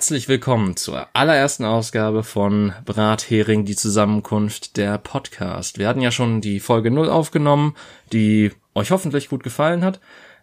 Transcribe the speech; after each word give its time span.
Herzlich 0.00 0.28
willkommen 0.28 0.78
zur 0.78 1.08
allerersten 1.12 1.66
Ausgabe 1.66 2.22
von 2.22 2.72
Brathering, 2.86 3.66
die 3.66 3.76
Zusammenkunft 3.76 4.78
der 4.78 4.96
Podcast. 4.96 5.78
Wir 5.78 5.88
hatten 5.88 6.00
ja 6.00 6.10
schon 6.10 6.40
die 6.40 6.58
Folge 6.58 6.90
0 6.90 7.10
aufgenommen, 7.10 7.76
die 8.10 8.50
euch 8.74 8.92
hoffentlich 8.92 9.28
gut 9.28 9.42
gefallen 9.42 9.84
hat. 9.84 10.00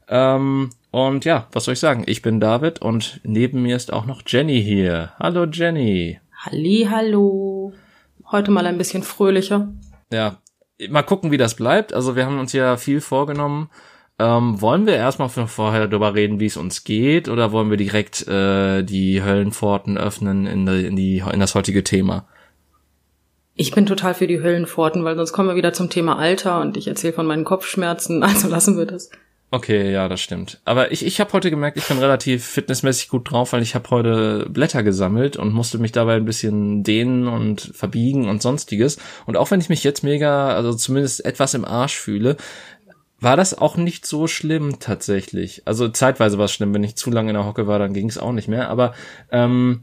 Ähm, 0.10 0.70
und 0.92 1.26
ja, 1.26 1.48
was 1.54 1.64
soll 1.64 1.74
ich 1.74 1.80
sagen? 1.80 2.04
Ich 2.06 2.22
bin 2.22 2.40
David 2.40 2.84
und 2.84 3.20
neben 3.24 3.64
mir 3.64 3.76
ist 3.76 3.92
auch 3.92 4.06
noch 4.06 4.22
Jenny 4.28 4.62
hier. 4.62 5.14
Hallo 5.18 5.46
Jenny. 5.46 6.20
Halli, 6.36 6.88
hallo. 6.92 7.74
Heute 8.30 8.52
mal 8.52 8.68
ein 8.68 8.78
bisschen 8.78 9.02
fröhlicher. 9.02 9.70
Ja, 10.14 10.38
mal 10.88 11.02
gucken, 11.02 11.32
wie 11.32 11.38
das 11.38 11.56
bleibt. 11.56 11.94
Also 11.94 12.16
wir 12.16 12.28
haben 12.28 12.38
uns 12.38 12.54
ja 12.54 12.78
viel 12.78 13.02
vorgenommen. 13.02 13.72
Ähm, 14.20 14.60
wollen 14.62 14.88
wir 14.88 14.96
erstmal 14.96 15.30
vorher 15.30 15.88
darüber 15.88 16.16
reden, 16.16 16.40
wie 16.40 16.48
es 16.48 16.58
uns 16.58 16.84
geht, 16.84 17.30
oder 17.30 17.52
wollen 17.52 17.70
wir 17.70 17.78
direkt 17.78 18.28
äh, 18.28 18.82
die 18.84 19.24
Höllenpforten 19.24 19.98
öffnen 19.98 20.48
in, 20.48 20.66
die, 20.66 20.86
in, 20.88 20.96
die, 20.96 21.24
in 21.32 21.40
das 21.40 21.54
heutige 21.54 21.84
Thema? 21.84 22.26
Ich 23.54 23.72
bin 23.72 23.86
total 23.86 24.16
für 24.16 24.28
die 24.28 24.42
Höllenpforten, 24.42 25.04
weil 25.04 25.16
sonst 25.16 25.34
kommen 25.34 25.50
wir 25.50 25.56
wieder 25.56 25.74
zum 25.74 25.90
Thema 25.90 26.18
Alter 26.18 26.62
und 26.62 26.78
ich 26.78 26.88
erzähle 26.88 27.14
von 27.14 27.28
meinen 27.28 27.44
Kopfschmerzen, 27.44 28.24
also 28.24 28.48
lassen 28.48 28.78
wir 28.78 28.88
das. 28.88 29.12
Okay, 29.50 29.94
ja, 29.94 30.10
das 30.10 30.20
stimmt. 30.20 30.60
Aber 30.66 30.92
ich, 30.92 31.06
ich 31.06 31.22
habe 31.22 31.32
heute 31.32 31.50
gemerkt, 31.50 31.78
ich 31.78 31.88
bin 31.88 32.00
relativ 32.00 32.46
fitnessmäßig 32.46 33.08
gut 33.08 33.32
drauf, 33.32 33.54
weil 33.54 33.62
ich 33.62 33.76
habe 33.76 33.90
heute 33.92 34.46
Blätter 34.50 34.84
gesammelt 34.84 35.38
und 35.38 35.54
musste 35.54 35.78
mich 35.78 35.94
dabei 35.94 36.16
ein 36.16 36.26
bisschen 36.26 36.84
dehnen 36.84 37.30
und 37.30 37.72
verbiegen 37.74 38.28
und 38.28 38.42
sonstiges. 38.42 38.98
Und 39.26 39.38
auch 39.38 39.50
wenn 39.50 39.62
ich 39.62 39.70
mich 39.70 39.86
jetzt 39.86 40.04
mega, 40.04 40.50
also 40.50 40.74
zumindest 40.74 41.24
etwas 41.24 41.54
im 41.54 41.64
Arsch 41.64 41.96
fühle, 41.96 42.36
war 43.20 43.36
das 43.36 43.58
auch 43.58 43.78
nicht 43.78 44.06
so 44.06 44.28
schlimm 44.28 44.80
tatsächlich. 44.80 45.64
Also 45.66 45.88
zeitweise 45.88 46.38
war 46.38 46.46
es 46.46 46.52
schlimm, 46.52 46.74
wenn 46.74 46.84
ich 46.84 46.96
zu 46.96 47.10
lange 47.10 47.30
in 47.30 47.36
der 47.36 47.46
Hocke 47.46 47.68
war, 47.68 47.80
dann 47.80 47.94
ging 47.94 48.10
es 48.10 48.18
auch 48.18 48.32
nicht 48.32 48.48
mehr. 48.48 48.70
Aber 48.70 48.94
ähm, 49.32 49.82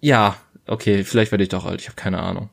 ja, 0.00 0.36
okay, 0.66 1.04
vielleicht 1.04 1.32
werde 1.32 1.44
ich 1.44 1.50
doch 1.50 1.64
alt, 1.64 1.80
ich 1.80 1.88
habe 1.88 1.96
keine 1.96 2.20
Ahnung. 2.20 2.50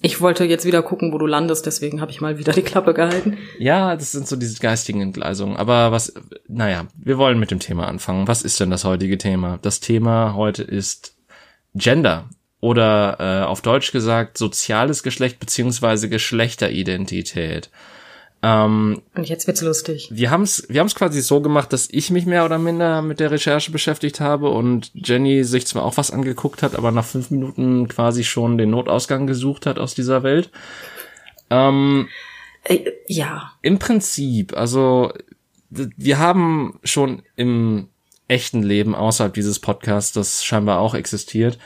Ich 0.00 0.20
wollte 0.20 0.44
jetzt 0.44 0.64
wieder 0.64 0.82
gucken, 0.82 1.12
wo 1.12 1.18
du 1.18 1.26
landest, 1.26 1.66
deswegen 1.66 2.00
habe 2.00 2.12
ich 2.12 2.20
mal 2.20 2.38
wieder 2.38 2.52
die 2.52 2.62
Klappe 2.62 2.94
gehalten. 2.94 3.36
Ja, 3.58 3.96
das 3.96 4.12
sind 4.12 4.28
so 4.28 4.36
diese 4.36 4.60
geistigen 4.60 5.00
Entgleisungen. 5.00 5.56
Aber 5.56 5.90
was, 5.90 6.14
naja, 6.46 6.86
wir 6.96 7.18
wollen 7.18 7.40
mit 7.40 7.50
dem 7.50 7.58
Thema 7.58 7.88
anfangen. 7.88 8.28
Was 8.28 8.42
ist 8.42 8.60
denn 8.60 8.70
das 8.70 8.84
heutige 8.84 9.18
Thema? 9.18 9.58
Das 9.62 9.80
Thema 9.80 10.34
heute 10.34 10.62
ist 10.62 11.16
Gender 11.74 12.28
oder 12.60 13.16
äh, 13.18 13.44
auf 13.44 13.60
Deutsch 13.60 13.90
gesagt 13.90 14.38
soziales 14.38 15.02
Geschlecht 15.02 15.40
beziehungsweise 15.40 16.08
Geschlechteridentität. 16.08 17.70
Ähm, 18.42 19.02
Und 19.16 19.28
jetzt 19.28 19.46
wird's 19.46 19.62
lustig. 19.62 20.08
Wir 20.12 20.30
haben's, 20.30 20.64
wir 20.68 20.80
haben's 20.80 20.94
quasi 20.94 21.20
so 21.20 21.40
gemacht, 21.40 21.72
dass 21.72 21.88
ich 21.90 22.10
mich 22.10 22.24
mehr 22.24 22.44
oder 22.44 22.58
minder 22.58 23.02
mit 23.02 23.18
der 23.18 23.30
Recherche 23.30 23.72
beschäftigt 23.72 24.20
habe 24.20 24.50
und 24.50 24.92
Jenny 24.94 25.42
sich 25.42 25.66
zwar 25.66 25.84
auch 25.84 25.96
was 25.96 26.12
angeguckt 26.12 26.62
hat, 26.62 26.76
aber 26.76 26.92
nach 26.92 27.04
fünf 27.04 27.30
Minuten 27.30 27.88
quasi 27.88 28.22
schon 28.22 28.56
den 28.56 28.70
Notausgang 28.70 29.26
gesucht 29.26 29.66
hat 29.66 29.78
aus 29.78 29.94
dieser 29.94 30.22
Welt. 30.22 30.50
Ähm, 31.50 32.08
äh, 32.64 32.84
ja. 33.06 33.52
Im 33.62 33.78
Prinzip, 33.78 34.56
also 34.56 35.12
wir 35.70 36.18
haben 36.18 36.78
schon 36.84 37.22
im 37.36 37.88
echten 38.28 38.62
Leben 38.62 38.94
außerhalb 38.94 39.34
dieses 39.34 39.58
Podcasts, 39.58 40.12
das 40.12 40.44
scheinbar 40.44 40.78
auch 40.78 40.94
existiert, 40.94 41.58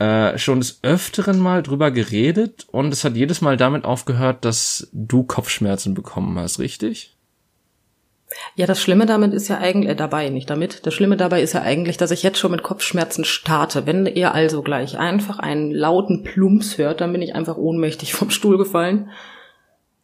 äh, 0.00 0.38
schon 0.38 0.60
des 0.60 0.80
Öfteren 0.82 1.38
mal 1.38 1.62
drüber 1.62 1.90
geredet 1.90 2.66
und 2.70 2.92
es 2.92 3.04
hat 3.04 3.16
jedes 3.16 3.42
Mal 3.42 3.58
damit 3.58 3.84
aufgehört, 3.84 4.46
dass 4.46 4.88
du 4.92 5.22
Kopfschmerzen 5.24 5.92
bekommen 5.92 6.38
hast, 6.38 6.58
richtig? 6.58 7.14
Ja, 8.54 8.66
das 8.66 8.80
Schlimme 8.80 9.04
damit 9.04 9.34
ist 9.34 9.48
ja 9.48 9.58
eigentlich, 9.58 9.90
äh, 9.90 9.96
dabei, 9.96 10.30
nicht 10.30 10.48
damit, 10.48 10.86
das 10.86 10.94
Schlimme 10.94 11.18
dabei 11.18 11.42
ist 11.42 11.52
ja 11.52 11.60
eigentlich, 11.60 11.98
dass 11.98 12.12
ich 12.12 12.22
jetzt 12.22 12.38
schon 12.38 12.52
mit 12.52 12.62
Kopfschmerzen 12.62 13.24
starte. 13.24 13.86
Wenn 13.86 14.06
ihr 14.06 14.32
also 14.32 14.62
gleich 14.62 14.98
einfach 14.98 15.38
einen 15.38 15.70
lauten 15.70 16.22
Plumps 16.22 16.78
hört, 16.78 17.02
dann 17.02 17.12
bin 17.12 17.20
ich 17.20 17.34
einfach 17.34 17.58
ohnmächtig 17.58 18.14
vom 18.14 18.30
Stuhl 18.30 18.56
gefallen. 18.56 19.10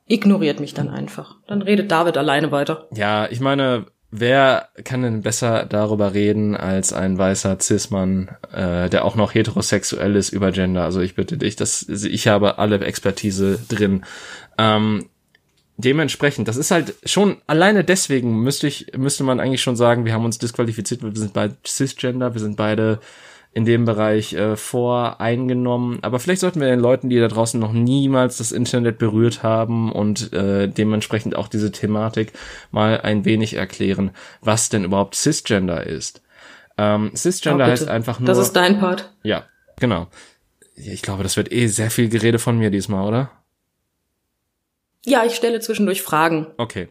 Ignoriert 0.06 0.60
mich 0.60 0.74
dann 0.74 0.90
einfach. 0.90 1.36
Dann 1.46 1.62
redet 1.62 1.90
David 1.90 2.18
alleine 2.18 2.52
weiter. 2.52 2.86
Ja, 2.94 3.28
ich 3.30 3.40
meine, 3.40 3.86
wer 4.10 4.68
kann 4.84 5.02
denn 5.02 5.22
besser 5.22 5.66
darüber 5.66 6.14
reden 6.14 6.56
als 6.56 6.92
ein 6.92 7.18
weißer 7.18 7.58
Cis-Mann, 7.60 8.30
äh, 8.52 8.88
der 8.88 9.04
auch 9.04 9.16
noch 9.16 9.34
heterosexuell 9.34 10.16
ist 10.16 10.30
über 10.30 10.52
Gender? 10.52 10.84
Also 10.84 11.00
ich 11.00 11.14
bitte 11.14 11.36
dich, 11.36 11.56
das, 11.56 11.82
ich 11.88 12.28
habe 12.28 12.58
alle 12.58 12.80
Expertise 12.80 13.58
drin. 13.68 14.04
Ähm, 14.58 15.06
dementsprechend, 15.76 16.48
das 16.48 16.56
ist 16.56 16.70
halt 16.70 16.94
schon 17.04 17.36
alleine 17.46 17.84
deswegen 17.84 18.40
müsste 18.40 18.66
ich 18.66 18.92
müsste 18.96 19.24
man 19.24 19.40
eigentlich 19.40 19.62
schon 19.62 19.76
sagen, 19.76 20.04
wir 20.04 20.14
haben 20.14 20.24
uns 20.24 20.38
disqualifiziert, 20.38 21.02
wir 21.02 21.14
sind 21.14 21.34
beide 21.34 21.56
cisgender, 21.66 22.34
wir 22.34 22.40
sind 22.40 22.56
beide 22.56 23.00
in 23.56 23.64
dem 23.64 23.86
Bereich 23.86 24.34
äh, 24.34 24.54
voreingenommen. 24.54 26.00
Aber 26.02 26.20
vielleicht 26.20 26.42
sollten 26.42 26.60
wir 26.60 26.66
den 26.66 26.78
Leuten, 26.78 27.08
die 27.08 27.18
da 27.18 27.26
draußen 27.26 27.58
noch 27.58 27.72
niemals 27.72 28.36
das 28.36 28.52
Internet 28.52 28.98
berührt 28.98 29.42
haben 29.42 29.90
und 29.90 30.30
äh, 30.34 30.68
dementsprechend 30.68 31.36
auch 31.36 31.48
diese 31.48 31.72
Thematik 31.72 32.34
mal 32.70 33.00
ein 33.00 33.24
wenig 33.24 33.54
erklären, 33.54 34.10
was 34.42 34.68
denn 34.68 34.84
überhaupt 34.84 35.14
Cisgender 35.14 35.86
ist. 35.86 36.20
Ähm, 36.76 37.12
Cisgender 37.16 37.64
oh, 37.64 37.68
heißt 37.68 37.88
einfach 37.88 38.20
nur. 38.20 38.26
Das 38.26 38.36
ist 38.36 38.52
dein 38.52 38.78
Part. 38.78 39.10
Ja, 39.22 39.46
genau. 39.80 40.08
Ich 40.74 41.00
glaube, 41.00 41.22
das 41.22 41.38
wird 41.38 41.50
eh 41.50 41.68
sehr 41.68 41.90
viel 41.90 42.10
Gerede 42.10 42.38
von 42.38 42.58
mir 42.58 42.68
diesmal, 42.68 43.08
oder? 43.08 43.30
Ja, 45.06 45.24
ich 45.24 45.34
stelle 45.34 45.60
zwischendurch 45.60 46.02
Fragen. 46.02 46.48
Okay. 46.58 46.90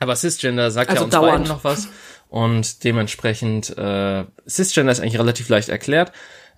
Aber 0.00 0.16
Cisgender 0.16 0.72
sagt 0.72 0.90
also 0.90 1.02
ja 1.02 1.04
uns 1.04 1.12
dauernd. 1.12 1.30
beiden 1.30 1.46
noch 1.46 1.62
was. 1.62 1.86
Und 2.28 2.84
dementsprechend, 2.84 3.76
äh, 3.76 4.24
Cisgender 4.48 4.92
ist 4.92 5.00
eigentlich 5.00 5.18
relativ 5.18 5.48
leicht 5.48 5.68
erklärt. 5.68 6.12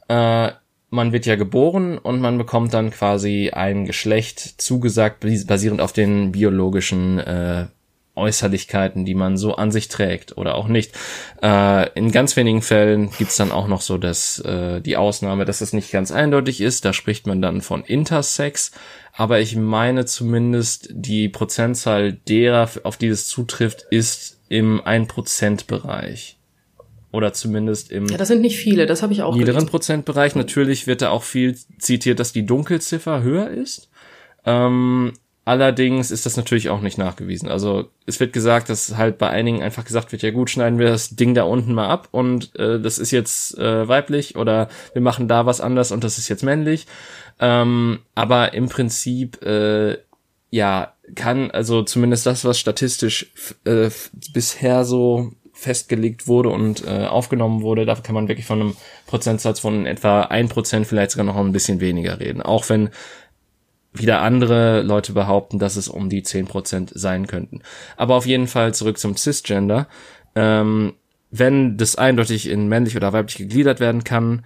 Äh, 0.08 0.52
man 0.90 1.12
wird 1.12 1.26
ja 1.26 1.36
geboren 1.36 1.98
und 1.98 2.20
man 2.20 2.38
bekommt 2.38 2.72
dann 2.72 2.90
quasi 2.90 3.50
ein 3.50 3.84
Geschlecht 3.84 4.60
zugesagt, 4.60 5.20
basierend 5.20 5.80
auf 5.80 5.92
den 5.92 6.32
biologischen 6.32 7.18
äh, 7.18 7.66
Äußerlichkeiten, 8.18 9.04
die 9.04 9.14
man 9.14 9.36
so 9.36 9.54
an 9.54 9.70
sich 9.70 9.88
trägt 9.88 10.36
oder 10.36 10.56
auch 10.56 10.68
nicht. 10.68 10.92
Äh, 11.42 11.90
in 11.92 12.10
ganz 12.10 12.36
wenigen 12.36 12.62
Fällen 12.62 13.10
gibt's 13.16 13.36
dann 13.36 13.52
auch 13.52 13.68
noch 13.68 13.80
so 13.80 13.96
dass 13.96 14.40
äh, 14.40 14.80
die 14.80 14.96
Ausnahme, 14.96 15.44
dass 15.44 15.60
es 15.60 15.72
nicht 15.72 15.90
ganz 15.92 16.10
eindeutig 16.10 16.60
ist. 16.60 16.84
Da 16.84 16.92
spricht 16.92 17.26
man 17.26 17.40
dann 17.40 17.62
von 17.62 17.84
Intersex. 17.84 18.72
Aber 19.12 19.40
ich 19.40 19.56
meine 19.56 20.04
zumindest, 20.04 20.88
die 20.92 21.28
Prozentzahl 21.28 22.12
derer, 22.12 22.68
auf 22.82 22.96
die 22.96 23.08
es 23.08 23.28
zutrifft, 23.28 23.86
ist 23.90 24.37
im 24.48 24.80
1%-Bereich. 24.80 26.38
Oder 27.10 27.32
zumindest 27.32 27.90
im 27.90 28.06
ja, 28.06 28.18
das 28.18 28.28
sind 28.28 28.42
nicht 28.42 28.58
viele, 28.58 28.84
das 28.84 29.02
habe 29.02 29.14
ich 29.14 29.22
auch 29.22 29.32
niederen 29.34 29.54
gelesen. 29.54 29.70
Prozentbereich. 29.70 30.34
Natürlich 30.34 30.86
wird 30.86 31.00
da 31.00 31.10
auch 31.10 31.22
viel 31.22 31.56
zitiert, 31.78 32.20
dass 32.20 32.32
die 32.32 32.44
Dunkelziffer 32.44 33.22
höher 33.22 33.48
ist. 33.48 33.88
Ähm, 34.44 35.14
allerdings 35.46 36.10
ist 36.10 36.26
das 36.26 36.36
natürlich 36.36 36.68
auch 36.68 36.82
nicht 36.82 36.98
nachgewiesen. 36.98 37.48
Also 37.48 37.88
es 38.04 38.20
wird 38.20 38.34
gesagt, 38.34 38.68
dass 38.68 38.98
halt 38.98 39.16
bei 39.16 39.30
einigen 39.30 39.62
einfach 39.62 39.86
gesagt 39.86 40.12
wird, 40.12 40.20
ja 40.20 40.30
gut, 40.30 40.50
schneiden 40.50 40.78
wir 40.78 40.88
das 40.88 41.16
Ding 41.16 41.34
da 41.34 41.44
unten 41.44 41.72
mal 41.72 41.88
ab 41.88 42.08
und 42.10 42.54
äh, 42.58 42.78
das 42.78 42.98
ist 42.98 43.10
jetzt 43.10 43.56
äh, 43.56 43.88
weiblich 43.88 44.36
oder 44.36 44.68
wir 44.92 45.00
machen 45.00 45.28
da 45.28 45.46
was 45.46 45.62
anders 45.62 45.92
und 45.92 46.04
das 46.04 46.18
ist 46.18 46.28
jetzt 46.28 46.42
männlich. 46.42 46.86
Ähm, 47.40 48.00
aber 48.14 48.52
im 48.52 48.68
Prinzip 48.68 49.42
äh, 49.42 49.96
ja, 50.50 50.92
kann, 51.14 51.50
also 51.50 51.82
zumindest 51.82 52.26
das, 52.26 52.44
was 52.44 52.58
statistisch 52.58 53.32
äh, 53.64 53.90
bisher 54.32 54.84
so 54.84 55.32
festgelegt 55.52 56.28
wurde 56.28 56.50
und 56.50 56.86
äh, 56.86 57.06
aufgenommen 57.06 57.62
wurde, 57.62 57.84
da 57.84 57.96
kann 57.96 58.14
man 58.14 58.28
wirklich 58.28 58.46
von 58.46 58.60
einem 58.60 58.76
Prozentsatz 59.06 59.58
von 59.58 59.86
etwa 59.86 60.22
ein 60.22 60.48
Prozent, 60.48 60.86
vielleicht 60.86 61.10
sogar 61.10 61.26
noch 61.26 61.36
ein 61.36 61.52
bisschen 61.52 61.80
weniger 61.80 62.20
reden. 62.20 62.42
Auch 62.42 62.68
wenn 62.68 62.90
wieder 63.92 64.20
andere 64.22 64.82
Leute 64.82 65.12
behaupten, 65.12 65.58
dass 65.58 65.76
es 65.76 65.88
um 65.88 66.08
die 66.08 66.22
zehn 66.22 66.46
Prozent 66.46 66.92
sein 66.94 67.26
könnten. 67.26 67.62
Aber 67.96 68.14
auf 68.14 68.26
jeden 68.26 68.46
Fall 68.46 68.72
zurück 68.72 68.98
zum 68.98 69.16
Cisgender. 69.16 69.88
Ähm, 70.36 70.94
wenn 71.30 71.76
das 71.76 71.96
eindeutig 71.96 72.48
in 72.48 72.68
männlich 72.68 72.96
oder 72.96 73.12
weiblich 73.12 73.36
gegliedert 73.36 73.80
werden 73.80 74.04
kann, 74.04 74.44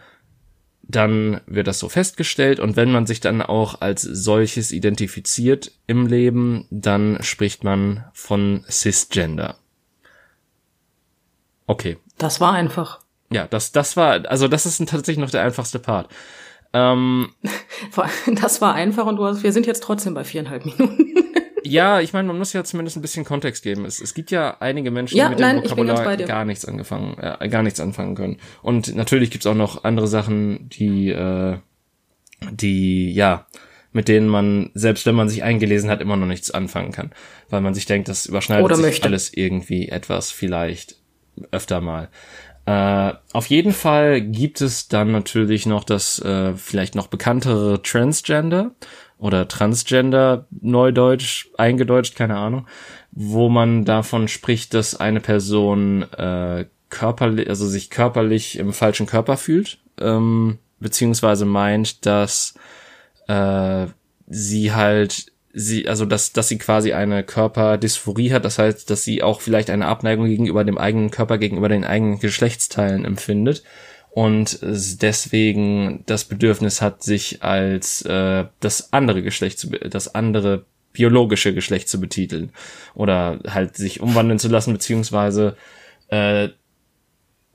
dann 0.82 1.40
wird 1.46 1.66
das 1.66 1.78
so 1.78 1.88
festgestellt 1.88 2.60
und 2.60 2.76
wenn 2.76 2.90
man 2.90 3.06
sich 3.06 3.20
dann 3.20 3.40
auch 3.40 3.80
als 3.80 4.02
solches 4.02 4.72
identifiziert 4.72 5.72
im 5.86 6.06
Leben, 6.06 6.66
dann 6.70 7.22
spricht 7.22 7.64
man 7.64 8.04
von 8.12 8.64
Cisgender. 8.68 9.56
Okay. 11.66 11.98
Das 12.18 12.40
war 12.40 12.52
einfach. 12.52 13.00
Ja, 13.30 13.46
das, 13.46 13.72
das 13.72 13.96
war, 13.96 14.26
also 14.26 14.48
das 14.48 14.66
ist 14.66 14.78
tatsächlich 14.78 15.18
noch 15.18 15.30
der 15.30 15.42
einfachste 15.42 15.78
Part. 15.78 16.10
Ähm, 16.72 17.32
das 18.26 18.60
war 18.60 18.74
einfach 18.74 19.06
und 19.06 19.16
du 19.16 19.24
hast, 19.24 19.42
wir 19.42 19.52
sind 19.52 19.66
jetzt 19.66 19.82
trotzdem 19.82 20.14
bei 20.14 20.24
viereinhalb 20.24 20.64
Minuten. 20.66 21.14
Ja, 21.64 22.00
ich 22.00 22.12
meine, 22.12 22.28
man 22.28 22.38
muss 22.38 22.52
ja 22.52 22.64
zumindest 22.64 22.96
ein 22.96 23.02
bisschen 23.02 23.24
Kontext 23.24 23.62
geben. 23.62 23.84
Es, 23.84 24.00
es 24.00 24.14
gibt 24.14 24.30
ja 24.30 24.56
einige 24.60 24.90
Menschen, 24.90 25.16
ja, 25.16 25.26
die 25.26 25.30
mit 25.30 25.40
nein, 25.40 25.56
dem 25.56 25.64
Vokabular 25.64 26.16
gar 26.16 26.44
nichts 26.44 26.64
angefangen, 26.64 27.16
äh, 27.18 27.48
gar 27.48 27.62
nichts 27.62 27.80
anfangen 27.80 28.14
können. 28.14 28.38
Und 28.62 28.94
natürlich 28.94 29.30
gibt's 29.30 29.46
auch 29.46 29.54
noch 29.54 29.84
andere 29.84 30.08
Sachen, 30.08 30.68
die, 30.68 31.10
äh, 31.10 31.58
die, 32.50 33.12
ja, 33.12 33.46
mit 33.92 34.08
denen 34.08 34.28
man, 34.28 34.70
selbst 34.74 35.06
wenn 35.06 35.14
man 35.14 35.28
sich 35.28 35.42
eingelesen 35.42 35.90
hat, 35.90 36.00
immer 36.00 36.16
noch 36.16 36.26
nichts 36.26 36.50
anfangen 36.50 36.92
kann. 36.92 37.12
Weil 37.50 37.60
man 37.60 37.74
sich 37.74 37.86
denkt, 37.86 38.08
das 38.08 38.26
überschneidet 38.26 38.64
Oder 38.64 38.76
sich 38.76 38.84
möchte. 38.84 39.08
alles 39.08 39.32
irgendwie 39.32 39.88
etwas 39.88 40.30
vielleicht 40.30 40.96
öfter 41.50 41.80
mal. 41.80 42.08
Äh, 42.64 43.12
auf 43.32 43.46
jeden 43.46 43.72
Fall 43.72 44.20
gibt 44.20 44.60
es 44.60 44.88
dann 44.88 45.10
natürlich 45.10 45.66
noch 45.66 45.84
das 45.84 46.20
äh, 46.20 46.54
vielleicht 46.54 46.94
noch 46.94 47.08
bekanntere 47.08 47.82
Transgender 47.82 48.74
oder 49.22 49.46
Transgender, 49.46 50.46
Neudeutsch, 50.50 51.46
eingedeutscht, 51.56 52.16
keine 52.16 52.36
Ahnung, 52.36 52.66
wo 53.12 53.48
man 53.48 53.84
davon 53.84 54.26
spricht, 54.26 54.74
dass 54.74 54.98
eine 54.98 55.20
Person 55.20 56.02
äh, 56.12 56.66
körperlich, 56.90 57.48
also 57.48 57.68
sich 57.68 57.88
körperlich 57.88 58.58
im 58.58 58.72
falschen 58.72 59.06
Körper 59.06 59.36
fühlt, 59.36 59.78
ähm, 60.00 60.58
beziehungsweise 60.80 61.44
meint, 61.44 62.04
dass 62.04 62.54
äh, 63.28 63.86
sie 64.26 64.72
halt 64.72 65.26
sie, 65.52 65.86
also 65.86 66.04
dass, 66.04 66.32
dass 66.32 66.48
sie 66.48 66.58
quasi 66.58 66.92
eine 66.92 67.22
Körperdysphorie 67.22 68.32
hat, 68.32 68.44
das 68.44 68.58
heißt, 68.58 68.90
dass 68.90 69.04
sie 69.04 69.22
auch 69.22 69.40
vielleicht 69.40 69.70
eine 69.70 69.86
Abneigung 69.86 70.26
gegenüber 70.26 70.64
dem 70.64 70.78
eigenen 70.78 71.12
Körper, 71.12 71.38
gegenüber 71.38 71.68
den 71.68 71.84
eigenen 71.84 72.18
Geschlechtsteilen 72.18 73.04
empfindet 73.04 73.62
und 74.12 74.58
deswegen 74.62 76.04
das 76.04 76.24
Bedürfnis 76.24 76.82
hat, 76.82 77.02
sich 77.02 77.42
als 77.42 78.02
äh, 78.02 78.44
das 78.60 78.92
andere 78.92 79.22
Geschlecht 79.22 79.58
zu, 79.58 79.70
das 79.70 80.14
andere 80.14 80.66
biologische 80.92 81.54
Geschlecht 81.54 81.88
zu 81.88 81.98
betiteln. 81.98 82.52
Oder 82.94 83.40
halt 83.48 83.76
sich 83.76 84.00
umwandeln 84.00 84.38
zu 84.38 84.48
lassen, 84.48 84.74
beziehungsweise 84.74 85.56
äh, 86.08 86.50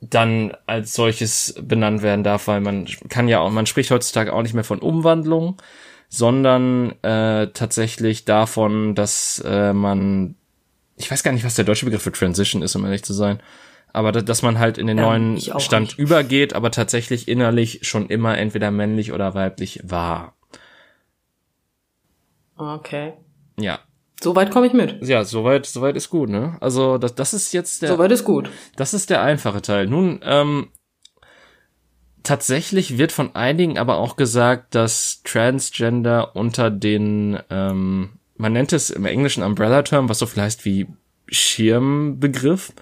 dann 0.01 0.55
als 0.65 0.95
solches 0.95 1.55
benannt 1.61 2.01
werden 2.01 2.23
darf, 2.23 2.47
weil 2.47 2.61
man 2.61 2.87
kann 3.07 3.27
ja 3.27 3.39
auch, 3.39 3.51
man 3.51 3.67
spricht 3.67 3.91
heutzutage 3.91 4.33
auch 4.33 4.41
nicht 4.41 4.55
mehr 4.55 4.63
von 4.63 4.79
Umwandlung, 4.79 5.57
sondern 6.09 6.91
äh, 7.03 7.47
tatsächlich 7.53 8.25
davon, 8.25 8.95
dass 8.95 9.43
äh, 9.45 9.73
man, 9.73 10.33
ich 10.95 11.11
weiß 11.11 11.21
gar 11.21 11.33
nicht, 11.33 11.45
was 11.45 11.55
der 11.55 11.65
deutsche 11.65 11.85
Begriff 11.85 12.01
für 12.01 12.11
Transition 12.11 12.63
ist, 12.63 12.75
um 12.75 12.83
ehrlich 12.85 13.03
zu 13.03 13.13
sein, 13.13 13.41
aber 13.97 14.11
da, 14.11 14.21
dass 14.21 14.43
man 14.43 14.59
halt 14.59 14.77
in 14.77 14.87
den 14.87 14.99
ähm, 14.99 15.03
neuen 15.03 15.39
Stand 15.59 15.87
nicht. 15.87 15.99
übergeht, 15.99 16.53
aber 16.53 16.71
tatsächlich 16.71 17.27
innerlich 17.27 17.79
schon 17.81 18.07
immer 18.07 18.37
entweder 18.37 18.69
männlich 18.71 19.11
oder 19.11 19.33
weiblich 19.33 19.81
war. 19.83 20.35
Okay. 22.55 23.13
Ja. 23.59 23.79
Soweit 24.21 24.51
komme 24.51 24.67
ich 24.67 24.73
mit. 24.73 25.03
Ja, 25.07 25.23
soweit, 25.23 25.65
soweit 25.65 25.95
ist 25.95 26.09
gut, 26.09 26.29
ne? 26.29 26.57
Also 26.59 26.97
das, 26.97 27.15
das 27.15 27.33
ist 27.33 27.53
jetzt 27.53 27.81
der. 27.81 27.89
Soweit 27.89 28.11
ist 28.11 28.23
gut. 28.23 28.49
Das 28.75 28.93
ist 28.93 29.09
der 29.09 29.21
einfache 29.21 29.61
Teil. 29.61 29.87
Nun, 29.87 30.21
ähm, 30.23 30.69
tatsächlich 32.23 32.97
wird 32.97 33.11
von 33.11 33.35
einigen 33.35 33.77
aber 33.77 33.97
auch 33.97 34.15
gesagt, 34.15 34.75
dass 34.75 35.21
Transgender 35.23 36.35
unter 36.35 36.69
den, 36.69 37.39
ähm, 37.49 38.09
man 38.37 38.53
nennt 38.53 38.73
es 38.73 38.89
im 38.89 39.05
Englischen 39.05 39.43
Umbrella-Term, 39.43 40.09
was 40.09 40.19
so 40.19 40.25
viel 40.25 40.43
heißt 40.43 40.65
wie 40.65 40.87
Schirmbegriff. 41.29 42.73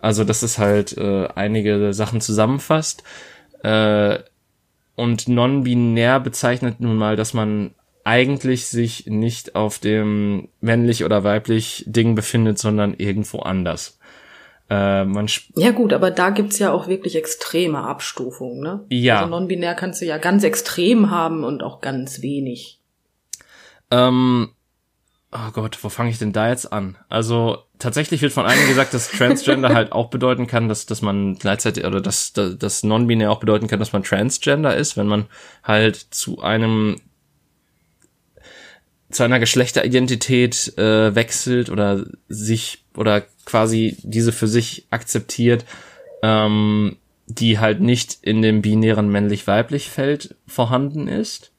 Also, 0.00 0.24
dass 0.24 0.42
es 0.42 0.58
halt 0.58 0.96
äh, 0.96 1.28
einige 1.34 1.92
Sachen 1.92 2.20
zusammenfasst. 2.20 3.02
Äh, 3.62 4.18
und 4.96 5.28
non-binär 5.28 6.20
bezeichnet 6.20 6.80
nun 6.80 6.96
mal, 6.96 7.16
dass 7.16 7.32
man 7.32 7.74
eigentlich 8.04 8.66
sich 8.66 9.06
nicht 9.06 9.54
auf 9.54 9.78
dem 9.78 10.48
männlich 10.60 11.04
oder 11.04 11.24
weiblich 11.24 11.84
Ding 11.86 12.14
befindet, 12.14 12.58
sondern 12.58 12.94
irgendwo 12.94 13.40
anders. 13.40 13.98
Äh, 14.70 15.04
man 15.04 15.26
ja 15.56 15.72
gut, 15.72 15.92
aber 15.92 16.10
da 16.10 16.30
gibt's 16.30 16.58
ja 16.58 16.72
auch 16.72 16.86
wirklich 16.86 17.16
extreme 17.16 17.82
Abstufungen, 17.82 18.60
ne? 18.60 18.84
Ja. 18.88 19.20
Also 19.20 19.30
non-binär 19.30 19.74
kannst 19.74 20.00
du 20.00 20.06
ja 20.06 20.18
ganz 20.18 20.44
extrem 20.44 21.10
haben 21.10 21.44
und 21.44 21.62
auch 21.62 21.80
ganz 21.80 22.22
wenig. 22.22 22.80
Ähm, 23.90 24.50
oh 25.32 25.50
Gott, 25.52 25.78
wo 25.82 25.88
fange 25.88 26.10
ich 26.10 26.18
denn 26.18 26.32
da 26.32 26.48
jetzt 26.48 26.72
an? 26.72 26.96
Also 27.08 27.58
tatsächlich 27.78 28.22
wird 28.22 28.32
von 28.32 28.46
einigen 28.46 28.68
gesagt, 28.68 28.94
dass 28.94 29.10
Transgender 29.10 29.70
halt 29.74 29.92
auch 29.92 30.10
bedeuten 30.10 30.46
kann, 30.46 30.68
dass, 30.68 30.86
dass 30.86 31.02
man 31.02 31.36
gleichzeitig 31.36 31.84
oder 31.84 32.00
dass, 32.00 32.32
dass, 32.32 32.58
dass 32.58 32.82
non-binär 32.82 33.30
auch 33.30 33.40
bedeuten 33.40 33.68
kann, 33.68 33.78
dass 33.78 33.92
man 33.92 34.02
Transgender 34.02 34.76
ist, 34.76 34.96
wenn 34.96 35.06
man 35.06 35.26
halt 35.62 35.96
zu 35.96 36.40
einem 36.40 36.96
zu 39.10 39.24
einer 39.24 39.40
Geschlechteridentität 39.40 40.78
äh, 40.78 41.14
wechselt 41.14 41.68
oder 41.68 42.04
sich 42.28 42.84
oder 42.96 43.22
quasi 43.44 43.96
diese 44.02 44.30
für 44.30 44.46
sich 44.46 44.86
akzeptiert, 44.90 45.64
ähm, 46.22 46.96
die 47.26 47.58
halt 47.58 47.80
nicht 47.80 48.18
in 48.22 48.40
dem 48.40 48.62
binären 48.62 49.08
männlich-weiblich 49.08 49.90
Feld 49.90 50.36
vorhanden 50.46 51.08
ist. 51.08 51.52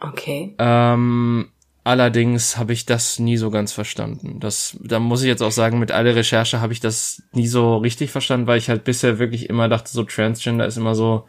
Okay. 0.00 0.54
Ähm, 0.58 1.48
allerdings 1.84 2.56
habe 2.56 2.72
ich 2.72 2.86
das 2.86 3.18
nie 3.18 3.36
so 3.36 3.50
ganz 3.50 3.72
verstanden. 3.72 4.40
Das, 4.40 4.76
da 4.82 4.98
muss 4.98 5.22
ich 5.22 5.28
jetzt 5.28 5.42
auch 5.42 5.52
sagen, 5.52 5.78
mit 5.78 5.92
aller 5.92 6.16
Recherche 6.16 6.60
habe 6.60 6.72
ich 6.72 6.80
das 6.80 7.22
nie 7.32 7.46
so 7.46 7.76
richtig 7.76 8.10
verstanden, 8.10 8.46
weil 8.46 8.58
ich 8.58 8.70
halt 8.70 8.84
bisher 8.84 9.18
wirklich 9.18 9.50
immer 9.50 9.68
dachte, 9.68 9.90
so 9.90 10.02
Transgender 10.02 10.66
ist 10.66 10.78
immer 10.78 10.94
so, 10.94 11.26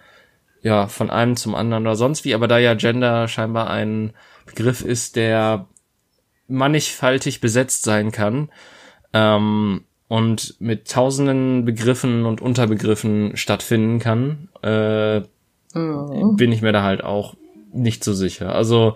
ja, 0.61 0.87
von 0.87 1.11
einem 1.11 1.35
zum 1.35 1.53
anderen 1.53 1.83
oder 1.85 1.95
sonst 1.95 2.25
wie, 2.25 2.33
aber 2.33 2.47
da 2.47 2.57
ja 2.57 2.73
Gender 2.73 3.27
scheinbar 3.27 3.69
ein 3.69 4.13
Begriff 4.47 4.81
ist, 4.81 5.15
der 5.17 5.67
mannigfaltig 6.47 7.41
besetzt 7.41 7.83
sein 7.83 8.11
kann 8.11 8.49
ähm, 9.13 9.83
und 10.07 10.55
mit 10.59 10.89
tausenden 10.89 11.65
Begriffen 11.65 12.25
und 12.25 12.41
Unterbegriffen 12.41 13.35
stattfinden 13.35 13.99
kann, 13.99 14.49
äh, 14.63 15.19
mhm. 15.73 16.35
bin 16.35 16.51
ich 16.51 16.61
mir 16.61 16.71
da 16.71 16.81
halt 16.83 17.03
auch 17.03 17.35
nicht 17.73 18.03
so 18.03 18.13
sicher. 18.13 18.55
Also 18.55 18.95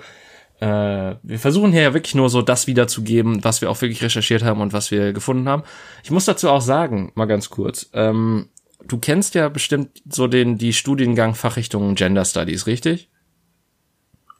äh, 0.59 1.15
wir 1.23 1.39
versuchen 1.39 1.71
hier 1.71 1.81
ja 1.81 1.93
wirklich 1.93 2.15
nur 2.15 2.29
so 2.29 2.41
das 2.41 2.67
wiederzugeben, 2.67 3.43
was 3.43 3.61
wir 3.61 3.69
auch 3.69 3.81
wirklich 3.81 4.03
recherchiert 4.03 4.43
haben 4.43 4.61
und 4.61 4.73
was 4.73 4.91
wir 4.91 5.13
gefunden 5.13 5.47
haben. 5.47 5.63
Ich 6.03 6.11
muss 6.11 6.25
dazu 6.25 6.49
auch 6.49 6.61
sagen, 6.61 7.11
mal 7.15 7.25
ganz 7.25 7.49
kurz, 7.49 7.89
ähm, 7.93 8.49
du 8.85 8.97
kennst 8.99 9.35
ja 9.35 9.49
bestimmt 9.49 10.01
so 10.09 10.27
den 10.27 10.57
die 10.57 10.73
Studiengang 10.73 11.35
Fachrichtung 11.35 11.95
Gender 11.95 12.25
Studies, 12.25 12.67
richtig? 12.67 13.09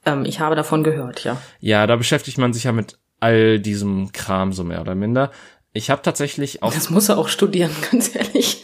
Ähm, 0.06 0.26
ich 0.26 0.40
habe 0.40 0.56
davon 0.56 0.84
gehört, 0.84 1.24
ja. 1.24 1.42
Ja, 1.60 1.88
da 1.88 1.96
beschäftigt 1.96 2.38
man 2.38 2.54
sich 2.54 2.66
ja 2.66 2.72
mit 2.72 3.00
all 3.20 3.60
diesem 3.60 4.12
Kram 4.12 4.54
so 4.54 4.64
mehr 4.64 4.82
oder 4.82 4.96
minder. 4.96 5.32
Ich 5.72 5.90
habe 5.90 6.02
tatsächlich 6.02 6.64
auch. 6.64 6.74
Das 6.74 6.90
muss 6.90 7.10
er 7.10 7.18
auch 7.18 7.28
studieren, 7.28 7.72
ganz 7.92 8.16
ehrlich. 8.16 8.64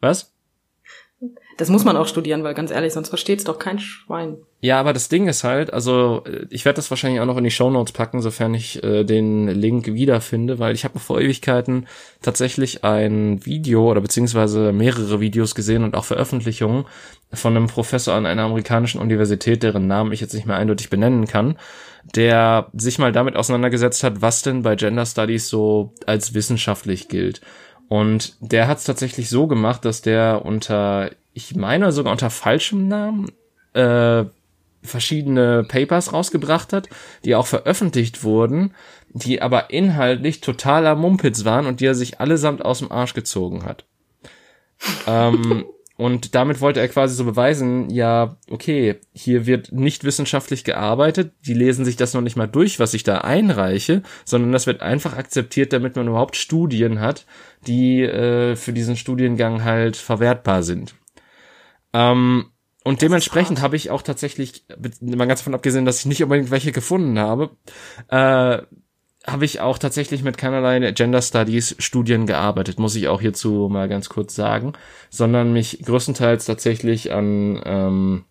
Was? 0.00 0.32
Das 1.60 1.68
muss 1.68 1.84
man 1.84 1.94
auch 1.98 2.06
studieren, 2.06 2.42
weil 2.42 2.54
ganz 2.54 2.70
ehrlich, 2.70 2.94
sonst 2.94 3.10
versteht's 3.10 3.44
doch 3.44 3.58
kein 3.58 3.78
Schwein. 3.78 4.38
Ja, 4.62 4.80
aber 4.80 4.94
das 4.94 5.10
Ding 5.10 5.28
ist 5.28 5.44
halt, 5.44 5.70
also 5.74 6.24
ich 6.48 6.64
werde 6.64 6.76
das 6.76 6.88
wahrscheinlich 6.88 7.20
auch 7.20 7.26
noch 7.26 7.36
in 7.36 7.44
die 7.44 7.50
Show 7.50 7.68
Notes 7.68 7.92
packen, 7.92 8.22
sofern 8.22 8.54
ich 8.54 8.82
äh, 8.82 9.04
den 9.04 9.46
Link 9.46 9.86
wiederfinde, 9.88 10.58
weil 10.58 10.74
ich 10.74 10.84
habe 10.84 10.98
vor 10.98 11.20
Ewigkeiten 11.20 11.86
tatsächlich 12.22 12.82
ein 12.82 13.44
Video 13.44 13.90
oder 13.90 14.00
beziehungsweise 14.00 14.72
mehrere 14.72 15.20
Videos 15.20 15.54
gesehen 15.54 15.84
und 15.84 15.94
auch 15.94 16.06
Veröffentlichungen 16.06 16.86
von 17.30 17.54
einem 17.54 17.66
Professor 17.66 18.14
an 18.14 18.24
einer 18.24 18.44
amerikanischen 18.44 18.98
Universität, 18.98 19.62
deren 19.62 19.86
Namen 19.86 20.12
ich 20.12 20.22
jetzt 20.22 20.32
nicht 20.32 20.46
mehr 20.46 20.56
eindeutig 20.56 20.88
benennen 20.88 21.26
kann, 21.26 21.58
der 22.16 22.70
sich 22.72 22.98
mal 22.98 23.12
damit 23.12 23.36
auseinandergesetzt 23.36 24.02
hat, 24.02 24.22
was 24.22 24.40
denn 24.40 24.62
bei 24.62 24.76
Gender 24.76 25.04
Studies 25.04 25.50
so 25.50 25.92
als 26.06 26.32
wissenschaftlich 26.32 27.08
gilt. 27.08 27.42
Und 27.88 28.36
der 28.40 28.66
hat 28.66 28.78
es 28.78 28.84
tatsächlich 28.84 29.28
so 29.28 29.46
gemacht, 29.46 29.84
dass 29.84 30.00
der 30.00 30.46
unter 30.46 31.10
ich 31.32 31.54
meine 31.56 31.92
sogar 31.92 32.12
unter 32.12 32.30
falschem 32.30 32.88
Namen, 32.88 33.30
äh, 33.74 34.24
verschiedene 34.82 35.64
Papers 35.64 36.12
rausgebracht 36.12 36.72
hat, 36.72 36.88
die 37.24 37.34
auch 37.34 37.46
veröffentlicht 37.46 38.24
wurden, 38.24 38.74
die 39.12 39.42
aber 39.42 39.70
inhaltlich 39.70 40.40
totaler 40.40 40.94
Mumpitz 40.94 41.44
waren 41.44 41.66
und 41.66 41.80
die 41.80 41.86
er 41.86 41.94
sich 41.94 42.20
allesamt 42.20 42.64
aus 42.64 42.78
dem 42.78 42.90
Arsch 42.90 43.14
gezogen 43.14 43.64
hat. 43.64 43.84
ähm, 45.06 45.66
und 45.96 46.34
damit 46.34 46.62
wollte 46.62 46.80
er 46.80 46.88
quasi 46.88 47.14
so 47.14 47.24
beweisen, 47.24 47.90
ja, 47.90 48.36
okay, 48.48 48.96
hier 49.12 49.44
wird 49.44 49.72
nicht 49.72 50.04
wissenschaftlich 50.04 50.64
gearbeitet, 50.64 51.32
die 51.46 51.54
lesen 51.54 51.84
sich 51.84 51.96
das 51.96 52.14
noch 52.14 52.22
nicht 52.22 52.36
mal 52.36 52.46
durch, 52.46 52.78
was 52.78 52.94
ich 52.94 53.02
da 53.02 53.18
einreiche, 53.18 54.02
sondern 54.24 54.52
das 54.52 54.66
wird 54.66 54.80
einfach 54.80 55.14
akzeptiert, 55.14 55.74
damit 55.74 55.96
man 55.96 56.08
überhaupt 56.08 56.36
Studien 56.36 57.00
hat, 57.00 57.26
die 57.66 58.00
äh, 58.00 58.56
für 58.56 58.72
diesen 58.72 58.96
Studiengang 58.96 59.64
halt 59.64 59.96
verwertbar 59.96 60.62
sind. 60.62 60.94
Ähm, 61.92 62.46
und 62.82 63.02
dementsprechend 63.02 63.60
habe 63.60 63.76
ich 63.76 63.90
auch 63.90 64.02
tatsächlich, 64.02 64.64
mal 65.00 65.26
ganz 65.26 65.40
davon 65.40 65.54
abgesehen, 65.54 65.84
dass 65.84 66.00
ich 66.00 66.06
nicht 66.06 66.22
unbedingt 66.22 66.50
welche 66.50 66.72
gefunden 66.72 67.18
habe, 67.18 67.50
äh, 68.08 68.62
habe 69.26 69.44
ich 69.44 69.60
auch 69.60 69.76
tatsächlich 69.76 70.22
mit 70.22 70.38
keinerlei 70.38 70.92
Gender 70.92 71.20
Studies 71.20 71.76
Studien 71.78 72.26
gearbeitet, 72.26 72.78
muss 72.78 72.96
ich 72.96 73.08
auch 73.08 73.20
hierzu 73.20 73.68
mal 73.70 73.88
ganz 73.88 74.08
kurz 74.08 74.34
sagen, 74.34 74.72
sondern 75.10 75.52
mich 75.52 75.82
größtenteils 75.84 76.46
tatsächlich 76.46 77.12
an 77.12 77.60
ähm, 77.64 78.24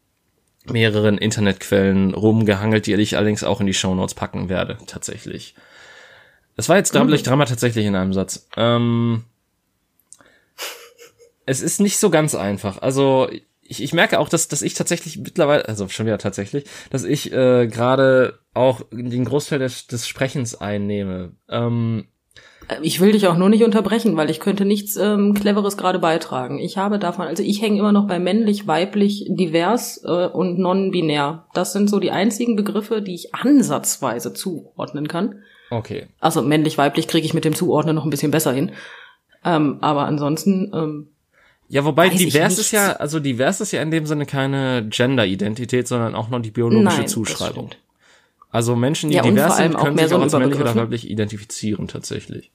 mehreren 0.66 1.20
Internetquellen 1.20 2.14
rumgehangelt, 2.16 2.88
die 2.88 2.96
ich 2.96 3.18
allerdings 3.18 3.44
auch 3.44 3.60
in 3.60 3.68
die 3.68 3.74
Show 3.74 3.94
Notes 3.94 4.16
packen 4.16 4.50
werde, 4.50 4.78
tatsächlich. 4.88 5.54
Das 6.56 6.70
war 6.70 6.78
jetzt 6.78 6.96
Double 6.96 7.18
mhm. 7.18 7.24
Drama 7.24 7.46
tatsächlich 7.46 7.86
in 7.86 7.96
einem 7.96 8.14
Satz. 8.14 8.48
Ähm, 8.58 9.26
es 11.46 11.62
ist 11.62 11.80
nicht 11.80 12.00
so 12.00 12.10
ganz 12.10 12.36
einfach. 12.36 12.82
Also 12.82 13.30
ich, 13.70 13.84
ich 13.84 13.94
merke 13.94 14.20
auch, 14.20 14.30
dass, 14.30 14.48
dass 14.48 14.64
ich 14.64 14.74
tatsächlich 14.74 15.20
mittlerweile, 15.20 15.68
also 15.68 15.88
schon 15.90 16.08
wieder 16.08 16.18
tatsächlich, 16.18 16.66
dass 16.90 17.04
ich 17.04 17.32
äh, 17.32 17.68
gerade 17.68 18.40
auch 18.56 18.82
den 18.92 19.26
Großteil 19.26 19.60
des, 19.60 19.86
des 19.86 20.08
Sprechens 20.08 20.60
einnehme. 20.60 21.34
Ähm, 21.48 22.08
Ich 22.82 23.00
will 23.00 23.12
dich 23.12 23.28
auch 23.28 23.38
nur 23.38 23.50
nicht 23.50 23.64
unterbrechen, 23.64 24.18
weil 24.18 24.32
ich 24.32 24.40
könnte 24.40 24.66
nichts 24.66 24.96
ähm, 24.96 25.36
Cleveres 25.36 25.78
gerade 25.78 26.00
beitragen. 26.00 26.58
Ich 26.58 26.78
habe 26.78 26.98
davon, 26.98 27.28
also 27.28 27.44
ich 27.44 27.62
hänge 27.62 27.78
immer 27.78 27.92
noch 27.92 28.08
bei 28.08 28.18
männlich, 28.18 28.66
weiblich, 28.68 29.28
divers 29.30 30.04
äh, 30.04 30.26
und 30.28 30.58
non-binär. 30.58 31.46
Das 31.54 31.72
sind 31.72 31.92
so 31.92 32.00
die 32.00 32.12
einzigen 32.12 32.56
Begriffe, 32.56 33.04
die 33.04 33.14
ich 33.14 33.36
ansatzweise 33.36 34.34
zuordnen 34.34 35.08
kann. 35.08 35.44
Okay. 35.70 36.08
Also 36.20 36.42
männlich, 36.42 36.80
weiblich 36.80 37.08
kriege 37.08 37.26
ich 37.26 37.36
mit 37.36 37.46
dem 37.46 37.54
Zuordnen 37.54 37.96
noch 37.96 38.04
ein 38.04 38.10
bisschen 38.10 38.32
besser 38.32 38.52
hin. 38.52 38.72
Ähm, 39.46 39.78
aber 39.82 40.06
ansonsten. 40.06 40.72
Ähm, 40.74 41.08
ja, 41.70 41.86
wobei 41.86 42.10
divers 42.10 42.58
ist 42.58 42.72
ja, 42.72 42.94
also 42.94 43.20
divers 43.20 43.62
ist 43.62 43.72
ja 43.72 43.82
in 43.82 43.92
dem 43.92 44.08
Sinne 44.08 44.26
keine 44.26 44.88
Gender-Identität, 44.90 45.88
sondern 45.88 46.16
auch 46.16 46.30
noch 46.30 46.42
die 46.42 46.50
biologische 46.50 46.98
Nein, 46.98 47.08
Zuschreibung. 47.08 47.70
Also 48.50 48.76
Menschen, 48.76 49.12
die 49.12 49.18
ja, 49.18 49.22
divers 49.22 49.58
sind, 49.58 49.78
können 49.78 49.98
sich 49.98 50.08
so 50.08 50.18
auch 50.18 50.22
als 50.22 50.34
männlich 50.34 50.60
oder 50.60 50.76
weiblich 50.76 51.08
identifizieren 51.08 51.88
tatsächlich. 51.88 52.52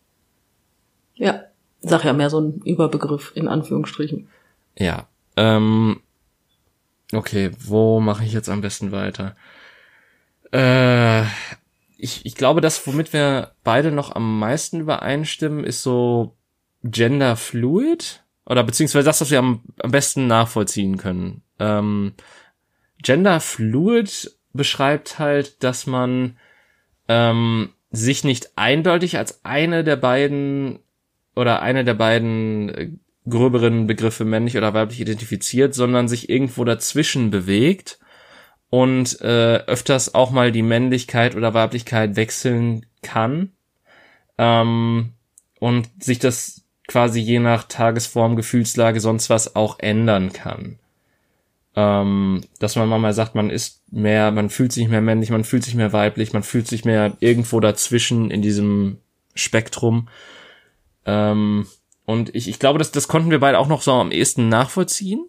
Ja, 1.14 1.44
sag 1.80 2.04
ja 2.04 2.12
mehr 2.12 2.28
so 2.28 2.40
ein 2.40 2.60
Überbegriff 2.64 3.30
in 3.36 3.46
Anführungsstrichen. 3.46 4.28
Ja. 4.76 5.06
Ähm, 5.36 6.00
okay, 7.12 7.52
wo 7.60 8.00
mache 8.00 8.24
ich 8.24 8.32
jetzt 8.32 8.48
am 8.48 8.62
besten 8.62 8.90
weiter? 8.90 9.36
Äh, 10.52 11.22
ich, 11.96 12.26
ich 12.26 12.34
glaube, 12.34 12.60
das, 12.60 12.84
womit 12.88 13.12
wir 13.12 13.52
beide 13.62 13.92
noch 13.92 14.14
am 14.16 14.40
meisten 14.40 14.80
übereinstimmen, 14.80 15.62
ist 15.62 15.84
so 15.84 16.36
Gender 16.82 17.36
Fluid. 17.36 18.23
Oder 18.46 18.64
beziehungsweise 18.64 19.06
das, 19.06 19.20
was 19.20 19.30
wir 19.30 19.38
am, 19.38 19.62
am 19.80 19.90
besten 19.90 20.26
nachvollziehen 20.26 20.96
können. 20.98 21.42
Ähm, 21.58 22.14
Gender 23.02 23.40
Fluid 23.40 24.32
beschreibt 24.52 25.18
halt, 25.18 25.62
dass 25.62 25.86
man 25.86 26.36
ähm, 27.08 27.70
sich 27.90 28.24
nicht 28.24 28.56
eindeutig 28.56 29.18
als 29.18 29.44
eine 29.44 29.84
der 29.84 29.96
beiden 29.96 30.78
oder 31.36 31.62
eine 31.62 31.84
der 31.84 31.94
beiden 31.94 32.68
äh, 32.68 32.90
gröberen 33.28 33.86
Begriffe 33.86 34.24
männlich 34.24 34.56
oder 34.56 34.74
weiblich 34.74 35.00
identifiziert, 35.00 35.74
sondern 35.74 36.08
sich 36.08 36.28
irgendwo 36.28 36.64
dazwischen 36.64 37.30
bewegt 37.30 37.98
und 38.70 39.20
äh, 39.20 39.56
öfters 39.66 40.14
auch 40.14 40.30
mal 40.30 40.52
die 40.52 40.62
Männlichkeit 40.62 41.34
oder 41.34 41.54
Weiblichkeit 41.54 42.16
wechseln 42.16 42.86
kann 43.02 43.52
ähm, 44.36 45.12
und 45.58 45.90
sich 46.02 46.18
das 46.18 46.63
quasi 46.86 47.20
je 47.20 47.38
nach 47.38 47.64
Tagesform, 47.64 48.36
Gefühlslage, 48.36 49.00
sonst 49.00 49.30
was 49.30 49.56
auch 49.56 49.78
ändern 49.78 50.32
kann 50.32 50.78
ähm, 51.76 52.42
dass 52.60 52.76
man 52.76 52.88
mal 52.88 53.12
sagt, 53.12 53.34
man 53.34 53.50
ist 53.50 53.82
mehr, 53.90 54.30
man 54.30 54.48
fühlt 54.48 54.72
sich 54.72 54.88
mehr 54.88 55.00
männlich, 55.00 55.30
man 55.30 55.44
fühlt 55.44 55.64
sich 55.64 55.74
mehr 55.74 55.92
weiblich, 55.92 56.32
man 56.32 56.42
fühlt 56.42 56.68
sich 56.68 56.84
mehr 56.84 57.16
irgendwo 57.20 57.60
dazwischen 57.60 58.30
in 58.30 58.42
diesem 58.42 58.98
Spektrum. 59.34 60.08
Ähm, 61.04 61.66
und 62.06 62.34
ich, 62.34 62.48
ich 62.48 62.58
glaube, 62.58 62.78
das, 62.78 62.92
das 62.92 63.08
konnten 63.08 63.30
wir 63.30 63.40
beide 63.40 63.58
auch 63.58 63.66
noch 63.66 63.82
so 63.82 63.92
am 63.92 64.12
ehesten 64.12 64.48
nachvollziehen. 64.48 65.26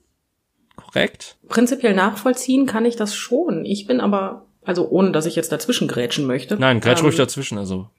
Korrekt? 0.76 1.38
Prinzipiell 1.48 1.96
nachvollziehen 1.96 2.68
kann 2.68 2.86
ich 2.86 2.96
das 2.96 3.16
schon. 3.16 3.66
Ich 3.66 3.88
bin 3.88 4.00
aber, 4.00 4.46
also 4.64 4.88
ohne 4.90 5.12
dass 5.12 5.26
ich 5.26 5.36
jetzt 5.36 5.52
dazwischen 5.52 5.88
grätschen 5.88 6.26
möchte. 6.28 6.58
Nein, 6.58 6.80
grätsch 6.80 7.00
ähm, 7.00 7.06
ruhig 7.06 7.16
dazwischen, 7.16 7.58
also. 7.58 7.90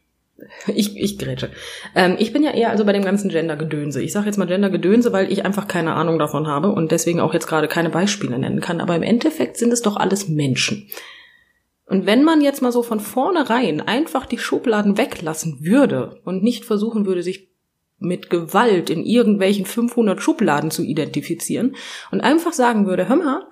Ich, 0.66 0.96
ich 0.96 1.18
grätsche. 1.18 1.50
Ähm, 1.94 2.16
ich 2.18 2.32
bin 2.32 2.42
ja 2.42 2.50
eher 2.50 2.70
also 2.70 2.84
bei 2.84 2.92
dem 2.92 3.04
ganzen 3.04 3.30
Gender-Gedönse. 3.30 4.02
Ich 4.02 4.12
sage 4.12 4.26
jetzt 4.26 4.36
mal 4.36 4.46
Gender-Gedönse, 4.46 5.12
weil 5.12 5.32
ich 5.32 5.44
einfach 5.44 5.66
keine 5.66 5.94
Ahnung 5.94 6.18
davon 6.18 6.46
habe 6.46 6.72
und 6.72 6.92
deswegen 6.92 7.20
auch 7.20 7.32
jetzt 7.32 7.46
gerade 7.46 7.68
keine 7.68 7.90
Beispiele 7.90 8.38
nennen 8.38 8.60
kann. 8.60 8.80
Aber 8.80 8.94
im 8.94 9.02
Endeffekt 9.02 9.56
sind 9.56 9.72
es 9.72 9.82
doch 9.82 9.96
alles 9.96 10.28
Menschen. 10.28 10.88
Und 11.86 12.04
wenn 12.04 12.24
man 12.24 12.40
jetzt 12.40 12.62
mal 12.62 12.72
so 12.72 12.82
von 12.82 13.00
vornherein 13.00 13.80
einfach 13.80 14.26
die 14.26 14.38
Schubladen 14.38 14.98
weglassen 14.98 15.64
würde 15.64 16.20
und 16.24 16.42
nicht 16.42 16.64
versuchen 16.64 17.06
würde, 17.06 17.22
sich 17.22 17.48
mit 17.98 18.28
Gewalt 18.28 18.90
in 18.90 19.04
irgendwelchen 19.04 19.64
500 19.64 20.20
Schubladen 20.20 20.70
zu 20.70 20.82
identifizieren 20.82 21.76
und 22.10 22.20
einfach 22.20 22.52
sagen 22.52 22.86
würde, 22.86 23.08
hör 23.08 23.16
mal, 23.16 23.46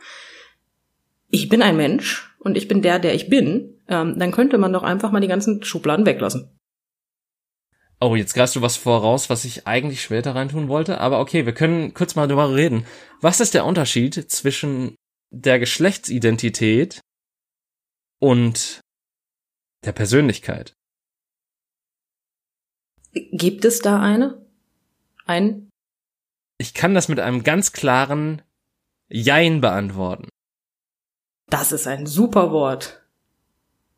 ich 1.31 1.49
bin 1.49 1.63
ein 1.63 1.77
Mensch 1.77 2.37
und 2.41 2.57
ich 2.57 2.69
bin 2.69 2.83
der, 2.83 2.99
der 2.99 3.15
ich 3.15 3.31
bin, 3.31 3.79
ähm, 3.89 4.19
dann 4.19 4.33
könnte 4.33 4.59
man 4.59 4.73
doch 4.73 4.83
einfach 4.83 5.13
mal 5.13 5.21
die 5.21 5.29
ganzen 5.29 5.63
Schubladen 5.63 6.05
weglassen. 6.05 6.51
Oh, 8.05 8.17
jetzt 8.17 8.35
greifst 8.35 8.55
du 8.55 8.61
was 8.61 8.77
voraus, 8.77 9.31
was 9.31 9.47
ich 9.47 9.67
eigentlich 9.67 10.03
später 10.03 10.35
reintun 10.35 10.69
wollte. 10.69 11.01
Aber 11.01 11.21
okay, 11.21 11.47
wir 11.47 11.55
können 11.55 11.95
kurz 11.95 12.15
mal 12.17 12.29
darüber 12.29 12.55
reden. 12.55 12.85
Was 13.23 13.41
ist 13.41 13.55
der 13.55 13.65
Unterschied 13.65 14.31
zwischen 14.31 14.95
der 15.31 15.59
Geschlechtsidentität 15.59 17.01
und 18.21 18.81
der 19.87 19.93
Persönlichkeit? 19.93 20.75
Gibt 23.15 23.65
es 23.65 23.79
da 23.79 24.03
eine? 24.03 24.47
Ein? 25.25 25.71
Ich 26.59 26.75
kann 26.75 26.93
das 26.93 27.09
mit 27.09 27.21
einem 27.21 27.43
ganz 27.43 27.73
klaren 27.73 28.43
Jein 29.09 29.63
beantworten. 29.63 30.29
Das 31.49 31.73
ist 31.73 31.87
ein 31.87 32.05
super 32.05 32.51
Wort. 32.53 33.03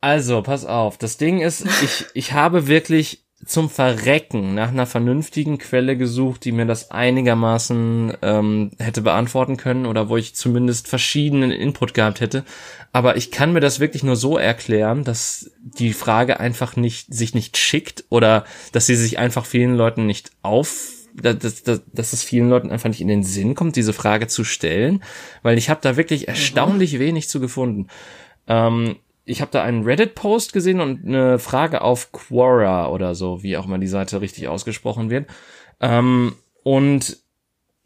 Also, 0.01 0.43
pass 0.43 0.65
auf. 0.65 0.97
Das 0.97 1.17
Ding 1.17 1.41
ist, 1.41 1.67
ich, 1.83 2.07
ich 2.15 2.33
habe 2.33 2.69
wirklich 2.69 3.26
zum 3.45 3.69
Verrecken 3.69 4.55
nach 4.55 4.69
einer 4.69 4.87
vernünftigen 4.87 5.59
Quelle 5.59 5.97
gesucht, 5.97 6.45
die 6.45 6.53
mir 6.53 6.65
das 6.65 6.91
einigermaßen 6.91 8.17
ähm, 8.23 8.71
hätte 8.79 9.03
beantworten 9.03 9.57
können 9.57 9.85
oder 9.85 10.09
wo 10.09 10.17
ich 10.17 10.35
zumindest 10.35 10.89
verschiedenen 10.89 11.51
Input 11.51 11.93
gehabt 11.93 12.21
hätte. 12.21 12.45
Aber 12.93 13.17
ich 13.17 13.31
kann 13.31 13.53
mir 13.53 13.61
das 13.61 13.79
wirklich 13.79 14.03
nur 14.03 14.17
so 14.17 14.39
erklären, 14.39 15.05
dass 15.05 15.51
die 15.61 15.93
Frage 15.93 16.41
einfach 16.41 16.77
nicht 16.77 17.13
sich 17.13 17.35
nicht 17.35 17.59
schickt 17.59 18.05
oder 18.09 18.45
dass 18.73 18.87
sie 18.87 18.97
sich 18.97 19.19
einfach 19.19 19.45
vielen 19.45 19.77
Leuten 19.77 20.07
nicht 20.07 20.31
auf 20.43 20.93
dass, 21.19 21.63
dass, 21.63 21.83
dass 21.91 22.13
es 22.13 22.23
vielen 22.23 22.51
Leuten 22.51 22.71
einfach 22.71 22.91
nicht 22.91 23.01
in 23.01 23.09
den 23.09 23.23
Sinn 23.23 23.55
kommt, 23.55 23.77
diese 23.77 23.95
Frage 23.95 24.27
zu 24.27 24.45
stellen, 24.45 25.03
weil 25.43 25.57
ich 25.57 25.71
habe 25.71 25.81
da 25.83 25.97
wirklich 25.97 26.23
mhm. 26.23 26.29
erstaunlich 26.29 26.99
wenig 26.99 27.29
zu 27.29 27.41
gefunden. 27.41 27.89
Ähm, 28.47 28.97
ich 29.27 29.41
habe 29.41 29.51
da 29.51 29.63
einen 29.63 29.83
Reddit-Post 29.83 30.53
gesehen 30.53 30.81
und 30.81 31.05
eine 31.05 31.39
Frage 31.39 31.83
auf 31.83 32.13
Quora 32.13 32.89
oder 32.89 33.15
so, 33.15 33.43
wie 33.43 33.57
auch 33.57 33.67
immer 33.67 33.79
die 33.79 33.89
Seite 33.89 34.21
richtig 34.21 34.49
ausgesprochen 34.49 35.11
wird. 35.11 35.29
Ähm, 35.81 36.37
und 36.63 37.19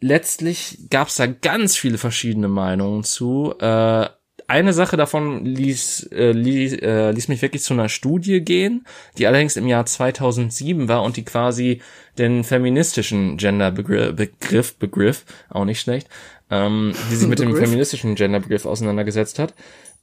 letztlich 0.01 0.79
gab 0.91 1.09
es 1.09 1.17
da 1.17 1.27
ganz 1.27 1.77
viele 1.77 1.99
verschiedene 1.99 2.49
Meinungen 2.49 3.05
zu. 3.05 3.55
Äh, 3.59 4.09
eine 4.49 4.73
Sache 4.73 4.97
davon 4.97 5.45
ließ, 5.45 6.11
äh, 6.13 6.33
ließ, 6.33 6.75
äh, 6.83 7.13
ließ 7.13 7.29
mich 7.29 7.41
wirklich 7.41 7.63
zu 7.63 7.73
einer 7.73 7.89
Studie 7.89 8.41
gehen, 8.41 8.85
die 9.17 9.27
allerdings 9.27 9.57
im 9.57 9.67
Jahr 9.67 9.87
2007 9.87 10.89
war 10.89 11.05
und 11.05 11.17
die 11.17 11.25
quasi 11.25 11.81
den 12.19 12.45
feministischen 12.45 13.37
Gender-Begriff, 13.37 14.75
Begriff, 14.75 15.25
auch 15.49 15.65
nicht 15.65 15.81
schlecht, 15.81 16.09
ähm, 16.51 16.93
die 17.11 17.17
sich 17.17 17.29
mit 17.29 17.39
dem 17.39 17.55
feministischen 17.55 18.17
Gender-Begriff 18.17 18.67
auseinandergesetzt 18.67 19.39
hat. 19.39 19.55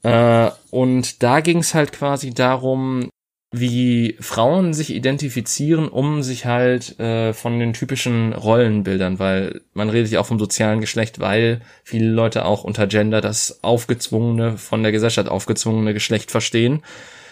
Äh, 0.04 0.52
und 0.72 1.24
da 1.24 1.40
ging 1.42 1.60
es 1.60 1.74
halt 1.74 1.92
quasi 1.92 2.34
darum, 2.34 3.10
wie 3.52 4.18
Frauen 4.20 4.74
sich 4.74 4.94
identifizieren, 4.94 5.88
um 5.88 6.22
sich 6.22 6.46
halt 6.46 7.00
äh, 7.00 7.34
von 7.34 7.60
den 7.60 7.74
typischen 7.74 8.34
Rollenbildern, 8.34 9.20
weil 9.20 9.62
man 9.74 9.90
redet 9.90 10.12
ja 10.12 10.20
auch 10.20 10.26
vom 10.26 10.40
sozialen 10.40 10.82
Geschlecht, 10.82 11.20
weil 11.20 11.62
viele 11.84 12.10
Leute 12.10 12.46
auch 12.46 12.64
unter 12.64 12.88
Gender 12.88 13.22
das 13.22 13.64
aufgezwungene, 13.64 14.58
von 14.58 14.84
der 14.84 14.92
Gesellschaft 14.92 15.30
aufgezwungene 15.30 15.94
Geschlecht 15.94 16.30
verstehen 16.30 16.84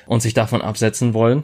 und 0.05 0.21
sich 0.21 0.33
davon 0.33 0.61
absetzen 0.61 1.13
wollen 1.13 1.43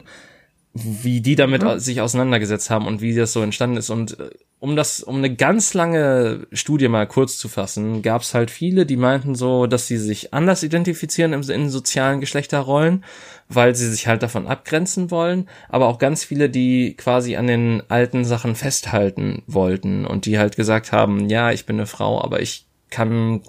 wie 0.74 1.20
die 1.20 1.36
damit 1.36 1.62
mhm. 1.62 1.78
sich 1.78 2.00
auseinandergesetzt 2.00 2.70
haben 2.70 2.86
und 2.86 3.00
wie 3.00 3.14
das 3.14 3.32
so 3.32 3.42
entstanden 3.42 3.76
ist. 3.76 3.90
Und 3.90 4.18
äh, 4.18 4.30
um 4.58 4.76
das, 4.76 5.02
um 5.02 5.16
eine 5.16 5.34
ganz 5.34 5.74
lange 5.74 6.46
Studie 6.52 6.88
mal 6.88 7.06
kurz 7.06 7.36
zu 7.36 7.48
fassen, 7.48 8.00
gab 8.00 8.22
es 8.22 8.32
halt 8.32 8.50
viele, 8.50 8.86
die 8.86 8.96
meinten 8.96 9.34
so, 9.34 9.66
dass 9.66 9.86
sie 9.86 9.98
sich 9.98 10.32
anders 10.32 10.62
identifizieren 10.62 11.32
in, 11.32 11.42
in 11.42 11.68
sozialen 11.68 12.20
Geschlechterrollen, 12.20 13.04
weil 13.48 13.74
sie 13.74 13.90
sich 13.90 14.06
halt 14.06 14.22
davon 14.22 14.46
abgrenzen 14.46 15.10
wollen, 15.10 15.48
aber 15.68 15.88
auch 15.88 15.98
ganz 15.98 16.24
viele, 16.24 16.48
die 16.48 16.94
quasi 16.96 17.36
an 17.36 17.48
den 17.48 17.82
alten 17.88 18.24
Sachen 18.24 18.54
festhalten 18.54 19.42
wollten 19.46 20.06
und 20.06 20.26
die 20.26 20.38
halt 20.38 20.56
gesagt 20.56 20.92
haben, 20.92 21.28
ja, 21.28 21.50
ich 21.50 21.66
bin 21.66 21.76
eine 21.76 21.86
Frau, 21.86 22.22
aber 22.22 22.40
ich 22.40 22.66
kann, 22.92 23.40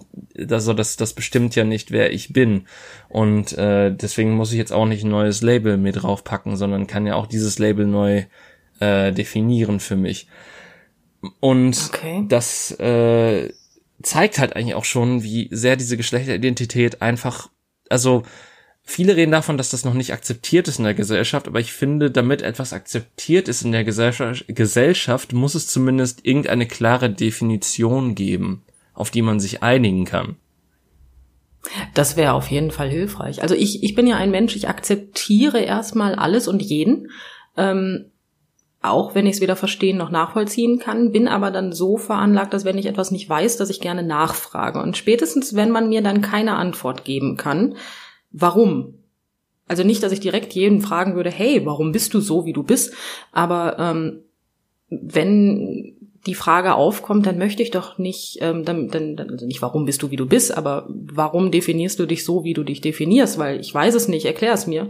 also 0.49 0.73
das, 0.73 0.95
das 0.97 1.13
bestimmt 1.13 1.55
ja 1.55 1.65
nicht, 1.65 1.91
wer 1.91 2.11
ich 2.11 2.33
bin. 2.33 2.65
Und 3.09 3.55
äh, 3.57 3.93
deswegen 3.93 4.31
muss 4.31 4.51
ich 4.51 4.57
jetzt 4.57 4.73
auch 4.73 4.87
nicht 4.87 5.03
ein 5.03 5.11
neues 5.11 5.43
Label 5.43 5.77
mir 5.77 5.91
draufpacken, 5.91 6.55
sondern 6.55 6.87
kann 6.87 7.05
ja 7.05 7.13
auch 7.15 7.27
dieses 7.27 7.59
Label 7.59 7.85
neu 7.85 8.23
äh, 8.79 9.11
definieren 9.11 9.79
für 9.79 9.97
mich. 9.97 10.27
Und 11.39 11.91
okay. 11.93 12.25
das 12.27 12.71
äh, 12.79 13.53
zeigt 14.01 14.39
halt 14.39 14.55
eigentlich 14.55 14.75
auch 14.75 14.85
schon, 14.85 15.23
wie 15.23 15.49
sehr 15.51 15.75
diese 15.75 15.97
Geschlechteridentität 15.97 17.01
einfach, 17.01 17.49
also 17.89 18.23
viele 18.81 19.15
reden 19.15 19.31
davon, 19.31 19.57
dass 19.57 19.69
das 19.69 19.85
noch 19.85 19.93
nicht 19.93 20.13
akzeptiert 20.13 20.67
ist 20.67 20.79
in 20.79 20.85
der 20.85 20.93
Gesellschaft, 20.93 21.47
aber 21.47 21.59
ich 21.59 21.73
finde, 21.73 22.11
damit 22.11 22.41
etwas 22.41 22.73
akzeptiert 22.73 23.47
ist 23.47 23.63
in 23.63 23.71
der 23.71 23.83
Gesellschaft, 23.83 24.45
Gesellschaft 24.47 25.33
muss 25.33 25.55
es 25.55 25.67
zumindest 25.67 26.25
irgendeine 26.25 26.65
klare 26.65 27.09
Definition 27.09 28.15
geben 28.15 28.63
auf 28.93 29.11
die 29.11 29.21
man 29.21 29.39
sich 29.39 29.63
einigen 29.63 30.05
kann. 30.05 30.35
Das 31.93 32.17
wäre 32.17 32.33
auf 32.33 32.47
jeden 32.47 32.71
Fall 32.71 32.89
hilfreich. 32.89 33.41
Also 33.41 33.55
ich, 33.55 33.83
ich 33.83 33.95
bin 33.95 34.07
ja 34.07 34.17
ein 34.17 34.31
Mensch, 34.31 34.55
ich 34.55 34.67
akzeptiere 34.67 35.59
erstmal 35.59 36.15
alles 36.15 36.47
und 36.47 36.61
jeden. 36.61 37.09
Ähm, 37.55 38.11
auch 38.81 39.15
wenn 39.15 39.25
ich 39.25 39.35
es 39.35 39.41
weder 39.41 39.55
verstehen 39.55 39.97
noch 39.97 40.11
nachvollziehen 40.11 40.77
kann, 40.77 41.13
bin 41.13 41.29
aber 41.29 41.51
dann 41.51 41.71
so 41.71 41.95
veranlagt, 41.95 42.53
dass 42.53 42.65
wenn 42.65 42.77
ich 42.77 42.85
etwas 42.85 43.11
nicht 43.11 43.29
weiß, 43.29 43.55
dass 43.55 43.69
ich 43.69 43.79
gerne 43.79 44.03
nachfrage. 44.03 44.81
Und 44.81 44.97
spätestens, 44.97 45.55
wenn 45.55 45.71
man 45.71 45.87
mir 45.87 46.01
dann 46.01 46.21
keine 46.21 46.55
Antwort 46.55 47.05
geben 47.05 47.37
kann, 47.37 47.75
warum? 48.31 48.95
Also 49.69 49.83
nicht, 49.83 50.03
dass 50.03 50.11
ich 50.11 50.19
direkt 50.19 50.53
jeden 50.53 50.81
fragen 50.81 51.15
würde, 51.15 51.31
hey, 51.31 51.65
warum 51.65 51.93
bist 51.93 52.13
du 52.13 52.19
so, 52.19 52.45
wie 52.45 52.51
du 52.51 52.63
bist? 52.63 52.93
Aber 53.31 53.79
ähm, 53.79 54.19
wenn 54.89 56.02
die 56.25 56.35
Frage 56.35 56.75
aufkommt, 56.75 57.25
dann 57.25 57.37
möchte 57.37 57.63
ich 57.63 57.71
doch 57.71 57.97
nicht, 57.97 58.37
ähm, 58.41 58.63
dann, 58.63 58.87
dann, 58.87 59.15
dann 59.15 59.29
also 59.29 59.45
nicht, 59.45 59.61
warum 59.61 59.85
bist 59.85 60.01
du, 60.03 60.11
wie 60.11 60.15
du 60.15 60.25
bist, 60.25 60.55
aber 60.55 60.87
warum 60.89 61.51
definierst 61.51 61.99
du 61.99 62.05
dich 62.05 62.23
so, 62.23 62.43
wie 62.43 62.53
du 62.53 62.63
dich 62.63 62.81
definierst? 62.81 63.37
Weil 63.37 63.59
ich 63.59 63.73
weiß 63.73 63.93
es 63.93 64.07
nicht, 64.07 64.25
erklär 64.25 64.53
es 64.53 64.65
mir. 64.65 64.87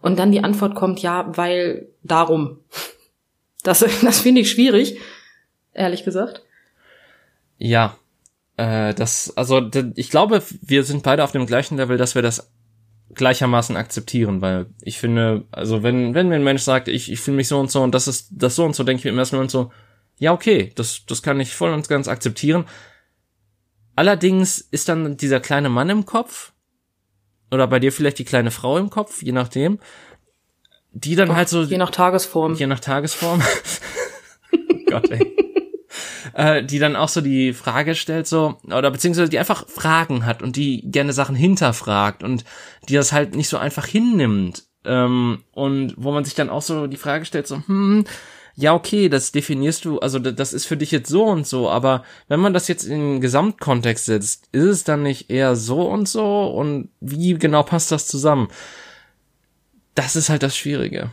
Und 0.00 0.18
dann 0.18 0.30
die 0.30 0.44
Antwort 0.44 0.76
kommt, 0.76 1.00
ja, 1.00 1.30
weil 1.36 1.88
darum. 2.02 2.58
Das, 3.64 3.80
das 4.02 4.20
finde 4.20 4.42
ich 4.42 4.52
schwierig, 4.52 4.98
ehrlich 5.74 6.04
gesagt. 6.04 6.42
Ja, 7.58 7.96
äh, 8.56 8.94
das, 8.94 9.36
also 9.36 9.68
ich 9.96 10.10
glaube, 10.10 10.44
wir 10.62 10.84
sind 10.84 11.02
beide 11.02 11.24
auf 11.24 11.32
dem 11.32 11.44
gleichen 11.44 11.76
Level, 11.76 11.96
dass 11.96 12.14
wir 12.14 12.22
das 12.22 12.52
gleichermaßen 13.14 13.76
akzeptieren, 13.76 14.40
weil 14.40 14.66
ich 14.80 14.98
finde, 14.98 15.44
also 15.50 15.82
wenn, 15.82 16.14
wenn 16.14 16.28
mir 16.28 16.36
ein 16.36 16.44
Mensch 16.44 16.62
sagt, 16.62 16.86
ich, 16.86 17.10
ich 17.10 17.20
fühle 17.20 17.36
mich 17.36 17.48
so 17.48 17.58
und 17.58 17.70
so 17.70 17.82
und 17.82 17.94
das 17.94 18.06
ist 18.06 18.28
das 18.30 18.54
so 18.54 18.64
und 18.64 18.76
so, 18.76 18.84
denke 18.84 19.00
ich 19.00 19.04
mir 19.04 19.10
im 19.10 19.18
ersten 19.18 19.48
so, 19.48 19.72
ja, 20.18 20.32
okay, 20.32 20.72
das, 20.74 21.04
das 21.06 21.22
kann 21.22 21.40
ich 21.40 21.54
voll 21.54 21.72
und 21.72 21.88
ganz 21.88 22.08
akzeptieren. 22.08 22.64
Allerdings 23.96 24.58
ist 24.58 24.88
dann 24.88 25.16
dieser 25.16 25.40
kleine 25.40 25.68
Mann 25.68 25.90
im 25.90 26.06
Kopf, 26.06 26.52
oder 27.50 27.66
bei 27.66 27.80
dir 27.80 27.92
vielleicht 27.92 28.18
die 28.18 28.24
kleine 28.24 28.50
Frau 28.50 28.78
im 28.78 28.90
Kopf, 28.90 29.22
je 29.22 29.32
nachdem, 29.32 29.78
die 30.92 31.16
dann 31.16 31.30
Och, 31.30 31.36
halt 31.36 31.48
so. 31.48 31.62
Je 31.62 31.78
nach 31.78 31.90
Tagesform. 31.90 32.54
Je 32.54 32.66
nach 32.66 32.80
Tagesform. 32.80 33.42
Gott, 34.90 35.10
ey. 35.10 35.36
äh, 36.34 36.64
die 36.64 36.78
dann 36.78 36.96
auch 36.96 37.08
so 37.08 37.20
die 37.20 37.52
Frage 37.52 37.94
stellt, 37.94 38.26
so, 38.26 38.58
oder 38.64 38.90
beziehungsweise 38.90 39.30
die 39.30 39.38
einfach 39.38 39.68
Fragen 39.68 40.24
hat 40.24 40.42
und 40.42 40.56
die 40.56 40.82
gerne 40.90 41.12
Sachen 41.12 41.36
hinterfragt 41.36 42.22
und 42.22 42.44
die 42.88 42.94
das 42.94 43.12
halt 43.12 43.34
nicht 43.34 43.48
so 43.48 43.58
einfach 43.58 43.86
hinnimmt. 43.86 44.64
Ähm, 44.84 45.44
und 45.52 45.94
wo 45.96 46.12
man 46.12 46.24
sich 46.24 46.34
dann 46.34 46.50
auch 46.50 46.62
so 46.62 46.86
die 46.86 46.96
Frage 46.96 47.24
stellt, 47.24 47.46
so, 47.46 47.62
hm, 47.66 48.04
ja, 48.60 48.74
okay, 48.74 49.08
das 49.08 49.30
definierst 49.30 49.84
du, 49.84 50.00
also 50.00 50.18
das 50.18 50.52
ist 50.52 50.66
für 50.66 50.76
dich 50.76 50.90
jetzt 50.90 51.08
so 51.08 51.24
und 51.26 51.46
so, 51.46 51.70
aber 51.70 52.02
wenn 52.26 52.40
man 52.40 52.52
das 52.52 52.66
jetzt 52.66 52.82
in 52.82 52.98
den 52.98 53.20
Gesamtkontext 53.20 54.06
setzt, 54.06 54.48
ist 54.50 54.64
es 54.64 54.82
dann 54.82 55.04
nicht 55.04 55.30
eher 55.30 55.54
so 55.54 55.82
und 55.82 56.08
so 56.08 56.48
und 56.48 56.88
wie 57.00 57.34
genau 57.34 57.62
passt 57.62 57.92
das 57.92 58.08
zusammen? 58.08 58.48
Das 59.94 60.16
ist 60.16 60.28
halt 60.28 60.42
das 60.42 60.56
Schwierige. 60.56 61.12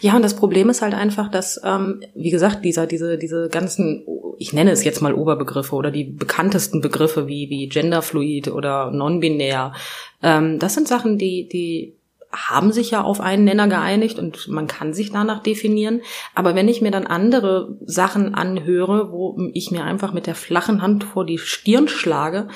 Ja, 0.00 0.16
und 0.16 0.22
das 0.22 0.36
Problem 0.36 0.70
ist 0.70 0.80
halt 0.80 0.94
einfach, 0.94 1.30
dass, 1.30 1.60
ähm, 1.62 2.02
wie 2.14 2.30
gesagt, 2.30 2.64
dieser, 2.64 2.86
diese, 2.86 3.18
diese 3.18 3.50
ganzen, 3.50 4.06
ich 4.38 4.54
nenne 4.54 4.70
es 4.70 4.84
jetzt 4.84 5.02
mal 5.02 5.12
Oberbegriffe 5.12 5.76
oder 5.76 5.90
die 5.90 6.04
bekanntesten 6.04 6.80
Begriffe 6.80 7.26
wie, 7.26 7.50
wie 7.50 7.68
Genderfluid 7.68 8.48
oder 8.48 8.90
non-binär, 8.90 9.74
ähm, 10.22 10.58
das 10.58 10.72
sind 10.72 10.88
Sachen, 10.88 11.18
die, 11.18 11.46
die 11.46 11.94
haben 12.34 12.72
sich 12.72 12.90
ja 12.90 13.02
auf 13.02 13.20
einen 13.20 13.44
Nenner 13.44 13.68
geeinigt 13.68 14.18
und 14.18 14.48
man 14.48 14.66
kann 14.66 14.92
sich 14.92 15.12
danach 15.12 15.42
definieren. 15.42 16.02
Aber 16.34 16.54
wenn 16.54 16.68
ich 16.68 16.82
mir 16.82 16.90
dann 16.90 17.06
andere 17.06 17.76
Sachen 17.84 18.34
anhöre, 18.34 19.12
wo 19.12 19.38
ich 19.52 19.70
mir 19.70 19.84
einfach 19.84 20.12
mit 20.12 20.26
der 20.26 20.34
flachen 20.34 20.82
Hand 20.82 21.04
vor 21.04 21.24
die 21.24 21.38
Stirn 21.38 21.88
schlage, 21.88 22.48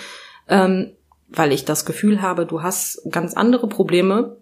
ähm, 0.48 0.92
weil 1.28 1.52
ich 1.52 1.64
das 1.64 1.84
Gefühl 1.84 2.22
habe, 2.22 2.46
du 2.46 2.62
hast 2.62 3.02
ganz 3.10 3.34
andere 3.34 3.68
Probleme, 3.68 4.36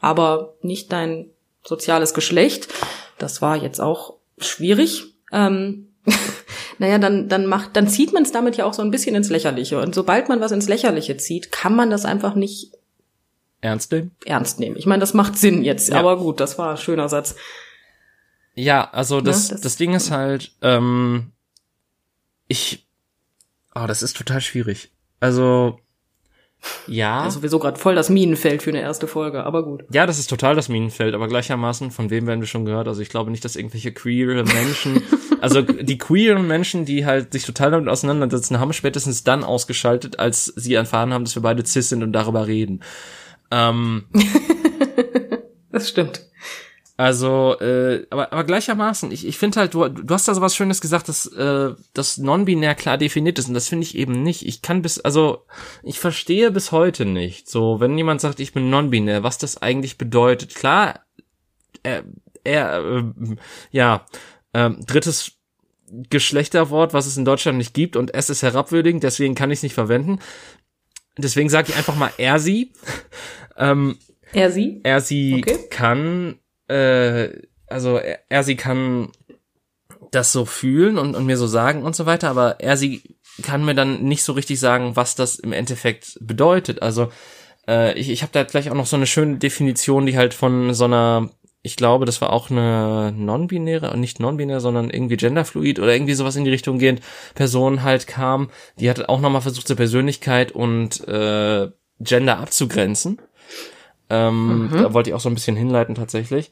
aber 0.00 0.54
nicht 0.62 0.92
dein 0.92 1.30
soziales 1.62 2.14
Geschlecht. 2.14 2.68
Das 3.18 3.42
war 3.42 3.56
jetzt 3.56 3.80
auch 3.80 4.14
schwierig. 4.38 5.14
Ähm, 5.30 5.88
naja, 6.78 6.98
dann, 6.98 7.28
dann 7.28 7.46
macht, 7.46 7.76
dann 7.76 7.88
zieht 7.88 8.12
man 8.12 8.24
es 8.24 8.32
damit 8.32 8.56
ja 8.56 8.64
auch 8.64 8.74
so 8.74 8.82
ein 8.82 8.90
bisschen 8.90 9.14
ins 9.14 9.30
Lächerliche. 9.30 9.80
Und 9.80 9.94
sobald 9.94 10.28
man 10.28 10.40
was 10.40 10.50
ins 10.50 10.68
Lächerliche 10.68 11.16
zieht, 11.16 11.52
kann 11.52 11.76
man 11.76 11.90
das 11.90 12.04
einfach 12.04 12.34
nicht 12.34 12.72
Ernst 13.62 13.92
nehmen? 13.92 14.10
Ernst 14.24 14.60
nehmen. 14.60 14.76
Ich 14.76 14.86
meine, 14.86 15.00
das 15.00 15.14
macht 15.14 15.38
Sinn 15.38 15.62
jetzt, 15.62 15.88
ja. 15.88 15.98
aber 15.98 16.18
gut, 16.18 16.40
das 16.40 16.58
war 16.58 16.72
ein 16.72 16.76
schöner 16.76 17.08
Satz. 17.08 17.36
Ja, 18.54 18.90
also 18.90 19.20
das, 19.20 19.48
ja, 19.48 19.54
das, 19.54 19.62
das, 19.62 19.76
Ding 19.76 19.94
ist 19.94 20.10
halt, 20.10 20.52
ähm, 20.60 21.30
ich, 22.48 22.86
oh, 23.74 23.86
das 23.86 24.02
ist 24.02 24.16
total 24.16 24.40
schwierig. 24.40 24.90
Also, 25.20 25.78
ja. 26.86 27.26
Ist 27.26 27.34
sowieso 27.34 27.60
gerade 27.60 27.78
voll 27.78 27.94
das 27.94 28.10
Minenfeld 28.10 28.62
für 28.62 28.70
eine 28.70 28.80
erste 28.80 29.06
Folge, 29.06 29.44
aber 29.44 29.64
gut. 29.64 29.84
Ja, 29.92 30.06
das 30.06 30.18
ist 30.18 30.28
total 30.28 30.56
das 30.56 30.68
Minenfeld, 30.68 31.14
aber 31.14 31.28
gleichermaßen, 31.28 31.92
von 31.92 32.10
wem 32.10 32.26
werden 32.26 32.40
wir 32.40 32.48
schon 32.48 32.64
gehört? 32.64 32.88
Also 32.88 33.00
ich 33.00 33.08
glaube 33.08 33.30
nicht, 33.30 33.44
dass 33.44 33.56
irgendwelche 33.56 33.92
queere 33.92 34.42
Menschen, 34.44 35.02
also 35.40 35.62
die 35.62 35.98
queeren 35.98 36.46
Menschen, 36.46 36.84
die 36.84 37.06
halt 37.06 37.32
sich 37.32 37.44
total 37.44 37.70
damit 37.70 37.88
auseinandersetzen, 37.88 38.58
haben 38.58 38.72
spätestens 38.72 39.24
dann 39.24 39.44
ausgeschaltet, 39.44 40.18
als 40.18 40.46
sie 40.46 40.74
erfahren 40.74 41.12
haben, 41.12 41.24
dass 41.24 41.36
wir 41.36 41.42
beide 41.42 41.64
cis 41.64 41.88
sind 41.88 42.02
und 42.02 42.12
darüber 42.12 42.46
reden. 42.48 42.80
Ähm, 43.52 44.06
das 45.70 45.90
stimmt. 45.90 46.22
Also, 46.96 47.58
äh, 47.60 48.06
aber, 48.10 48.32
aber 48.32 48.44
gleichermaßen, 48.44 49.10
ich, 49.12 49.26
ich 49.26 49.36
finde 49.36 49.60
halt, 49.60 49.74
du, 49.74 49.88
du 49.88 50.14
hast 50.14 50.28
da 50.28 50.34
so 50.34 50.40
was 50.40 50.54
Schönes 50.54 50.80
gesagt, 50.80 51.08
dass 51.08 51.26
äh, 51.26 51.74
das 51.94 52.18
non-binär 52.18 52.74
klar 52.74 52.96
definiert 52.96 53.38
ist 53.38 53.48
und 53.48 53.54
das 53.54 53.68
finde 53.68 53.84
ich 53.84 53.96
eben 53.96 54.22
nicht. 54.22 54.46
Ich 54.46 54.62
kann 54.62 54.82
bis, 54.82 55.00
also 55.00 55.44
ich 55.82 55.98
verstehe 55.98 56.50
bis 56.50 56.70
heute 56.70 57.04
nicht, 57.04 57.48
so 57.48 57.80
wenn 57.80 57.96
jemand 57.96 58.20
sagt, 58.20 58.40
ich 58.40 58.52
bin 58.52 58.70
non-binär, 58.70 59.22
was 59.22 59.38
das 59.38 59.60
eigentlich 59.60 59.98
bedeutet. 59.98 60.54
Klar, 60.54 61.00
er, 61.82 62.04
er 62.44 62.84
äh, 62.84 63.04
ja, 63.70 64.06
äh, 64.52 64.70
drittes 64.86 65.32
Geschlechterwort, 65.88 66.94
was 66.94 67.06
es 67.06 67.16
in 67.16 67.24
Deutschland 67.24 67.58
nicht 67.58 67.74
gibt 67.74 67.96
und 67.96 68.14
es 68.14 68.30
ist 68.30 68.42
herabwürdigend, 68.42 69.02
deswegen 69.02 69.34
kann 69.34 69.50
ich 69.50 69.58
es 69.58 69.62
nicht 69.62 69.74
verwenden. 69.74 70.20
Deswegen 71.18 71.50
sage 71.50 71.70
ich 71.70 71.76
einfach 71.76 71.96
mal 71.96 72.10
er 72.16 72.38
sie. 72.38 72.72
Ähm, 73.56 73.98
er 74.32 74.50
sie? 74.50 74.80
Er 74.82 75.00
sie 75.00 75.42
okay. 75.42 75.58
kann, 75.70 76.38
äh, 76.68 77.28
also 77.66 77.96
er, 77.96 78.20
er 78.28 78.42
sie 78.44 78.56
kann 78.56 79.10
das 80.10 80.32
so 80.32 80.44
fühlen 80.44 80.98
und, 80.98 81.14
und 81.14 81.26
mir 81.26 81.36
so 81.36 81.46
sagen 81.46 81.82
und 81.82 81.96
so 81.96 82.06
weiter, 82.06 82.28
aber 82.28 82.60
er 82.60 82.76
sie 82.76 83.02
kann 83.42 83.64
mir 83.64 83.74
dann 83.74 84.02
nicht 84.02 84.22
so 84.24 84.32
richtig 84.32 84.60
sagen, 84.60 84.94
was 84.94 85.14
das 85.14 85.36
im 85.36 85.52
Endeffekt 85.52 86.18
bedeutet. 86.20 86.82
Also 86.82 87.10
äh, 87.66 87.98
ich, 87.98 88.10
ich 88.10 88.22
habe 88.22 88.32
da 88.32 88.42
gleich 88.42 88.70
auch 88.70 88.74
noch 88.74 88.86
so 88.86 88.96
eine 88.96 89.06
schöne 89.06 89.38
Definition, 89.38 90.04
die 90.04 90.16
halt 90.16 90.34
von 90.34 90.74
so 90.74 90.84
einer 90.84 91.30
ich 91.64 91.76
glaube, 91.76 92.06
das 92.06 92.20
war 92.20 92.32
auch 92.32 92.50
eine 92.50 93.12
non-binäre, 93.16 93.96
nicht 93.96 94.18
non-binäre, 94.18 94.60
sondern 94.60 94.90
irgendwie 94.90 95.16
genderfluid 95.16 95.78
oder 95.78 95.94
irgendwie 95.94 96.14
sowas 96.14 96.34
in 96.34 96.44
die 96.44 96.50
Richtung 96.50 96.78
gehend 96.78 97.00
Person 97.36 97.84
halt 97.84 98.08
kam. 98.08 98.50
Die 98.80 98.90
hat 98.90 99.08
auch 99.08 99.20
nochmal 99.20 99.42
versucht, 99.42 99.68
zur 99.68 99.76
Persönlichkeit 99.76 100.50
und 100.50 101.06
äh, 101.06 101.70
Gender 102.00 102.38
abzugrenzen. 102.38 103.20
Ähm, 104.12 104.66
mhm. 104.66 104.70
Da 104.70 104.92
wollte 104.92 105.08
ich 105.08 105.14
auch 105.14 105.20
so 105.20 105.30
ein 105.30 105.34
bisschen 105.34 105.56
hinleiten 105.56 105.94
tatsächlich. 105.94 106.50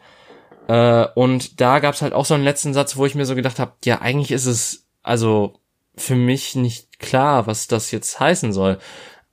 Äh, 0.67 1.07
und 1.15 1.61
da 1.61 1.79
gab's 1.79 2.01
halt 2.01 2.15
auch 2.15 2.25
so 2.25 2.33
einen 2.33 2.43
letzten 2.43 2.73
Satz, 2.73 2.97
wo 2.97 3.05
ich 3.05 3.15
mir 3.15 3.27
so 3.27 3.35
gedacht 3.35 3.59
habe, 3.59 3.73
ja, 3.85 4.01
eigentlich 4.01 4.33
ist 4.33 4.47
es 4.47 4.87
also 5.03 5.61
für 5.95 6.17
mich 6.17 6.57
nicht 6.57 6.99
klar, 6.99 7.47
was 7.47 7.67
das 7.67 7.91
jetzt 7.91 8.19
heißen 8.19 8.55
soll. 8.55 8.79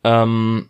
Ähm, 0.03 0.69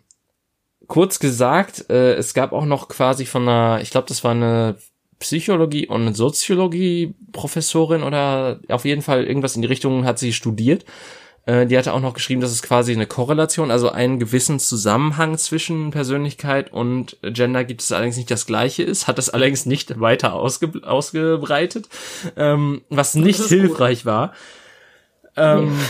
kurz 0.86 1.18
gesagt, 1.18 1.90
äh, 1.90 2.14
es 2.14 2.32
gab 2.32 2.52
auch 2.52 2.64
noch 2.64 2.88
quasi 2.88 3.26
von 3.26 3.48
einer, 3.48 3.80
ich 3.82 3.90
glaube, 3.90 4.06
das 4.06 4.22
war 4.22 4.30
eine 4.30 4.76
Psychologie 5.18 5.88
und 5.88 6.14
Soziologie-Professorin 6.14 8.04
oder 8.04 8.60
auf 8.68 8.84
jeden 8.84 9.02
Fall 9.02 9.24
irgendwas 9.24 9.56
in 9.56 9.62
die 9.62 9.68
Richtung 9.68 10.04
hat 10.04 10.20
sie 10.20 10.32
studiert. 10.32 10.84
Äh, 11.48 11.66
die 11.66 11.78
hatte 11.78 11.94
auch 11.94 12.00
noch 12.00 12.12
geschrieben, 12.12 12.42
dass 12.42 12.52
es 12.52 12.60
quasi 12.60 12.92
eine 12.92 13.06
Korrelation, 13.06 13.70
also 13.70 13.88
einen 13.88 14.18
gewissen 14.18 14.60
Zusammenhang 14.60 15.38
zwischen 15.38 15.90
Persönlichkeit 15.90 16.70
und 16.70 17.16
Gender 17.22 17.64
gibt 17.64 17.80
es 17.80 17.90
allerdings 17.90 18.18
nicht 18.18 18.30
das 18.30 18.44
gleiche 18.44 18.82
ist, 18.82 19.08
hat 19.08 19.16
das 19.16 19.30
allerdings 19.30 19.64
nicht 19.64 19.98
weiter 19.98 20.34
ausge 20.34 20.70
ausgebreitet, 20.82 21.88
ähm, 22.36 22.82
was 22.90 23.14
nicht 23.14 23.42
hilfreich 23.42 24.00
gut. 24.00 24.06
war. 24.06 24.34
Ähm, 25.36 25.72
nee. 25.72 25.84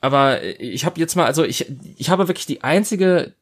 Aber 0.00 0.42
ich 0.42 0.86
habe 0.86 0.98
jetzt 0.98 1.14
mal, 1.14 1.26
also 1.26 1.44
ich, 1.44 1.66
ich 1.98 2.08
habe 2.08 2.26
wirklich 2.28 2.46
die 2.46 2.64
einzige 2.64 3.34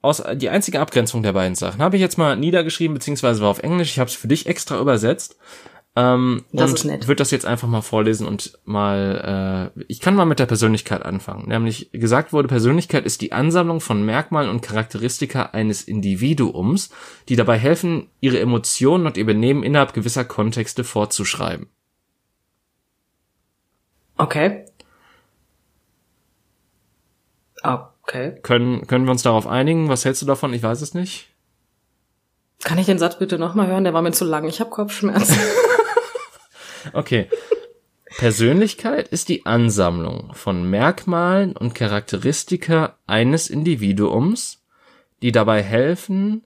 aus 0.00 0.22
die 0.34 0.50
einzige 0.50 0.78
Abgrenzung 0.78 1.24
der 1.24 1.32
beiden 1.32 1.56
Sachen 1.56 1.82
habe 1.82 1.96
ich 1.96 2.02
jetzt 2.02 2.18
mal 2.18 2.36
niedergeschrieben, 2.36 2.94
beziehungsweise 2.94 3.40
war 3.40 3.48
auf 3.48 3.64
Englisch. 3.64 3.90
Ich 3.90 3.98
habe 3.98 4.10
es 4.10 4.14
für 4.14 4.28
dich 4.28 4.46
extra 4.46 4.78
übersetzt. 4.78 5.38
Ähm, 5.96 6.44
das 6.52 6.70
und 6.70 6.76
ist 6.76 6.84
nett. 6.84 7.06
würde 7.06 7.20
das 7.20 7.30
jetzt 7.30 7.46
einfach 7.46 7.68
mal 7.68 7.80
vorlesen 7.80 8.26
und 8.26 8.58
mal, 8.64 9.72
äh, 9.76 9.84
ich 9.86 10.00
kann 10.00 10.16
mal 10.16 10.24
mit 10.24 10.40
der 10.40 10.46
Persönlichkeit 10.46 11.04
anfangen. 11.04 11.48
Nämlich 11.48 11.90
gesagt 11.92 12.32
wurde, 12.32 12.48
Persönlichkeit 12.48 13.04
ist 13.04 13.20
die 13.20 13.32
Ansammlung 13.32 13.80
von 13.80 14.04
Merkmalen 14.04 14.50
und 14.50 14.60
Charakteristika 14.60 15.50
eines 15.52 15.82
Individuums, 15.82 16.90
die 17.28 17.36
dabei 17.36 17.58
helfen, 17.58 18.08
ihre 18.20 18.40
Emotionen 18.40 19.06
und 19.06 19.16
ihr 19.16 19.26
Benehmen 19.26 19.62
innerhalb 19.62 19.92
gewisser 19.92 20.24
Kontexte 20.24 20.82
vorzuschreiben. 20.82 21.68
Okay. 24.16 24.64
Okay. 27.62 28.38
Können, 28.42 28.86
können 28.88 29.06
wir 29.06 29.12
uns 29.12 29.22
darauf 29.22 29.46
einigen? 29.46 29.88
Was 29.88 30.04
hältst 30.04 30.22
du 30.22 30.26
davon? 30.26 30.52
Ich 30.52 30.62
weiß 30.62 30.82
es 30.82 30.92
nicht. 30.92 31.28
Kann 32.64 32.78
ich 32.78 32.86
den 32.86 32.98
Satz 32.98 33.18
bitte 33.18 33.38
nochmal 33.38 33.68
hören? 33.68 33.84
Der 33.84 33.94
war 33.94 34.02
mir 34.02 34.12
zu 34.12 34.24
lang. 34.24 34.44
Ich 34.44 34.60
habe 34.60 34.70
Kopfschmerzen. 34.70 35.38
okay. 36.92 37.28
Persönlichkeit 38.16 39.08
ist 39.08 39.28
die 39.28 39.44
Ansammlung 39.44 40.32
von 40.34 40.68
Merkmalen 40.70 41.56
und 41.56 41.74
Charakteristika 41.74 42.96
eines 43.06 43.50
Individuums, 43.50 44.62
die 45.20 45.32
dabei 45.32 45.62
helfen, 45.62 46.44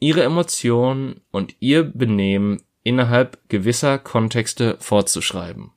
ihre 0.00 0.24
Emotionen 0.24 1.20
und 1.30 1.54
ihr 1.60 1.84
Benehmen 1.84 2.62
innerhalb 2.82 3.48
gewisser 3.48 3.98
Kontexte 3.98 4.76
vorzuschreiben. 4.80 5.72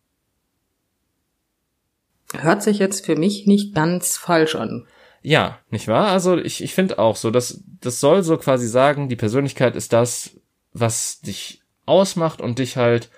Hört 2.33 2.61
sich 2.61 2.79
jetzt 2.79 3.05
für 3.05 3.15
mich 3.15 3.47
nicht 3.47 3.73
ganz 3.73 4.17
falsch 4.17 4.55
an. 4.55 4.87
Ja, 5.21 5.59
nicht 5.69 5.87
wahr? 5.87 6.07
Also 6.07 6.37
ich, 6.37 6.63
ich 6.63 6.73
finde 6.73 6.99
auch 6.99 7.15
so, 7.15 7.31
dass 7.31 7.63
das 7.81 7.99
soll 7.99 8.23
so 8.23 8.37
quasi 8.37 8.67
sagen, 8.67 9.09
die 9.09 9.15
Persönlichkeit 9.15 9.75
ist 9.75 9.93
das, 9.93 10.31
was 10.71 11.21
dich 11.21 11.61
ausmacht 11.85 12.41
und 12.41 12.59
dich 12.59 12.77
halt 12.77 13.09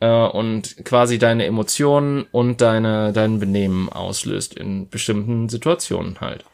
äh, 0.00 0.26
und 0.26 0.84
quasi 0.84 1.18
deine 1.18 1.46
Emotionen 1.46 2.26
und 2.32 2.60
deine 2.60 3.12
dein 3.12 3.38
Benehmen 3.38 3.88
auslöst 3.88 4.54
in 4.54 4.88
bestimmten 4.88 5.48
Situationen 5.48 6.20
halt. 6.20 6.44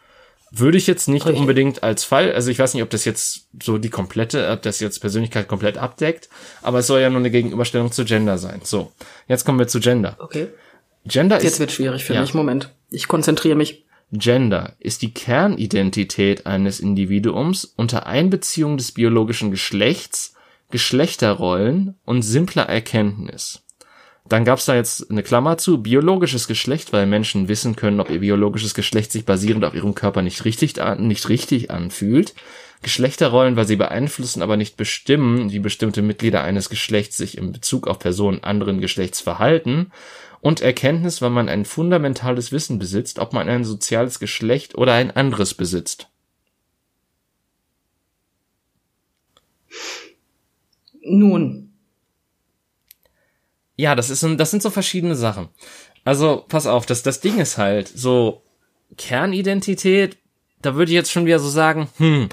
Würde 0.53 0.79
ich 0.79 0.87
jetzt 0.87 1.09
nicht 1.09 1.27
Richtig. 1.27 1.41
unbedingt 1.41 1.83
als 1.83 2.05
Fall, 2.05 2.33
also 2.33 2.51
ich 2.51 2.59
weiß 2.59 2.75
nicht, 2.75 2.83
ob 2.83 2.91
das 2.91 3.05
jetzt 3.05 3.49
so 3.61 3.79
die 3.79 3.91
komplette, 3.91 4.49
ob 4.51 4.63
das 4.63 4.79
jetzt 4.81 5.01
Persönlichkeit 5.01 5.49
komplett 5.49 5.77
abdeckt, 5.77 6.29
aber 6.63 6.79
es 6.79 6.87
soll 6.87 7.01
ja 7.01 7.11
nur 7.11 7.19
eine 7.19 7.31
Gegenüberstellung 7.31 7.91
zu 7.91 8.05
Gender 8.05 8.39
sein. 8.39 8.61
So, 8.63 8.93
jetzt 9.27 9.45
kommen 9.45 9.59
wir 9.59 9.67
zu 9.67 9.81
Gender. 9.81 10.17
Okay. 10.21 10.49
Gender 11.05 11.37
jetzt 11.37 11.45
ist. 11.45 11.51
Jetzt 11.51 11.61
wird 11.61 11.73
schwierig 11.73 12.05
für 12.05 12.15
ja. 12.15 12.21
mich. 12.21 12.33
Moment. 12.33 12.71
Ich 12.91 13.09
konzentriere 13.09 13.57
mich. 13.57 13.85
Gender 14.13 14.75
ist 14.79 15.03
die 15.03 15.13
Kernidentität 15.13 16.47
eines 16.47 16.79
Individuums 16.79 17.65
unter 17.65 18.07
Einbeziehung 18.07 18.77
des 18.77 18.93
biologischen 18.93 19.51
Geschlechts, 19.51 20.36
Geschlechterrollen 20.71 21.95
und 22.05 22.23
simpler 22.23 22.65
Erkenntnis. 22.65 23.63
Dann 24.29 24.45
gab's 24.45 24.65
da 24.65 24.75
jetzt 24.75 25.09
eine 25.11 25.23
Klammer 25.23 25.57
zu, 25.57 25.83
biologisches 25.83 26.49
Geschlecht, 26.49 26.93
weil 26.93 27.07
Menschen 27.07 27.49
wissen 27.49 27.77
können, 27.77 28.01
ob 28.01 28.11
ihr 28.11 28.19
biologisches 28.19 28.75
Geschlecht 28.75 29.13
sich 29.13 29.25
basierend 29.25 29.65
auf 29.65 29.75
ihrem 29.75 29.95
Körper 29.95 30.23
nicht 30.23 30.45
richtig, 30.45 30.75
nicht 30.99 31.29
richtig 31.29 31.71
anfühlt. 31.71 32.35
Geschlechterrollen, 32.83 33.57
weil 33.57 33.67
sie 33.67 33.77
beeinflussen, 33.77 34.43
aber 34.43 34.57
nicht 34.57 34.77
bestimmen, 34.77 35.53
wie 35.53 35.61
bestimmte 35.61 36.03
Mitglieder 36.03 36.43
eines 36.43 36.69
Geschlechts 36.69 37.17
sich 37.17 37.39
in 37.39 37.53
Bezug 37.53 37.87
auf 37.87 37.99
Personen 37.99 38.43
anderen 38.43 38.81
Geschlechts 38.81 39.21
verhalten 39.21 39.93
und 40.41 40.61
Erkenntnis, 40.61 41.23
weil 41.23 41.31
man 41.31 41.49
ein 41.49 41.65
fundamentales 41.65 42.53
Wissen 42.53 42.79
besitzt, 42.79 43.19
ob 43.19 43.33
man 43.33 43.49
ein 43.49 43.65
soziales 43.65 44.19
Geschlecht 44.19 44.77
oder 44.77 44.95
ein 44.95 45.11
anderes 45.11 45.55
besitzt. 45.55 46.09
Nun. 51.07 51.73
Ja, 53.77 53.95
das 53.95 54.11
ist 54.11 54.23
das 54.23 54.51
sind 54.51 54.63
so 54.63 54.71
verschiedene 54.71 55.17
Sachen. 55.17 55.49
Also, 56.05 56.45
pass 56.49 56.67
auf, 56.67 56.87
das, 56.87 57.03
das 57.03 57.21
Ding 57.21 57.39
ist 57.39 57.59
halt, 57.59 57.89
so 57.89 58.43
Kernidentität, 58.97 60.17
da 60.63 60.75
würde 60.75 60.91
ich 60.91 60.95
jetzt 60.95 61.11
schon 61.11 61.27
wieder 61.27 61.39
so 61.39 61.49
sagen, 61.49 61.89
hm, 61.99 62.29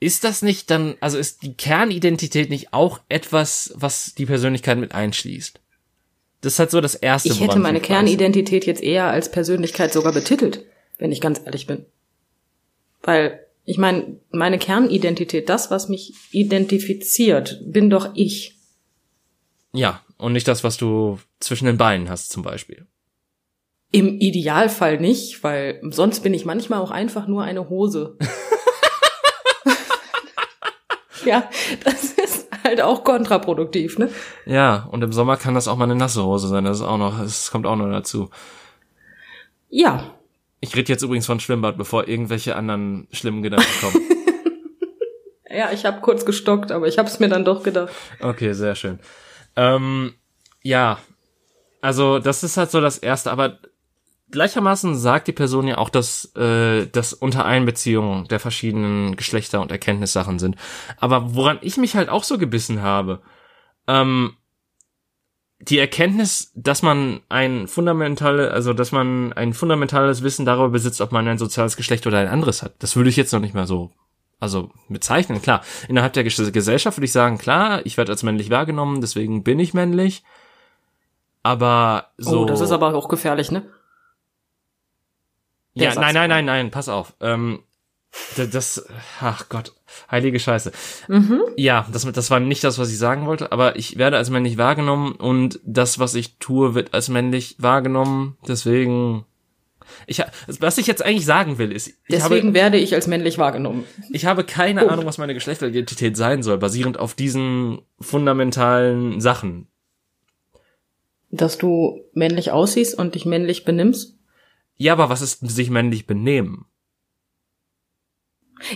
ist 0.00 0.24
das 0.24 0.42
nicht 0.42 0.70
dann, 0.70 0.96
also 1.00 1.16
ist 1.16 1.42
die 1.42 1.54
Kernidentität 1.54 2.50
nicht 2.50 2.72
auch 2.72 3.00
etwas, 3.08 3.72
was 3.76 4.14
die 4.14 4.26
Persönlichkeit 4.26 4.78
mit 4.78 4.94
einschließt? 4.94 5.60
Das 6.40 6.54
ist 6.54 6.58
halt 6.58 6.70
so 6.70 6.82
das 6.82 6.94
Erste. 6.94 7.30
Ich 7.30 7.40
hätte 7.40 7.58
meine 7.58 7.80
Kernidentität 7.80 8.66
jetzt 8.66 8.82
eher 8.82 9.06
als 9.06 9.30
Persönlichkeit 9.30 9.94
sogar 9.94 10.12
betitelt, 10.12 10.66
wenn 10.98 11.10
ich 11.10 11.22
ganz 11.22 11.40
ehrlich 11.42 11.66
bin. 11.66 11.86
Weil, 13.02 13.43
ich 13.64 13.78
meine, 13.78 14.20
meine 14.30 14.58
Kernidentität, 14.58 15.48
das, 15.48 15.70
was 15.70 15.88
mich 15.88 16.12
identifiziert, 16.32 17.60
bin 17.64 17.88
doch 17.88 18.10
ich. 18.14 18.58
Ja, 19.72 20.02
und 20.18 20.32
nicht 20.32 20.46
das, 20.46 20.64
was 20.64 20.76
du 20.76 21.18
zwischen 21.40 21.66
den 21.66 21.78
Beinen 21.78 22.08
hast, 22.08 22.30
zum 22.30 22.42
Beispiel. 22.42 22.86
Im 23.90 24.20
Idealfall 24.20 25.00
nicht, 25.00 25.42
weil 25.42 25.80
sonst 25.90 26.20
bin 26.20 26.34
ich 26.34 26.44
manchmal 26.44 26.80
auch 26.80 26.90
einfach 26.90 27.26
nur 27.26 27.44
eine 27.44 27.68
Hose. 27.68 28.18
ja, 31.24 31.48
das 31.84 32.12
ist 32.12 32.48
halt 32.64 32.82
auch 32.82 33.02
kontraproduktiv, 33.02 33.98
ne? 33.98 34.10
Ja, 34.46 34.88
und 34.90 35.02
im 35.02 35.12
Sommer 35.12 35.36
kann 35.36 35.54
das 35.54 35.68
auch 35.68 35.76
mal 35.76 35.84
eine 35.84 35.96
nasse 35.96 36.24
Hose 36.24 36.48
sein. 36.48 36.64
Das 36.64 36.78
ist 36.78 36.82
auch 36.82 36.98
noch, 36.98 37.20
das 37.20 37.50
kommt 37.50 37.66
auch 37.66 37.76
noch 37.76 37.90
dazu. 37.90 38.30
Ja. 39.70 40.14
Ich 40.64 40.74
rede 40.74 40.90
jetzt 40.90 41.02
übrigens 41.02 41.26
von 41.26 41.40
Schwimmbad, 41.40 41.76
bevor 41.76 42.08
irgendwelche 42.08 42.56
anderen 42.56 43.06
schlimmen 43.12 43.42
Gedanken 43.42 43.70
kommen. 43.82 44.00
ja, 45.50 45.70
ich 45.72 45.84
habe 45.84 46.00
kurz 46.00 46.24
gestockt, 46.24 46.72
aber 46.72 46.88
ich 46.88 46.96
habe 46.96 47.06
es 47.06 47.20
mir 47.20 47.28
dann 47.28 47.44
doch 47.44 47.62
gedacht. 47.62 47.92
Okay, 48.20 48.54
sehr 48.54 48.74
schön. 48.74 48.98
Ähm, 49.56 50.14
ja, 50.62 50.98
also 51.82 52.18
das 52.18 52.42
ist 52.42 52.56
halt 52.56 52.70
so 52.70 52.80
das 52.80 52.96
Erste, 52.96 53.30
aber 53.30 53.58
gleichermaßen 54.30 54.96
sagt 54.96 55.28
die 55.28 55.32
Person 55.32 55.68
ja 55.68 55.76
auch, 55.76 55.90
dass 55.90 56.34
äh, 56.34 56.86
das 56.86 57.12
unter 57.12 57.44
Einbeziehung 57.44 58.26
der 58.28 58.40
verschiedenen 58.40 59.16
Geschlechter 59.16 59.60
und 59.60 59.70
Erkenntnissachen 59.70 60.38
sind. 60.38 60.56
Aber 60.96 61.34
woran 61.34 61.58
ich 61.60 61.76
mich 61.76 61.94
halt 61.94 62.08
auch 62.08 62.24
so 62.24 62.38
gebissen 62.38 62.80
habe, 62.80 63.20
ähm, 63.86 64.34
die 65.60 65.78
Erkenntnis, 65.78 66.52
dass 66.54 66.82
man 66.82 67.20
ein 67.28 67.68
fundamentale, 67.68 68.50
also 68.50 68.72
dass 68.72 68.92
man 68.92 69.32
ein 69.32 69.54
fundamentales 69.54 70.22
Wissen 70.22 70.44
darüber 70.44 70.70
besitzt, 70.70 71.00
ob 71.00 71.12
man 71.12 71.26
ein 71.26 71.38
soziales 71.38 71.76
Geschlecht 71.76 72.06
oder 72.06 72.18
ein 72.18 72.28
anderes 72.28 72.62
hat, 72.62 72.74
das 72.80 72.96
würde 72.96 73.10
ich 73.10 73.16
jetzt 73.16 73.32
noch 73.32 73.40
nicht 73.40 73.54
mal 73.54 73.66
so, 73.66 73.90
also 74.40 74.70
bezeichnen. 74.88 75.40
Klar, 75.40 75.62
innerhalb 75.88 76.12
der 76.12 76.24
Gesellschaft 76.24 76.98
würde 76.98 77.06
ich 77.06 77.12
sagen, 77.12 77.38
klar, 77.38 77.84
ich 77.86 77.96
werde 77.96 78.12
als 78.12 78.22
männlich 78.22 78.50
wahrgenommen, 78.50 79.00
deswegen 79.00 79.42
bin 79.42 79.58
ich 79.58 79.74
männlich. 79.74 80.22
Aber 81.42 82.08
so. 82.16 82.42
Oh, 82.42 82.44
das 82.46 82.60
ist 82.60 82.72
aber 82.72 82.94
auch 82.94 83.08
gefährlich, 83.08 83.50
ne? 83.50 83.70
ja, 85.74 85.90
Satz 85.90 86.00
nein, 86.00 86.14
nein, 86.14 86.28
nein, 86.30 86.44
nein, 86.44 86.70
pass 86.70 86.88
auf. 86.88 87.14
Ähm, 87.20 87.62
das, 88.36 88.86
ach 89.20 89.48
Gott, 89.48 89.72
heilige 90.10 90.38
Scheiße. 90.38 90.72
Mhm. 91.08 91.42
Ja, 91.56 91.86
das, 91.92 92.10
das 92.10 92.30
war 92.30 92.40
nicht 92.40 92.64
das, 92.64 92.78
was 92.78 92.90
ich 92.90 92.98
sagen 92.98 93.26
wollte, 93.26 93.52
aber 93.52 93.76
ich 93.76 93.98
werde 93.98 94.16
als 94.16 94.30
männlich 94.30 94.58
wahrgenommen 94.58 95.12
und 95.12 95.60
das, 95.64 95.98
was 95.98 96.14
ich 96.14 96.38
tue, 96.38 96.74
wird 96.74 96.94
als 96.94 97.08
männlich 97.08 97.56
wahrgenommen. 97.58 98.36
Deswegen, 98.46 99.24
ich, 100.06 100.22
was 100.60 100.78
ich 100.78 100.86
jetzt 100.86 101.04
eigentlich 101.04 101.26
sagen 101.26 101.58
will, 101.58 101.72
ist, 101.72 101.92
deswegen 102.10 102.48
habe, 102.48 102.54
werde 102.54 102.78
ich 102.78 102.94
als 102.94 103.06
männlich 103.06 103.38
wahrgenommen. 103.38 103.84
Ich 104.10 104.26
habe 104.26 104.44
keine 104.44 104.86
oh. 104.86 104.88
Ahnung, 104.88 105.06
was 105.06 105.18
meine 105.18 105.34
Geschlechteridentität 105.34 106.16
sein 106.16 106.42
soll, 106.42 106.58
basierend 106.58 106.98
auf 106.98 107.14
diesen 107.14 107.80
fundamentalen 108.00 109.20
Sachen. 109.20 109.68
Dass 111.30 111.58
du 111.58 112.00
männlich 112.12 112.52
aussiehst 112.52 112.96
und 112.96 113.16
dich 113.16 113.26
männlich 113.26 113.64
benimmst? 113.64 114.16
Ja, 114.76 114.92
aber 114.92 115.08
was 115.08 115.22
ist 115.22 115.48
sich 115.48 115.70
männlich 115.70 116.06
benehmen? 116.06 116.66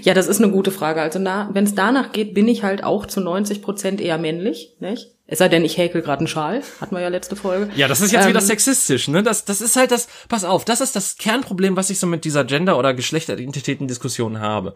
Ja, 0.02 0.14
das 0.14 0.26
ist 0.26 0.42
eine 0.42 0.52
gute 0.52 0.70
Frage. 0.70 1.00
Also 1.00 1.20
wenn 1.20 1.64
es 1.64 1.74
danach 1.74 2.12
geht, 2.12 2.34
bin 2.34 2.48
ich 2.48 2.62
halt 2.62 2.84
auch 2.84 3.06
zu 3.06 3.20
90 3.20 3.62
Prozent 3.62 4.00
eher 4.00 4.18
männlich, 4.18 4.76
nicht? 4.80 5.14
Es 5.30 5.38
sei 5.38 5.48
denn, 5.48 5.64
ich 5.64 5.76
häkel 5.76 6.00
gerade 6.00 6.20
einen 6.20 6.26
Schal. 6.26 6.62
Hatten 6.80 6.94
wir 6.94 7.02
ja 7.02 7.08
letzte 7.08 7.36
Folge. 7.36 7.70
Ja, 7.76 7.86
das 7.86 8.00
ist 8.00 8.12
jetzt 8.12 8.24
ähm, 8.24 8.30
wieder 8.30 8.40
sexistisch, 8.40 9.08
ne? 9.08 9.22
Das, 9.22 9.44
das 9.44 9.60
ist 9.60 9.76
halt 9.76 9.90
das, 9.90 10.08
pass 10.28 10.44
auf, 10.44 10.64
das 10.64 10.80
ist 10.80 10.96
das 10.96 11.16
Kernproblem, 11.16 11.76
was 11.76 11.90
ich 11.90 11.98
so 11.98 12.06
mit 12.06 12.24
dieser 12.24 12.44
Gender- 12.44 12.78
oder 12.78 12.94
Geschlechteridentitäten-Diskussion 12.94 14.40
habe. 14.40 14.74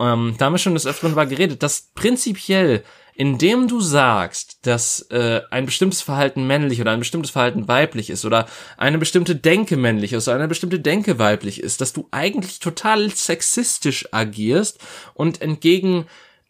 Ähm, 0.00 0.34
da 0.36 0.46
haben 0.46 0.54
wir 0.54 0.58
schon 0.58 0.74
des 0.74 0.86
Öfteren 0.86 1.12
drüber 1.12 1.26
geredet, 1.26 1.62
dass 1.62 1.92
prinzipiell 1.94 2.82
indem 3.14 3.68
du 3.68 3.80
sagst, 3.80 4.66
dass 4.66 5.02
äh, 5.10 5.42
ein 5.50 5.66
bestimmtes 5.66 6.02
Verhalten 6.02 6.46
männlich 6.46 6.80
oder 6.80 6.90
ein 6.90 6.98
bestimmtes 6.98 7.30
Verhalten 7.30 7.68
weiblich 7.68 8.10
ist 8.10 8.24
oder 8.24 8.46
eine 8.76 8.98
bestimmte 8.98 9.36
Denke 9.36 9.76
männlich 9.76 10.12
ist 10.12 10.28
oder 10.28 10.36
eine 10.36 10.48
bestimmte 10.48 10.80
Denke 10.80 11.18
weiblich 11.18 11.60
ist, 11.60 11.80
dass 11.80 11.92
du 11.92 12.08
eigentlich 12.10 12.58
total 12.58 13.10
sexistisch 13.10 14.08
agierst 14.12 14.78
und 15.14 15.42
entgegen 15.42 16.06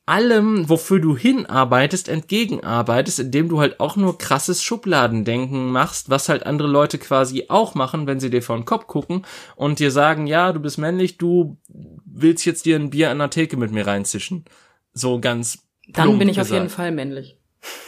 allem, 0.07 0.68
wofür 0.68 1.00
du 1.00 1.16
hinarbeitest, 1.16 2.09
entgegenarbeitest, 2.09 3.20
indem 3.20 3.48
du 3.48 3.61
halt 3.61 3.81
auch 3.81 3.96
nur 3.96 4.18
krasses 4.18 4.62
Schubladendenken 4.62 5.70
machst, 5.70 6.11
was 6.11 6.29
halt 6.29 6.44
andere 6.44 6.68
Leute 6.68 6.98
quasi 6.98 7.46
auch 7.48 7.74
machen, 7.74 8.07
wenn 8.07 8.20
sie 8.20 8.29
dir 8.29 8.42
vor 8.42 8.57
den 8.57 8.66
Kopf 8.66 8.87
gucken 8.87 9.24
und 9.57 9.79
dir 9.79 9.90
sagen, 9.90 10.27
ja, 10.27 10.53
du 10.53 10.61
bist 10.61 10.77
männlich, 10.77 11.16
du 11.16 11.57
willst 12.05 12.44
jetzt 12.44 12.66
dir 12.66 12.77
ein 12.77 12.90
Bier 12.90 13.11
an 13.11 13.18
der 13.18 13.31
Theke 13.31 13.57
mit 13.57 13.72
mir 13.72 13.87
reinzischen. 13.87 14.44
So 14.92 15.20
ganz 15.20 15.63
dann 15.88 16.18
bin 16.18 16.29
ich 16.29 16.37
gesagt. 16.37 16.53
auf 16.53 16.57
jeden 16.57 16.70
Fall 16.70 16.92
männlich. 16.92 17.37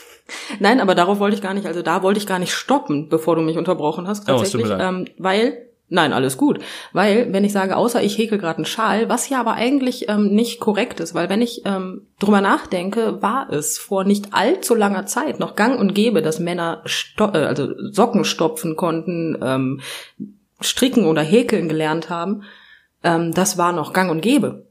Nein, 0.61 0.81
aber 0.81 0.95
darauf 0.95 1.19
wollte 1.19 1.37
ich 1.37 1.43
gar 1.43 1.55
nicht, 1.55 1.67
also 1.67 1.83
da 1.83 2.03
wollte 2.03 2.19
ich 2.19 2.27
gar 2.27 2.39
nicht 2.39 2.53
stoppen, 2.53 3.09
bevor 3.09 3.37
du 3.37 3.43
mich 3.43 3.59
unterbrochen 3.59 4.09
hast, 4.09 4.25
oh, 4.25 4.33
tatsächlich, 4.33 4.71
oh, 4.71 4.79
ähm, 4.79 5.07
weil, 5.19 5.67
nein, 5.89 6.13
alles 6.13 6.37
gut, 6.37 6.59
weil, 6.93 7.33
wenn 7.33 7.45
ich 7.45 7.53
sage, 7.53 7.77
außer 7.77 8.03
ich 8.03 8.19
häkel 8.19 8.39
gerade 8.39 8.59
einen 8.59 8.67
Schal, 8.67 9.09
was 9.09 9.29
ja 9.29 9.39
aber 9.39 9.53
eigentlich 9.53 10.09
ähm, 10.09 10.29
nicht 10.35 10.59
korrekt 10.59 10.99
ist, 10.99 11.15
weil 11.15 11.29
wenn 11.29 11.43
ich 11.43 11.63
ähm, 11.65 12.09
drüber 12.19 12.41
nachdenke, 12.41 13.23
war 13.23 13.51
es 13.51 13.79
vor 13.79 14.05
nicht 14.05 14.33
allzu 14.33 14.75
langer 14.75 15.07
Zeit 15.07 15.39
noch 15.39 15.55
gang 15.55 15.79
und 15.79 15.95
gäbe, 15.95 16.23
dass 16.23 16.41
Männer 16.41 16.83
Sto 16.87 17.27
äh, 17.27 17.45
also 17.45 17.69
Socken 17.93 18.25
stopfen 18.25 18.75
konnten, 18.75 19.39
ähm, 19.41 19.81
stricken 20.61 21.07
oder 21.07 21.23
häkeln 21.23 21.69
gelernt 21.69 22.11
haben, 22.11 22.43
ähm, 23.05 23.33
das 23.33 23.59
war 23.59 23.73
noch 23.73 23.93
gang 23.93 24.11
und 24.11 24.21
gäbe. 24.21 24.67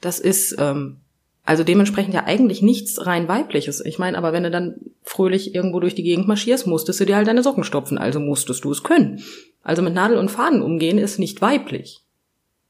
Das 0.00 0.20
ist 0.20 0.56
ähm, 0.58 1.00
Also 1.48 1.64
dementsprechend 1.64 2.12
ja 2.12 2.24
eigentlich 2.26 2.60
nichts 2.60 3.06
rein 3.06 3.26
weibliches. 3.26 3.82
Ich 3.82 3.98
meine, 3.98 4.18
aber 4.18 4.34
wenn 4.34 4.42
du 4.42 4.50
dann 4.50 4.82
fröhlich 5.02 5.54
irgendwo 5.54 5.80
durch 5.80 5.94
die 5.94 6.02
Gegend 6.02 6.28
marschierst, 6.28 6.66
musstest 6.66 7.00
du 7.00 7.06
dir 7.06 7.16
halt 7.16 7.26
deine 7.26 7.42
Socken 7.42 7.64
stopfen, 7.64 7.96
also 7.96 8.20
musstest 8.20 8.64
du 8.64 8.70
es 8.70 8.82
können. 8.82 9.22
Also 9.62 9.80
mit 9.80 9.94
Nadel 9.94 10.18
und 10.18 10.30
Faden 10.30 10.60
umgehen 10.60 10.98
ist 10.98 11.18
nicht 11.18 11.40
weiblich. 11.40 12.02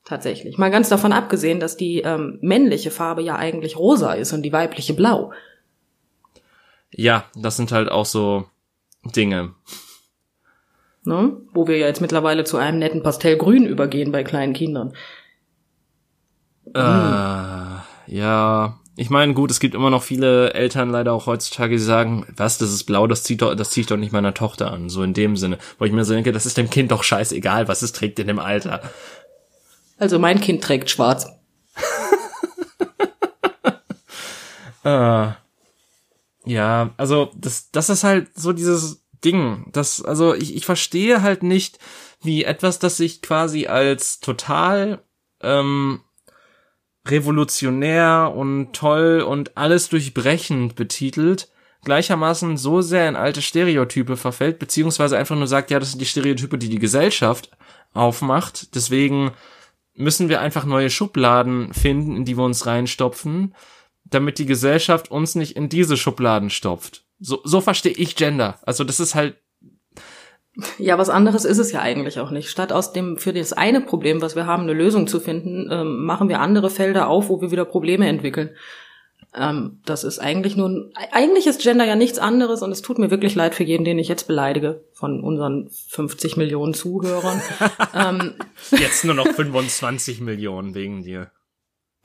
Tatsächlich. 0.04 0.58
Mal 0.58 0.70
ganz 0.70 0.88
davon 0.88 1.12
abgesehen, 1.12 1.58
dass 1.58 1.76
die 1.76 2.02
ähm, 2.02 2.38
männliche 2.40 2.92
Farbe 2.92 3.20
ja 3.20 3.34
eigentlich 3.34 3.76
rosa 3.76 4.12
ist 4.12 4.32
und 4.32 4.42
die 4.42 4.52
weibliche 4.52 4.94
blau. 4.94 5.32
Ja, 6.92 7.24
das 7.34 7.56
sind 7.56 7.72
halt 7.72 7.90
auch 7.90 8.06
so 8.06 8.44
Dinge. 9.16 9.54
Ne? 11.02 11.36
Wo 11.52 11.66
wir 11.66 11.78
ja 11.78 11.88
jetzt 11.88 12.00
mittlerweile 12.00 12.44
zu 12.44 12.58
einem 12.58 12.78
netten 12.78 13.02
Pastellgrün 13.02 13.66
übergehen 13.66 14.12
bei 14.12 14.22
kleinen 14.22 14.52
Kindern. 14.52 14.92
Äh, 16.74 17.67
ja, 18.08 18.80
ich 18.96 19.10
meine, 19.10 19.32
gut, 19.34 19.50
es 19.50 19.60
gibt 19.60 19.74
immer 19.74 19.90
noch 19.90 20.02
viele 20.02 20.54
Eltern 20.54 20.90
leider 20.90 21.12
auch 21.12 21.26
heutzutage, 21.26 21.76
die 21.76 21.82
sagen, 21.82 22.26
was, 22.34 22.58
das 22.58 22.72
ist 22.72 22.84
blau, 22.84 23.06
das 23.06 23.22
zieht 23.22 23.42
doch, 23.42 23.54
das 23.54 23.70
ziehe 23.70 23.82
ich 23.82 23.86
doch 23.86 23.96
nicht 23.96 24.12
meiner 24.12 24.34
Tochter 24.34 24.72
an. 24.72 24.88
So 24.88 25.04
in 25.04 25.14
dem 25.14 25.36
Sinne. 25.36 25.58
Wo 25.78 25.84
ich 25.84 25.92
mir 25.92 26.04
so 26.04 26.14
denke, 26.14 26.32
das 26.32 26.46
ist 26.46 26.56
dem 26.56 26.68
Kind 26.68 26.90
doch 26.90 27.04
scheißegal, 27.04 27.68
was 27.68 27.82
es 27.82 27.92
trägt 27.92 28.18
in 28.18 28.26
dem 28.26 28.40
Alter. 28.40 28.82
Also 29.98 30.18
mein 30.18 30.40
Kind 30.40 30.64
trägt 30.64 30.90
schwarz. 30.90 31.28
äh, 34.84 35.28
ja, 36.44 36.90
also 36.96 37.30
das, 37.36 37.70
das 37.70 37.90
ist 37.90 38.02
halt 38.02 38.30
so 38.36 38.52
dieses 38.52 39.04
Ding. 39.24 39.68
Das, 39.72 40.02
also 40.02 40.34
ich, 40.34 40.56
ich 40.56 40.66
verstehe 40.66 41.22
halt 41.22 41.42
nicht, 41.42 41.78
wie 42.22 42.42
etwas, 42.42 42.78
das 42.78 42.96
sich 42.96 43.22
quasi 43.22 43.66
als 43.66 44.18
total 44.18 45.02
ähm, 45.40 46.00
revolutionär 47.10 48.32
und 48.34 48.72
toll 48.72 49.20
und 49.20 49.56
alles 49.56 49.88
durchbrechend 49.88 50.74
betitelt, 50.74 51.48
gleichermaßen 51.84 52.56
so 52.56 52.80
sehr 52.80 53.08
in 53.08 53.16
alte 53.16 53.42
Stereotype 53.42 54.16
verfällt, 54.16 54.58
beziehungsweise 54.58 55.16
einfach 55.16 55.36
nur 55.36 55.46
sagt, 55.46 55.70
ja, 55.70 55.78
das 55.78 55.90
sind 55.90 56.00
die 56.00 56.06
Stereotype, 56.06 56.58
die 56.58 56.68
die 56.68 56.78
Gesellschaft 56.78 57.50
aufmacht. 57.92 58.74
Deswegen 58.74 59.32
müssen 59.94 60.28
wir 60.28 60.40
einfach 60.40 60.64
neue 60.64 60.90
Schubladen 60.90 61.72
finden, 61.72 62.16
in 62.16 62.24
die 62.24 62.36
wir 62.36 62.44
uns 62.44 62.66
reinstopfen, 62.66 63.54
damit 64.04 64.38
die 64.38 64.46
Gesellschaft 64.46 65.10
uns 65.10 65.34
nicht 65.34 65.56
in 65.56 65.68
diese 65.68 65.96
Schubladen 65.96 66.50
stopft. 66.50 67.04
So, 67.20 67.40
so 67.44 67.60
verstehe 67.60 67.92
ich 67.92 68.16
Gender. 68.16 68.58
Also 68.62 68.84
das 68.84 69.00
ist 69.00 69.14
halt 69.14 69.36
ja, 70.78 70.98
was 70.98 71.08
anderes 71.08 71.44
ist 71.44 71.58
es 71.58 71.72
ja 71.72 71.80
eigentlich 71.80 72.18
auch 72.18 72.30
nicht. 72.30 72.50
Statt 72.50 72.72
aus 72.72 72.92
dem 72.92 73.16
für 73.16 73.32
das 73.32 73.52
eine 73.52 73.80
Problem, 73.80 74.20
was 74.20 74.34
wir 74.34 74.46
haben, 74.46 74.64
eine 74.64 74.72
Lösung 74.72 75.06
zu 75.06 75.20
finden, 75.20 75.68
ähm, 75.70 76.04
machen 76.04 76.28
wir 76.28 76.40
andere 76.40 76.70
Felder 76.70 77.08
auf, 77.08 77.28
wo 77.28 77.40
wir 77.40 77.50
wieder 77.50 77.64
Probleme 77.64 78.08
entwickeln. 78.08 78.50
Ähm, 79.34 79.80
das 79.84 80.04
ist 80.04 80.18
eigentlich 80.18 80.56
nur, 80.56 80.90
eigentlich 81.12 81.46
ist 81.46 81.62
Gender 81.62 81.84
ja 81.84 81.96
nichts 81.96 82.18
anderes 82.18 82.62
und 82.62 82.72
es 82.72 82.82
tut 82.82 82.98
mir 82.98 83.10
wirklich 83.10 83.34
leid 83.34 83.54
für 83.54 83.62
jeden, 83.62 83.84
den 83.84 83.98
ich 83.98 84.08
jetzt 84.08 84.26
beleidige, 84.26 84.84
von 84.92 85.22
unseren 85.22 85.68
50 85.70 86.36
Millionen 86.36 86.74
Zuhörern. 86.74 87.40
ähm, 87.94 88.34
jetzt 88.70 89.04
nur 89.04 89.14
noch 89.14 89.28
25 89.28 90.20
Millionen 90.20 90.74
wegen 90.74 91.02
dir. 91.02 91.30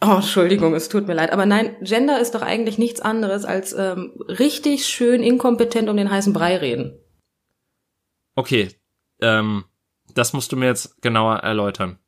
Oh, 0.05 0.15
Entschuldigung, 0.15 0.75
es 0.75 0.89
tut 0.89 1.07
mir 1.07 1.13
leid. 1.13 1.31
Aber 1.31 1.45
nein, 1.45 1.77
Gender 1.81 2.19
ist 2.19 2.35
doch 2.35 2.41
eigentlich 2.41 2.77
nichts 2.77 2.99
anderes 2.99 3.45
als 3.45 3.73
ähm, 3.73 4.11
richtig 4.27 4.85
schön 4.85 5.23
inkompetent 5.23 5.87
um 5.87 5.95
den 5.95 6.11
heißen 6.11 6.33
Brei 6.33 6.57
reden. 6.57 6.99
Okay, 8.35 8.69
ähm, 9.21 9.65
das 10.13 10.33
musst 10.33 10.51
du 10.51 10.57
mir 10.57 10.67
jetzt 10.67 11.01
genauer 11.01 11.37
erläutern. 11.37 11.99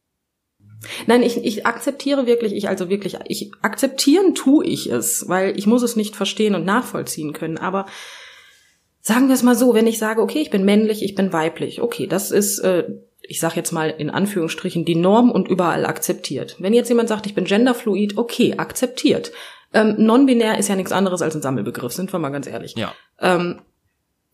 Nein, 1.08 1.24
ich, 1.24 1.44
ich 1.44 1.66
akzeptiere 1.66 2.28
wirklich, 2.28 2.54
ich 2.54 2.68
also 2.70 2.90
wirklich, 2.90 3.18
ich 3.28 3.52
akzeptieren 3.62 4.36
tue 4.36 4.66
ich 4.66 4.88
es, 4.88 5.28
weil 5.28 5.58
ich 5.58 5.68
muss 5.68 5.84
es 5.84 5.96
nicht 5.96 6.16
verstehen 6.16 6.56
und 6.56 6.66
nachvollziehen 6.66 7.34
können. 7.34 7.58
Aber 7.58 7.86
sagen 9.02 9.28
wir 9.28 9.36
es 9.36 9.44
mal 9.44 9.56
so, 9.56 9.74
wenn 9.74 9.88
ich 9.88 10.00
sage, 10.00 10.22
okay, 10.22 10.40
ich 10.40 10.50
bin 10.50 10.66
männlich, 10.66 11.04
ich 11.04 11.16
bin 11.16 11.34
weiblich, 11.34 11.82
okay, 11.82 12.08
das 12.08 12.32
ist, 12.32 12.60
äh, 12.60 12.86
ich 13.22 13.40
sage 13.40 13.56
jetzt 13.56 13.72
mal 13.72 13.90
in 13.90 14.10
Anführungsstrichen, 14.10 14.86
die 14.86 14.96
Norm 14.96 15.32
und 15.32 15.48
überall 15.48 15.86
akzeptiert. 15.86 16.56
Wenn 16.60 16.74
jetzt 16.74 16.90
jemand 16.90 17.10
sagt, 17.10 17.26
ich 17.26 17.34
bin 17.34 17.46
genderfluid, 17.46 18.18
okay, 18.18 18.56
akzeptiert. 18.58 19.32
Ähm, 19.74 19.96
Non-binär 19.98 20.58
ist 20.58 20.70
ja 20.70 20.76
nichts 20.76 20.92
anderes 20.92 21.22
als 21.22 21.36
ein 21.36 21.42
Sammelbegriff, 21.42 21.92
sind 21.92 22.14
wir 22.14 22.20
mal 22.20 22.30
ganz 22.30 22.48
ehrlich. 22.48 22.76
Ja. 22.76 22.94
Ähm, 23.20 23.62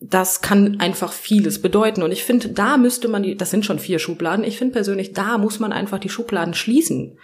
das 0.02 0.42
kann 0.42 0.80
einfach 0.80 1.14
vieles 1.14 1.62
bedeuten. 1.62 2.02
Und 2.02 2.12
ich 2.12 2.24
finde, 2.24 2.50
da 2.50 2.78
müsste 2.78 3.08
man 3.08 3.22
die, 3.22 3.38
das 3.38 3.52
sind 3.52 3.66
schon 3.66 3.78
vier 3.78 4.00
Schubladen, 4.00 4.44
ich 4.44 4.58
finde 4.58 4.74
persönlich, 4.74 5.14
da 5.14 5.38
muss 5.38 5.60
man 5.60 5.72
einfach 5.72 6.00
die 6.00 6.10
Schubladen 6.10 6.56
schließen. 6.56 7.18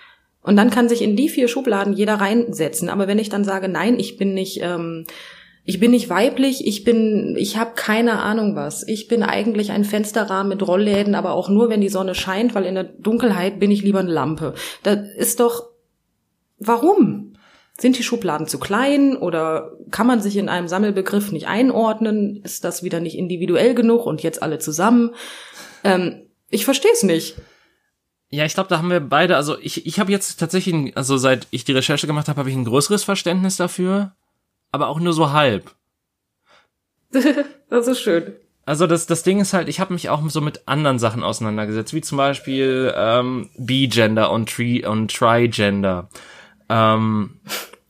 Und 0.43 0.55
dann 0.55 0.69
kann 0.69 0.87
sich 0.87 1.01
in 1.01 1.15
die 1.15 1.27
vier 1.27 1.47
Schubladen 1.47 1.93
jeder 1.93 2.15
reinsetzen. 2.15 2.87
Aber 2.87 3.07
wenn 3.07 3.19
ich 3.19 3.29
dann 3.29 3.43
sage, 3.43 3.67
nein, 3.67 3.99
ich 3.99 4.15
bin 4.17 4.33
nicht, 4.33 4.61
ähm, 4.61 5.05
ich 5.65 5.79
bin 5.79 5.91
nicht 5.91 6.09
weiblich, 6.09 6.65
ich 6.65 6.83
bin, 6.83 7.35
ich 7.37 7.57
habe 7.57 7.71
keine 7.75 8.21
Ahnung 8.21 8.55
was. 8.55 8.87
Ich 8.87 9.07
bin 9.07 9.23
eigentlich 9.23 9.71
ein 9.71 9.83
Fensterrahmen 9.83 10.49
mit 10.49 10.65
Rollläden, 10.65 11.15
aber 11.15 11.33
auch 11.33 11.49
nur, 11.49 11.69
wenn 11.69 11.81
die 11.81 11.89
Sonne 11.89 12.15
scheint, 12.15 12.53
weil 12.53 12.65
in 12.65 12.75
der 12.75 12.85
Dunkelheit 12.85 13.59
bin 13.59 13.71
ich 13.71 13.81
lieber 13.81 13.99
eine 13.99 14.11
Lampe. 14.11 14.53
Das 14.83 14.99
ist 15.17 15.39
doch, 15.39 15.67
warum? 16.59 17.33
Sind 17.79 17.97
die 17.97 18.03
Schubladen 18.03 18.47
zu 18.47 18.59
klein 18.59 19.15
oder 19.15 19.73
kann 19.91 20.07
man 20.07 20.19
sich 20.19 20.37
in 20.37 20.49
einem 20.49 20.67
Sammelbegriff 20.67 21.31
nicht 21.31 21.47
einordnen? 21.47 22.41
Ist 22.43 22.63
das 22.63 22.81
wieder 22.81 22.99
nicht 22.99 23.17
individuell 23.17 23.75
genug 23.75 24.05
und 24.05 24.23
jetzt 24.23 24.41
alle 24.41 24.57
zusammen? 24.57 25.13
Ähm, 25.83 26.27
ich 26.49 26.65
verstehe 26.65 26.91
es 26.91 27.03
nicht. 27.03 27.35
Ja, 28.29 28.45
ich 28.45 28.55
glaube, 28.55 28.69
da 28.69 28.79
haben 28.79 28.89
wir 28.89 28.99
beide, 28.99 29.37
also 29.37 29.57
ich, 29.59 29.85
ich 29.85 29.99
habe 29.99 30.11
jetzt 30.11 30.37
tatsächlich, 30.37 30.97
also 30.97 31.17
seit 31.17 31.47
ich 31.51 31.65
die 31.65 31.71
Recherche 31.71 32.07
gemacht 32.07 32.27
habe, 32.27 32.39
habe 32.39 32.49
ich 32.49 32.55
ein 32.55 32.65
größeres 32.65 33.03
Verständnis 33.03 33.57
dafür, 33.57 34.15
aber 34.71 34.87
auch 34.87 34.99
nur 34.99 35.13
so 35.13 35.31
halb. 35.31 35.71
das 37.69 37.87
ist 37.87 38.01
schön. 38.01 38.33
Also 38.65 38.85
das, 38.85 39.05
das 39.05 39.23
Ding 39.23 39.39
ist 39.39 39.53
halt, 39.53 39.69
ich 39.69 39.79
habe 39.79 39.93
mich 39.93 40.09
auch 40.09 40.21
so 40.29 40.41
mit 40.41 40.67
anderen 40.67 40.99
Sachen 40.99 41.23
auseinandergesetzt, 41.23 41.93
wie 41.93 42.01
zum 42.01 42.17
Beispiel 42.17 42.93
ähm, 42.97 43.49
B-Gender 43.57 44.29
und, 44.29 44.49
Tri 44.49 44.85
und 44.85 45.15
Tri-Gender. 45.15 46.09
Ähm, 46.69 47.39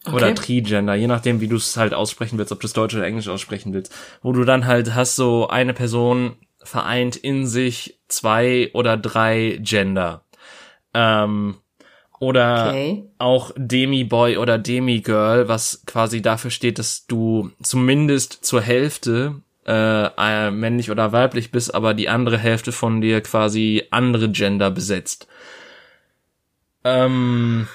okay. 0.05 0.15
Oder 0.15 0.35
Trigender, 0.35 0.95
je 0.95 1.07
nachdem, 1.07 1.41
wie 1.41 1.47
du 1.47 1.55
es 1.55 1.77
halt 1.77 1.93
aussprechen 1.93 2.37
willst, 2.37 2.51
ob 2.51 2.59
du 2.59 2.67
es 2.67 2.73
Deutsch 2.73 2.95
oder 2.95 3.05
Englisch 3.05 3.27
aussprechen 3.27 3.73
willst. 3.73 3.93
Wo 4.21 4.31
du 4.31 4.43
dann 4.43 4.65
halt 4.65 4.95
hast 4.95 5.15
so 5.15 5.47
eine 5.47 5.73
Person 5.73 6.35
vereint 6.63 7.15
in 7.15 7.47
sich 7.47 7.99
zwei 8.07 8.69
oder 8.73 8.97
drei 8.97 9.59
Gender. 9.61 10.23
Ähm, 10.93 11.55
oder 12.19 12.69
okay. 12.69 13.03
auch 13.19 13.51
Demi-Boy 13.55 14.37
oder 14.37 14.57
Demi-Girl, 14.57 15.47
was 15.47 15.83
quasi 15.85 16.21
dafür 16.21 16.51
steht, 16.51 16.79
dass 16.79 17.05
du 17.05 17.51
zumindest 17.61 18.43
zur 18.43 18.61
Hälfte 18.61 19.35
äh, 19.67 20.05
äh, 20.17 20.51
männlich 20.51 20.89
oder 20.89 21.11
weiblich 21.11 21.51
bist, 21.51 21.75
aber 21.75 21.93
die 21.93 22.09
andere 22.09 22.37
Hälfte 22.37 22.71
von 22.71 23.01
dir 23.01 23.21
quasi 23.21 23.83
andere 23.91 24.29
Gender 24.29 24.71
besetzt. 24.71 25.27
Ähm, 26.83 27.67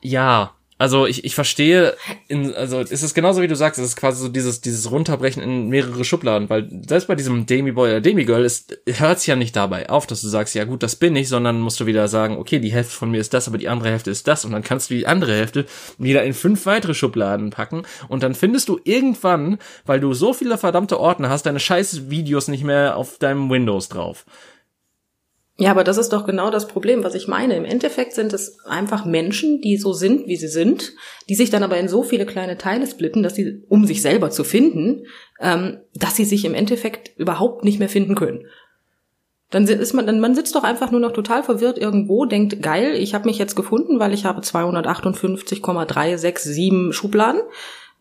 ja, 0.00 0.56
also 0.78 1.06
ich, 1.06 1.24
ich 1.24 1.34
verstehe, 1.34 1.96
in, 2.28 2.54
also 2.54 2.80
es 2.80 3.02
ist 3.02 3.14
genauso 3.14 3.40
wie 3.40 3.48
du 3.48 3.56
sagst, 3.56 3.80
es 3.80 3.86
ist 3.86 3.96
quasi 3.96 4.20
so 4.22 4.28
dieses, 4.28 4.60
dieses 4.60 4.90
Runterbrechen 4.90 5.42
in 5.42 5.68
mehrere 5.68 6.04
Schubladen, 6.04 6.50
weil 6.50 6.68
selbst 6.86 7.08
bei 7.08 7.14
diesem 7.14 7.46
Demi-Boy 7.46 7.88
oder 7.88 8.00
Demi-Girl 8.02 8.44
ist, 8.44 8.78
hört 8.86 9.16
es 9.16 9.26
ja 9.26 9.36
nicht 9.36 9.56
dabei 9.56 9.88
auf, 9.88 10.06
dass 10.06 10.20
du 10.20 10.28
sagst, 10.28 10.54
ja 10.54 10.64
gut, 10.64 10.82
das 10.82 10.96
bin 10.96 11.16
ich, 11.16 11.30
sondern 11.30 11.62
musst 11.62 11.80
du 11.80 11.86
wieder 11.86 12.08
sagen, 12.08 12.36
okay, 12.36 12.58
die 12.58 12.72
Hälfte 12.72 12.94
von 12.94 13.10
mir 13.10 13.20
ist 13.20 13.32
das, 13.32 13.48
aber 13.48 13.56
die 13.56 13.70
andere 13.70 13.88
Hälfte 13.88 14.10
ist 14.10 14.28
das 14.28 14.44
und 14.44 14.52
dann 14.52 14.62
kannst 14.62 14.90
du 14.90 14.94
die 14.94 15.06
andere 15.06 15.32
Hälfte 15.32 15.64
wieder 15.96 16.24
in 16.24 16.34
fünf 16.34 16.66
weitere 16.66 16.92
Schubladen 16.92 17.48
packen 17.48 17.84
und 18.08 18.22
dann 18.22 18.34
findest 18.34 18.68
du 18.68 18.78
irgendwann, 18.84 19.56
weil 19.86 20.00
du 20.00 20.12
so 20.12 20.34
viele 20.34 20.58
verdammte 20.58 21.00
Ordner 21.00 21.30
hast, 21.30 21.46
deine 21.46 21.60
scheiß 21.60 22.10
Videos 22.10 22.48
nicht 22.48 22.64
mehr 22.64 22.98
auf 22.98 23.16
deinem 23.16 23.48
Windows 23.48 23.88
drauf. 23.88 24.26
Ja, 25.58 25.70
aber 25.70 25.84
das 25.84 25.96
ist 25.96 26.12
doch 26.12 26.26
genau 26.26 26.50
das 26.50 26.68
Problem, 26.68 27.02
was 27.02 27.14
ich 27.14 27.28
meine. 27.28 27.56
Im 27.56 27.64
Endeffekt 27.64 28.12
sind 28.12 28.34
es 28.34 28.58
einfach 28.66 29.06
Menschen, 29.06 29.62
die 29.62 29.78
so 29.78 29.94
sind, 29.94 30.26
wie 30.26 30.36
sie 30.36 30.48
sind, 30.48 30.92
die 31.30 31.34
sich 31.34 31.48
dann 31.48 31.62
aber 31.62 31.78
in 31.78 31.88
so 31.88 32.02
viele 32.02 32.26
kleine 32.26 32.58
Teile 32.58 32.86
splitten, 32.86 33.22
dass 33.22 33.36
sie, 33.36 33.64
um 33.68 33.86
sich 33.86 34.02
selber 34.02 34.30
zu 34.30 34.44
finden, 34.44 35.06
ähm, 35.40 35.78
dass 35.94 36.14
sie 36.14 36.26
sich 36.26 36.44
im 36.44 36.52
Endeffekt 36.52 37.16
überhaupt 37.16 37.64
nicht 37.64 37.78
mehr 37.78 37.88
finden 37.88 38.14
können. 38.14 38.44
Dann 39.50 39.66
ist 39.66 39.94
man, 39.94 40.06
dann 40.06 40.20
man 40.20 40.34
sitzt 40.34 40.54
doch 40.56 40.64
einfach 40.64 40.90
nur 40.90 41.00
noch 41.00 41.12
total 41.12 41.42
verwirrt 41.42 41.78
irgendwo, 41.78 42.26
denkt, 42.26 42.60
geil, 42.60 42.94
ich 42.94 43.14
habe 43.14 43.26
mich 43.26 43.38
jetzt 43.38 43.54
gefunden, 43.54 43.98
weil 43.98 44.12
ich 44.12 44.26
habe 44.26 44.42
258,367 44.42 46.92
Schubladen. 46.92 47.40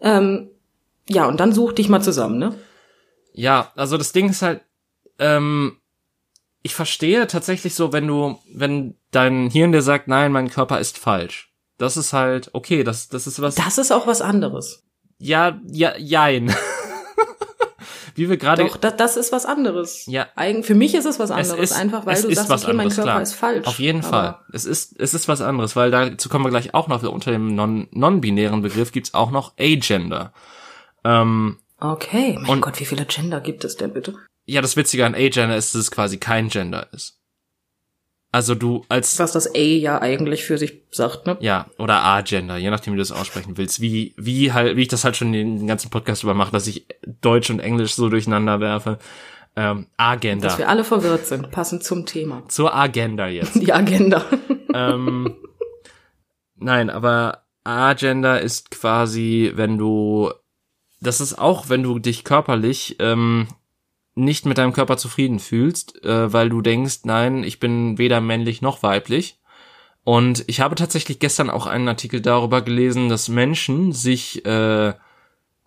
Ähm, 0.02 0.50
ja, 1.08 1.26
und 1.28 1.40
dann 1.40 1.54
such 1.54 1.72
dich 1.74 1.88
mal 1.88 2.02
zusammen, 2.02 2.38
ne? 2.38 2.54
Ja, 3.32 3.72
also 3.76 3.98
das 3.98 4.12
Ding 4.12 4.30
ist 4.30 4.42
halt, 4.42 4.60
ähm, 5.20 5.78
ich 6.66 6.74
verstehe 6.74 7.28
tatsächlich 7.28 7.76
so, 7.76 7.94
wenn 7.94 8.08
du, 8.08 8.40
wenn 8.52 8.96
dein 9.12 9.52
Hirn 9.52 9.72
dir 9.72 9.84
sagt, 9.84 10.08
nein, 10.08 10.32
mein 10.32 10.50
Körper 10.50 10.80
ist 10.80 10.98
falsch. 10.98 11.54
Das 11.78 11.96
ist 11.96 12.12
halt, 12.12 12.50
okay, 12.54 12.84
das, 12.84 13.08
das 13.08 13.28
ist 13.28 13.40
was. 13.40 13.54
Das 13.54 13.78
ist 13.78 13.92
auch 13.92 14.08
was 14.08 14.22
anderes. 14.22 14.84
Ja, 15.20 15.60
ja, 15.68 15.96
jein. 15.98 16.52
wie 18.16 18.30
wir 18.30 18.38
gerade. 18.38 18.64
Doch, 18.66 18.78
das, 18.78 18.96
das 18.96 19.16
ist 19.16 19.32
was 19.32 19.46
anderes. 19.46 20.08
Ja. 20.08 20.26
Eigen, 20.36 20.64
für 20.64 20.74
mich 20.74 20.96
ist 20.96 21.06
es 21.06 21.20
was 21.20 21.30
anderes, 21.30 21.72
ist, 21.72 21.78
einfach 21.78 22.08
weil 22.08 22.16
es 22.16 22.24
du 22.24 22.30
ist 22.30 22.38
sagst, 22.38 22.50
was 22.50 22.64
okay, 22.64 22.74
mein 22.74 22.86
anderes, 22.88 22.96
Körper 22.96 23.12
klar. 23.12 23.22
ist 23.22 23.34
falsch. 23.36 23.68
Auf 23.68 23.78
jeden 23.78 24.02
Fall. 24.02 24.40
Es 24.52 24.66
ist, 24.66 25.00
es 25.00 25.14
ist 25.14 25.28
was 25.28 25.42
anderes, 25.42 25.76
weil 25.76 25.92
dazu 25.92 26.30
kommen 26.30 26.46
wir 26.46 26.50
gleich 26.50 26.74
auch 26.74 26.88
noch 26.88 27.04
unter 27.04 27.30
dem 27.32 27.54
non- 27.54 27.88
non-binären 27.92 28.64
Begriff 28.64 28.92
gibt's 28.92 29.14
auch 29.14 29.30
noch 29.30 29.54
Agender. 29.60 30.34
Ähm, 31.04 31.58
Okay, 31.80 32.38
mein 32.40 32.50
Und- 32.50 32.62
Gott, 32.62 32.80
wie 32.80 32.86
viele 32.86 33.06
Gender 33.06 33.40
gibt 33.42 33.66
es 33.66 33.76
denn 33.76 33.94
bitte? 33.94 34.16
Ja, 34.46 34.62
das 34.62 34.78
Witzige 34.78 35.06
an 35.06 35.16
Agender 35.16 35.58
ist, 35.58 35.74
dass 35.74 35.82
es 35.82 35.92
quasi 35.92 36.18
kein 36.18 36.50
Gender 36.50 36.88
ist. 36.94 37.20
Also 38.32 38.54
du 38.54 38.84
als 38.90 39.18
Was 39.18 39.32
das 39.32 39.56
A 39.56 39.60
ja 39.60 40.02
eigentlich 40.02 40.44
für 40.44 40.58
sich 40.58 40.82
sagt, 40.92 41.26
ne? 41.26 41.38
ja 41.40 41.68
oder 41.78 42.04
Agender, 42.04 42.58
je 42.58 42.70
nachdem 42.70 42.92
wie 42.92 42.98
du 42.98 43.02
es 43.02 43.14
aussprechen 43.14 43.56
willst, 43.56 43.80
wie 43.80 44.14
wie 44.18 44.52
halt 44.52 44.76
wie 44.76 44.82
ich 44.82 44.88
das 44.90 45.06
halt 45.06 45.16
schon 45.16 45.32
den 45.32 45.66
ganzen 45.68 45.90
Podcast 45.90 46.24
über 46.24 46.34
mache, 46.34 46.52
dass 46.52 46.68
ich 46.68 46.86
Deutsch 47.22 47.50
und 47.50 47.62
Englisch 47.62 47.94
so 47.94 48.10
durcheinander 48.10 48.60
werfe. 48.60 49.00
Ähm, 49.56 49.88
Agenda. 49.96 50.50
Dass 50.50 50.58
wir 50.58 50.68
alle 50.68 50.84
verwirrt 50.84 51.26
sind, 51.28 51.50
passend 51.52 51.84
zum 51.86 52.06
Thema. 52.06 52.44
Zur 52.50 52.76
Agenda 52.76 53.28
jetzt. 53.30 53.56
Die 53.56 53.72
Agenda. 53.72 54.26
ähm, 54.74 55.38
nein, 56.56 56.90
aber 56.90 57.46
Agender 57.64 58.42
ist 58.42 58.70
quasi, 58.70 59.54
wenn 59.56 59.78
du, 59.78 60.32
das 61.00 61.22
ist 61.22 61.40
auch, 61.40 61.70
wenn 61.70 61.84
du 61.84 62.00
dich 62.00 62.26
körperlich 62.26 62.98
ähm, 63.00 63.48
nicht 64.16 64.46
mit 64.46 64.58
deinem 64.58 64.74
Körper 64.74 64.98
zufrieden 64.98 65.40
fühlst, 65.40 66.04
äh, 66.04 66.32
weil 66.32 66.50
du 66.50 66.62
denkst, 66.62 67.02
nein, 67.04 67.44
ich 67.44 67.60
bin 67.60 67.98
weder 67.98 68.22
männlich 68.22 68.62
noch 68.62 68.82
weiblich. 68.82 69.38
Und 70.04 70.44
ich 70.48 70.62
habe 70.62 70.76
tatsächlich 70.76 71.20
gestern 71.20 71.50
auch 71.50 71.66
einen 71.66 71.88
Artikel 71.88 72.22
darüber 72.22 72.62
gelesen, 72.62 73.10
dass 73.10 73.28
Menschen 73.28 73.92
sich, 73.92 74.46
äh, 74.46 74.94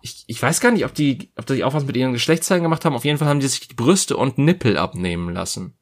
ich, 0.01 0.23
ich 0.27 0.41
weiß 0.41 0.61
gar 0.61 0.71
nicht, 0.71 0.85
ob 0.85 0.93
die, 0.93 1.31
ob 1.37 1.45
die 1.45 1.63
auch 1.63 1.73
was 1.73 1.85
mit 1.85 1.95
ihren 1.97 2.13
Geschlechtsteilen 2.13 2.63
gemacht 2.63 2.85
haben. 2.85 2.95
Auf 2.95 3.05
jeden 3.05 3.17
Fall 3.19 3.27
haben 3.27 3.41
die 3.41 3.47
sich 3.47 3.67
die 3.67 3.75
Brüste 3.75 4.17
und 4.17 4.37
Nippel 4.37 4.77
abnehmen 4.77 5.33
lassen. 5.33 5.75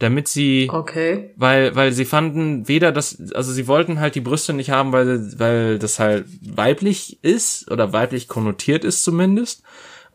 Damit 0.00 0.26
sie 0.26 0.68
Okay. 0.70 1.30
weil 1.36 1.76
weil 1.76 1.92
sie 1.92 2.04
fanden 2.04 2.66
weder 2.66 2.90
das 2.90 3.32
also 3.32 3.52
sie 3.52 3.68
wollten 3.68 4.00
halt 4.00 4.16
die 4.16 4.20
Brüste 4.20 4.52
nicht 4.52 4.70
haben 4.70 4.90
weil 4.90 5.38
weil 5.38 5.78
das 5.78 6.00
halt 6.00 6.26
weiblich 6.42 7.22
ist 7.22 7.70
oder 7.70 7.92
weiblich 7.92 8.26
konnotiert 8.26 8.82
ist 8.82 9.04
zumindest 9.04 9.62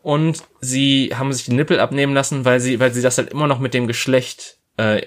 und 0.02 0.42
sie 0.60 1.10
haben 1.14 1.32
sich 1.32 1.44
die 1.44 1.54
Nippel 1.54 1.80
abnehmen 1.80 2.14
lassen 2.14 2.44
weil 2.44 2.60
sie 2.60 2.80
weil 2.80 2.92
sie 2.92 3.02
das 3.02 3.18
halt 3.18 3.30
immer 3.30 3.46
noch 3.46 3.58
mit 3.58 3.74
dem 3.74 3.86
Geschlecht 3.86 4.58
äh, 4.76 5.02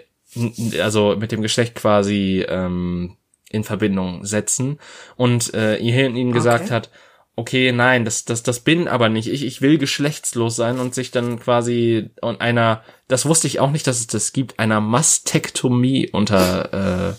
also 0.81 1.15
mit 1.17 1.31
dem 1.31 1.41
Geschlecht 1.41 1.75
quasi 1.75 2.45
ähm, 2.47 3.17
in 3.49 3.63
Verbindung 3.63 4.25
setzen 4.25 4.79
und 5.15 5.53
äh, 5.53 5.77
ihr 5.77 6.07
ihnen 6.07 6.31
gesagt 6.31 6.65
Okay. 6.65 6.73
hat 6.73 6.89
okay, 7.35 7.71
nein, 7.71 8.05
das, 8.05 8.25
das, 8.25 8.43
das 8.43 8.59
bin 8.59 8.87
aber 8.87 9.09
nicht 9.09 9.27
ich, 9.27 9.43
ich 9.43 9.61
will 9.61 9.77
geschlechtslos 9.77 10.55
sein 10.55 10.79
und 10.79 10.93
sich 10.93 11.11
dann 11.11 11.39
quasi 11.39 12.11
und 12.21 12.41
einer, 12.41 12.83
das 13.07 13.25
wusste 13.25 13.47
ich 13.47 13.59
auch 13.59 13.71
nicht, 13.71 13.87
dass 13.87 13.99
es 13.99 14.07
das 14.07 14.33
gibt, 14.33 14.59
einer 14.59 14.81
Mastektomie 14.81 16.09
unter, 16.11 17.15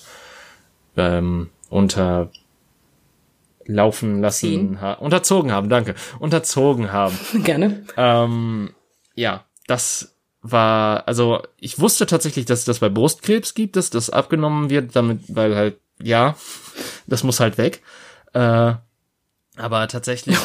äh, 0.97 1.01
ähm, 1.01 1.51
unter 1.69 2.31
laufen 3.67 4.21
lassen, 4.21 4.81
ha 4.81 4.95
unterzogen 4.95 5.53
haben, 5.53 5.69
danke, 5.69 5.95
unterzogen 6.19 6.93
haben. 6.93 7.19
Gerne. 7.45 7.85
Ähm, 7.97 8.71
ja, 9.15 9.45
das 9.67 10.15
war, 10.43 11.09
also 11.09 11.43
ich 11.59 11.81
wusste 11.81 12.07
tatsächlich, 12.07 12.45
dass 12.45 12.61
es 12.61 12.65
das 12.67 12.79
bei 12.81 12.89
Brustkrebs 12.89 13.55
gibt, 13.55 13.77
dass 13.77 13.91
das 13.91 14.11
abgenommen 14.11 14.69
wird, 14.71 14.95
damit, 14.95 15.21
weil 15.29 15.57
halt, 15.57 15.79
ja, 16.03 16.37
das 17.07 17.25
muss 17.25 17.41
halt 17.41 17.57
weg. 17.57 17.83
Äh, 18.35 18.75
aber 19.57 19.89
tatsächlich. 19.89 20.37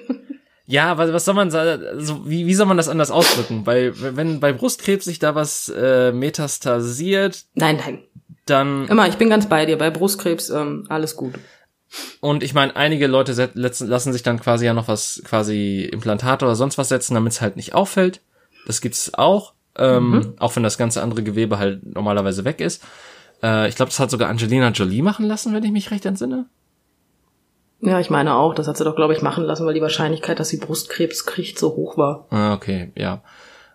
ja, 0.66 0.96
was, 0.98 1.12
was 1.12 1.24
soll 1.24 1.34
man 1.34 1.50
sagen? 1.50 1.84
Also, 1.84 2.28
wie, 2.28 2.46
wie 2.46 2.54
soll 2.54 2.66
man 2.66 2.76
das 2.76 2.88
anders 2.88 3.10
ausdrücken? 3.10 3.66
Weil, 3.66 3.94
wenn 4.16 4.40
bei 4.40 4.52
Brustkrebs 4.52 5.06
sich 5.06 5.18
da 5.18 5.34
was 5.34 5.68
äh, 5.70 6.12
metastasiert, 6.12 7.44
Nein, 7.54 7.78
nein. 7.84 7.98
dann 8.46 8.86
Immer, 8.88 9.08
ich 9.08 9.16
bin 9.16 9.30
ganz 9.30 9.48
bei 9.48 9.66
dir. 9.66 9.78
Bei 9.78 9.90
Brustkrebs, 9.90 10.50
ähm, 10.50 10.86
alles 10.88 11.16
gut. 11.16 11.34
Und 12.20 12.42
ich 12.42 12.54
meine, 12.54 12.76
einige 12.76 13.06
Leute 13.06 13.50
lassen 13.54 14.12
sich 14.12 14.22
dann 14.22 14.40
quasi 14.40 14.66
ja 14.66 14.74
noch 14.74 14.88
was, 14.88 15.22
quasi 15.24 15.82
Implantate 15.82 16.44
oder 16.44 16.54
sonst 16.54 16.78
was 16.78 16.88
setzen, 16.88 17.14
damit 17.14 17.32
es 17.32 17.40
halt 17.40 17.56
nicht 17.56 17.74
auffällt. 17.74 18.20
Das 18.66 18.80
gibt's 18.80 19.14
auch, 19.14 19.54
ähm, 19.76 20.34
auch 20.38 20.56
wenn 20.56 20.62
das 20.62 20.78
ganze 20.78 21.02
andere 21.02 21.22
Gewebe 21.22 21.58
halt 21.58 21.84
normalerweise 21.94 22.44
weg 22.44 22.60
ist. 22.60 22.82
Äh, 23.42 23.68
ich 23.68 23.76
glaube, 23.76 23.90
das 23.90 23.98
hat 23.98 24.10
sogar 24.10 24.28
Angelina 24.28 24.70
Jolie 24.70 25.02
machen 25.02 25.26
lassen, 25.26 25.52
wenn 25.52 25.64
ich 25.64 25.72
mich 25.72 25.90
recht 25.90 26.06
entsinne. 26.06 26.46
Ja, 27.80 27.98
ich 27.98 28.10
meine 28.10 28.36
auch. 28.36 28.54
Das 28.54 28.68
hat 28.68 28.76
sie 28.76 28.84
doch, 28.84 28.94
glaube 28.94 29.12
ich, 29.12 29.22
machen 29.22 29.44
lassen, 29.44 29.66
weil 29.66 29.74
die 29.74 29.82
Wahrscheinlichkeit, 29.82 30.38
dass 30.38 30.48
sie 30.48 30.58
Brustkrebs 30.58 31.26
kriegt, 31.26 31.58
so 31.58 31.74
hoch 31.74 31.98
war. 31.98 32.26
Ah, 32.30 32.54
okay, 32.54 32.92
ja. 32.94 33.22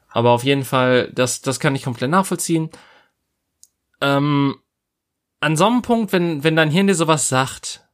Aber 0.09 0.31
auf 0.31 0.45
jeden 0.45 0.63
Fall, 0.63 1.11
das, 1.13 1.41
das 1.41 1.59
kann 1.59 1.75
ich 1.75 1.83
komplett 1.83 2.09
nachvollziehen. 2.09 2.69
Ähm, 3.99 4.55
an 5.41 5.57
so 5.57 5.65
einem 5.65 5.81
Punkt, 5.81 6.13
wenn, 6.13 6.43
wenn 6.43 6.55
dein 6.55 6.71
Hirn 6.71 6.87
dir 6.87 6.95
sowas 6.95 7.27
sagt, 7.27 7.86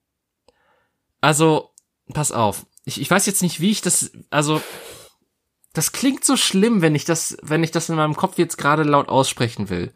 also, 1.24 1.70
pass 2.14 2.34
auf. 2.34 2.66
Ich, 2.84 3.00
ich 3.00 3.10
weiß 3.10 3.26
jetzt 3.28 3.42
nicht, 3.42 3.62
wie 3.62 3.72
ich 3.72 3.80
das, 3.80 4.12
also, 4.30 4.62
das 5.72 5.94
klingt 5.94 6.26
so 6.26 6.36
schlimm, 6.36 6.82
wenn 6.82 6.96
ich 6.96 7.06
das, 7.06 7.38
wenn 7.42 7.64
ich 7.64 7.72
das 7.72 7.88
in 7.88 7.96
meinem 7.96 8.18
Kopf 8.18 8.38
jetzt 8.38 8.58
gerade 8.58 8.84
laut 8.84 9.08
aussprechen 9.08 9.70
will. 9.70 9.94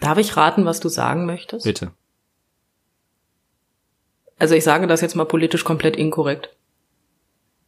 Darf 0.00 0.18
ich 0.18 0.36
raten, 0.36 0.64
was 0.64 0.80
du 0.80 0.88
sagen 0.88 1.26
möchtest? 1.26 1.62
Bitte. 1.62 1.92
Also 4.36 4.56
ich 4.56 4.64
sage 4.64 4.88
das 4.88 5.00
jetzt 5.00 5.14
mal 5.14 5.26
politisch 5.26 5.62
komplett 5.62 5.94
inkorrekt. 5.94 6.50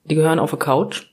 Die 0.02 0.16
gehören 0.16 0.40
auf 0.40 0.52
eine 0.52 0.58
Couch. 0.58 1.06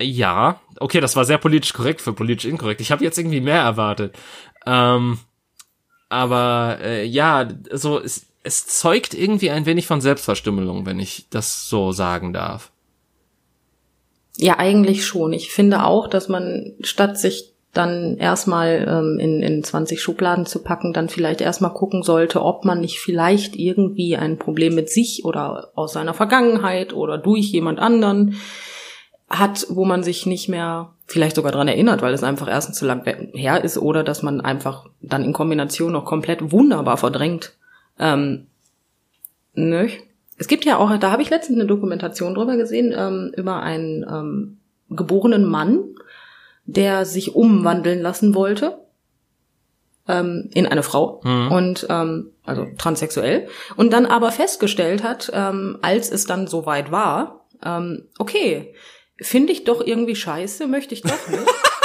Ja, 0.00 0.60
okay, 0.78 1.00
das 1.00 1.16
war 1.16 1.24
sehr 1.24 1.38
politisch 1.38 1.72
korrekt 1.72 2.00
für 2.00 2.12
politisch 2.12 2.44
inkorrekt. 2.44 2.80
Ich 2.80 2.92
habe 2.92 3.02
jetzt 3.02 3.18
irgendwie 3.18 3.40
mehr 3.40 3.60
erwartet. 3.62 4.16
Ähm, 4.66 5.18
aber 6.08 6.78
äh, 6.80 7.04
ja, 7.04 7.48
so 7.72 7.98
es, 8.00 8.28
es 8.48 8.66
zeugt 8.66 9.12
irgendwie 9.12 9.50
ein 9.50 9.66
wenig 9.66 9.86
von 9.86 10.00
Selbstverstümmelung, 10.00 10.86
wenn 10.86 10.98
ich 10.98 11.26
das 11.30 11.68
so 11.68 11.92
sagen 11.92 12.32
darf. 12.32 12.72
Ja, 14.38 14.58
eigentlich 14.58 15.04
schon. 15.04 15.34
Ich 15.34 15.52
finde 15.52 15.84
auch, 15.84 16.08
dass 16.08 16.28
man 16.28 16.72
statt 16.80 17.18
sich 17.18 17.52
dann 17.74 18.16
erstmal 18.16 18.86
ähm, 18.88 19.18
in, 19.20 19.42
in 19.42 19.62
20 19.62 20.00
Schubladen 20.00 20.46
zu 20.46 20.62
packen, 20.62 20.94
dann 20.94 21.10
vielleicht 21.10 21.42
erstmal 21.42 21.74
gucken 21.74 22.02
sollte, 22.02 22.42
ob 22.42 22.64
man 22.64 22.80
nicht 22.80 22.98
vielleicht 22.98 23.56
irgendwie 23.56 24.16
ein 24.16 24.38
Problem 24.38 24.74
mit 24.74 24.88
sich 24.88 25.24
oder 25.26 25.70
aus 25.74 25.92
seiner 25.92 26.14
Vergangenheit 26.14 26.94
oder 26.94 27.18
durch 27.18 27.52
jemand 27.52 27.78
anderen 27.78 28.36
hat, 29.28 29.66
wo 29.68 29.84
man 29.84 30.02
sich 30.02 30.24
nicht 30.24 30.48
mehr 30.48 30.94
vielleicht 31.04 31.36
sogar 31.36 31.52
dran 31.52 31.68
erinnert, 31.68 32.00
weil 32.00 32.14
es 32.14 32.22
einfach 32.22 32.48
erstens 32.48 32.78
zu 32.78 32.86
lang 32.86 33.04
her 33.34 33.62
ist 33.62 33.76
oder 33.76 34.02
dass 34.02 34.22
man 34.22 34.40
einfach 34.40 34.86
dann 35.02 35.22
in 35.24 35.34
Kombination 35.34 35.92
noch 35.92 36.06
komplett 36.06 36.50
wunderbar 36.50 36.96
verdrängt. 36.96 37.57
Ähm, 37.98 38.46
ne? 39.54 39.88
Es 40.36 40.46
gibt 40.46 40.64
ja 40.64 40.78
auch, 40.78 40.96
da 40.98 41.10
habe 41.10 41.22
ich 41.22 41.30
letztens 41.30 41.58
eine 41.58 41.66
Dokumentation 41.66 42.34
drüber 42.34 42.56
gesehen, 42.56 42.94
ähm, 42.96 43.32
über 43.36 43.60
einen 43.62 44.04
ähm, 44.08 44.58
geborenen 44.90 45.44
Mann, 45.44 45.84
der 46.64 47.04
sich 47.04 47.34
umwandeln 47.34 48.00
lassen 48.00 48.34
wollte 48.34 48.78
ähm, 50.06 50.48
in 50.54 50.66
eine 50.66 50.82
Frau 50.82 51.20
Mhm. 51.24 51.52
und 51.52 51.86
ähm, 51.90 52.30
also 52.44 52.66
transsexuell 52.78 53.48
und 53.76 53.92
dann 53.92 54.06
aber 54.06 54.30
festgestellt 54.32 55.02
hat, 55.02 55.30
ähm, 55.34 55.78
als 55.82 56.10
es 56.10 56.24
dann 56.24 56.46
soweit 56.46 56.90
war, 56.92 57.46
ähm, 57.64 58.04
okay, 58.18 58.74
finde 59.20 59.52
ich 59.52 59.64
doch 59.64 59.84
irgendwie 59.84 60.14
scheiße, 60.16 60.66
möchte 60.66 60.94
ich 60.94 61.02
doch 61.02 61.28
nicht. 61.28 61.42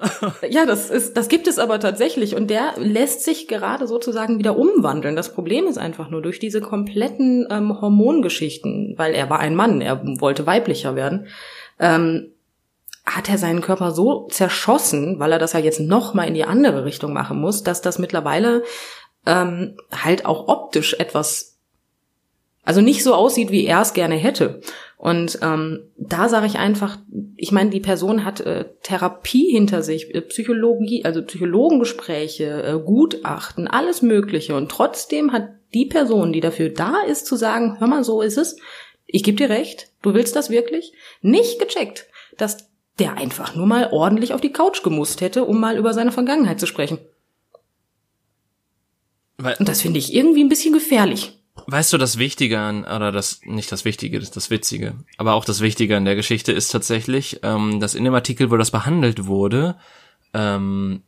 Ja, 0.50 0.66
das 0.66 0.90
ist, 0.90 1.16
das 1.16 1.28
gibt 1.28 1.46
es 1.46 1.58
aber 1.58 1.80
tatsächlich 1.80 2.34
und 2.34 2.48
der 2.48 2.74
lässt 2.76 3.24
sich 3.24 3.48
gerade 3.48 3.86
sozusagen 3.86 4.38
wieder 4.38 4.56
umwandeln. 4.56 5.16
Das 5.16 5.32
Problem 5.32 5.66
ist 5.66 5.78
einfach 5.78 6.10
nur 6.10 6.22
durch 6.22 6.38
diese 6.38 6.60
kompletten 6.60 7.46
ähm, 7.50 7.80
Hormongeschichten, 7.80 8.94
weil 8.96 9.14
er 9.14 9.30
war 9.30 9.40
ein 9.40 9.54
Mann, 9.54 9.80
er 9.80 10.02
wollte 10.20 10.46
weiblicher 10.46 10.94
werden, 10.94 11.28
ähm, 11.78 12.32
hat 13.04 13.28
er 13.28 13.38
seinen 13.38 13.60
Körper 13.60 13.92
so 13.92 14.26
zerschossen, 14.30 15.18
weil 15.18 15.32
er 15.32 15.38
das 15.38 15.52
ja 15.52 15.60
jetzt 15.60 15.80
noch 15.80 16.14
mal 16.14 16.24
in 16.24 16.34
die 16.34 16.44
andere 16.44 16.84
Richtung 16.84 17.12
machen 17.12 17.40
muss, 17.40 17.62
dass 17.62 17.80
das 17.80 17.98
mittlerweile 17.98 18.64
ähm, 19.26 19.76
halt 19.92 20.26
auch 20.26 20.48
optisch 20.48 20.94
etwas, 20.94 21.58
also 22.64 22.80
nicht 22.80 23.04
so 23.04 23.14
aussieht, 23.14 23.50
wie 23.50 23.64
er 23.64 23.82
es 23.82 23.92
gerne 23.92 24.16
hätte. 24.16 24.60
Und 24.96 25.38
ähm, 25.42 25.90
da 25.98 26.28
sage 26.28 26.46
ich 26.46 26.58
einfach, 26.58 26.98
ich 27.36 27.52
meine, 27.52 27.70
die 27.70 27.80
Person 27.80 28.24
hat 28.24 28.40
äh, 28.40 28.64
Therapie 28.82 29.50
hinter 29.50 29.82
sich, 29.82 30.14
äh, 30.14 30.22
Psychologie, 30.22 31.04
also 31.04 31.22
Psychologengespräche, 31.22 32.62
äh, 32.62 32.80
Gutachten, 32.82 33.68
alles 33.68 34.00
Mögliche. 34.00 34.56
Und 34.56 34.70
trotzdem 34.70 35.32
hat 35.32 35.50
die 35.74 35.86
Person, 35.86 36.32
die 36.32 36.40
dafür 36.40 36.70
da 36.70 37.02
ist, 37.06 37.26
zu 37.26 37.36
sagen, 37.36 37.76
hör 37.78 37.88
mal, 37.88 38.04
so 38.04 38.22
ist 38.22 38.38
es, 38.38 38.56
ich 39.06 39.22
gebe 39.22 39.36
dir 39.36 39.50
recht, 39.50 39.90
du 40.02 40.14
willst 40.14 40.34
das 40.34 40.50
wirklich, 40.50 40.92
nicht 41.20 41.58
gecheckt, 41.58 42.06
dass 42.38 42.70
der 42.98 43.14
einfach 43.14 43.54
nur 43.54 43.66
mal 43.66 43.90
ordentlich 43.92 44.32
auf 44.32 44.40
die 44.40 44.52
Couch 44.52 44.82
gemusst 44.82 45.20
hätte, 45.20 45.44
um 45.44 45.60
mal 45.60 45.76
über 45.76 45.92
seine 45.92 46.12
Vergangenheit 46.12 46.58
zu 46.58 46.66
sprechen. 46.66 46.98
Weil, 49.36 49.56
Und 49.58 49.68
das 49.68 49.82
finde 49.82 49.98
ich 49.98 50.14
irgendwie 50.14 50.42
ein 50.42 50.48
bisschen 50.48 50.72
gefährlich. 50.72 51.38
Weißt 51.66 51.92
du, 51.92 51.98
das 51.98 52.18
Wichtige 52.18 52.60
an, 52.60 52.84
oder 52.84 53.10
das, 53.10 53.40
nicht 53.44 53.72
das 53.72 53.84
Wichtige, 53.84 54.20
das, 54.20 54.30
das 54.30 54.50
Witzige, 54.50 54.94
aber 55.16 55.34
auch 55.34 55.44
das 55.44 55.60
Wichtige 55.60 55.96
an 55.96 56.04
der 56.04 56.14
Geschichte 56.14 56.52
ist 56.52 56.68
tatsächlich, 56.68 57.40
ähm, 57.42 57.80
dass 57.80 57.94
in 57.94 58.04
dem 58.04 58.14
Artikel, 58.14 58.50
wo 58.50 58.56
das 58.56 58.70
behandelt 58.70 59.26
wurde, 59.26 59.76
ähm, 60.34 61.02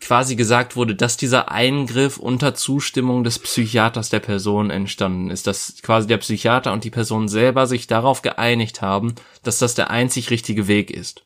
quasi 0.00 0.34
gesagt 0.36 0.76
wurde, 0.76 0.94
dass 0.94 1.16
dieser 1.16 1.50
Eingriff 1.50 2.16
unter 2.16 2.54
Zustimmung 2.54 3.24
des 3.24 3.38
Psychiaters 3.38 4.10
der 4.10 4.20
Person 4.20 4.70
entstanden 4.70 5.30
ist, 5.30 5.46
dass 5.46 5.76
quasi 5.82 6.08
der 6.08 6.18
Psychiater 6.18 6.72
und 6.72 6.84
die 6.84 6.90
Person 6.90 7.28
selber 7.28 7.66
sich 7.66 7.86
darauf 7.86 8.22
geeinigt 8.22 8.82
haben, 8.82 9.14
dass 9.42 9.58
das 9.58 9.74
der 9.74 9.90
einzig 9.90 10.30
richtige 10.30 10.66
Weg 10.66 10.90
ist. 10.90 11.24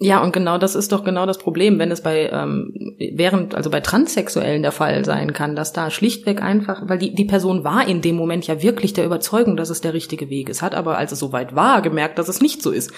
Ja, 0.00 0.22
und 0.22 0.32
genau 0.32 0.58
das 0.58 0.76
ist 0.76 0.92
doch 0.92 1.02
genau 1.02 1.26
das 1.26 1.38
Problem, 1.38 1.80
wenn 1.80 1.90
es 1.90 2.02
bei 2.02 2.30
ähm, 2.30 2.96
während 2.98 3.56
also 3.56 3.68
bei 3.68 3.80
Transsexuellen 3.80 4.62
der 4.62 4.70
Fall 4.70 5.04
sein 5.04 5.32
kann, 5.32 5.56
dass 5.56 5.72
da 5.72 5.90
schlichtweg 5.90 6.40
einfach, 6.40 6.88
weil 6.88 6.98
die 6.98 7.14
die 7.14 7.24
Person 7.24 7.64
war 7.64 7.86
in 7.88 8.00
dem 8.00 8.14
Moment 8.14 8.46
ja 8.46 8.62
wirklich 8.62 8.92
der 8.92 9.04
Überzeugung, 9.04 9.56
dass 9.56 9.70
es 9.70 9.80
der 9.80 9.94
richtige 9.94 10.30
Weg 10.30 10.48
ist, 10.48 10.62
hat 10.62 10.76
aber 10.76 10.98
als 10.98 11.10
es 11.10 11.18
soweit 11.18 11.56
war 11.56 11.82
gemerkt, 11.82 12.18
dass 12.18 12.28
es 12.28 12.40
nicht 12.40 12.62
so 12.62 12.70
ist. 12.70 12.92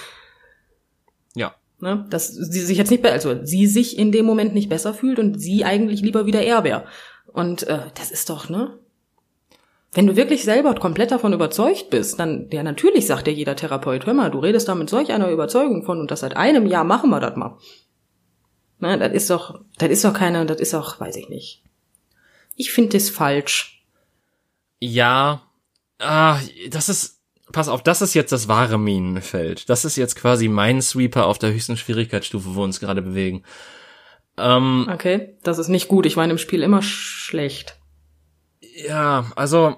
Ja. 1.34 1.54
Ne? 1.78 2.06
Dass 2.10 2.28
sie 2.28 2.60
sich 2.60 2.76
jetzt 2.76 2.90
nicht, 2.90 3.06
also 3.06 3.34
sie 3.44 3.66
sich 3.66 3.98
in 3.98 4.12
dem 4.12 4.26
Moment 4.26 4.52
nicht 4.52 4.68
besser 4.68 4.92
fühlt 4.92 5.18
und 5.18 5.40
sie 5.40 5.64
eigentlich 5.64 6.02
lieber 6.02 6.26
wieder 6.26 6.42
er 6.42 6.64
wäre. 6.64 6.84
Und 7.32 7.62
äh, 7.62 7.78
das 7.94 8.10
ist 8.10 8.28
doch 8.28 8.50
ne. 8.50 8.78
Wenn 9.92 10.06
du 10.06 10.14
wirklich 10.14 10.44
selber 10.44 10.74
komplett 10.76 11.10
davon 11.10 11.32
überzeugt 11.32 11.90
bist, 11.90 12.20
dann, 12.20 12.48
ja, 12.52 12.62
natürlich 12.62 13.06
sagt 13.06 13.26
dir 13.26 13.32
jeder 13.32 13.56
Therapeut, 13.56 14.06
hör 14.06 14.14
mal, 14.14 14.30
du 14.30 14.38
redest 14.38 14.68
da 14.68 14.76
mit 14.76 14.88
solch 14.88 15.10
einer 15.10 15.30
Überzeugung 15.30 15.82
von 15.84 15.98
und 15.98 16.10
das 16.10 16.20
seit 16.20 16.36
einem 16.36 16.66
Jahr 16.66 16.84
machen 16.84 17.10
wir 17.10 17.18
das 17.18 17.36
mal. 17.36 17.58
Ne, 18.78 18.98
das 18.98 19.12
ist 19.12 19.30
doch, 19.30 19.60
das 19.78 19.90
ist 19.90 20.04
doch 20.04 20.14
keine, 20.14 20.46
das 20.46 20.60
ist 20.60 20.74
doch, 20.74 21.00
weiß 21.00 21.16
ich 21.16 21.28
nicht. 21.28 21.62
Ich 22.56 22.72
finde 22.72 22.96
das 22.96 23.10
falsch. 23.10 23.84
Ja, 24.78 25.42
ah, 25.98 26.38
das 26.70 26.88
ist, 26.88 27.20
pass 27.52 27.68
auf, 27.68 27.82
das 27.82 28.00
ist 28.00 28.14
jetzt 28.14 28.32
das 28.32 28.46
wahre 28.46 28.78
Minenfeld. 28.78 29.68
Das 29.68 29.84
ist 29.84 29.96
jetzt 29.96 30.14
quasi 30.14 30.48
mein 30.48 30.82
Sweeper 30.82 31.26
auf 31.26 31.38
der 31.38 31.52
höchsten 31.52 31.76
Schwierigkeitsstufe, 31.76 32.54
wo 32.54 32.60
wir 32.60 32.64
uns 32.64 32.80
gerade 32.80 33.02
bewegen. 33.02 33.42
Ähm, 34.38 34.88
okay, 34.92 35.36
das 35.42 35.58
ist 35.58 35.68
nicht 35.68 35.88
gut. 35.88 36.06
Ich 36.06 36.16
war 36.16 36.24
in 36.24 36.30
dem 36.30 36.38
Spiel 36.38 36.62
immer 36.62 36.80
schlecht. 36.80 37.79
Ja, 38.86 39.30
also 39.36 39.76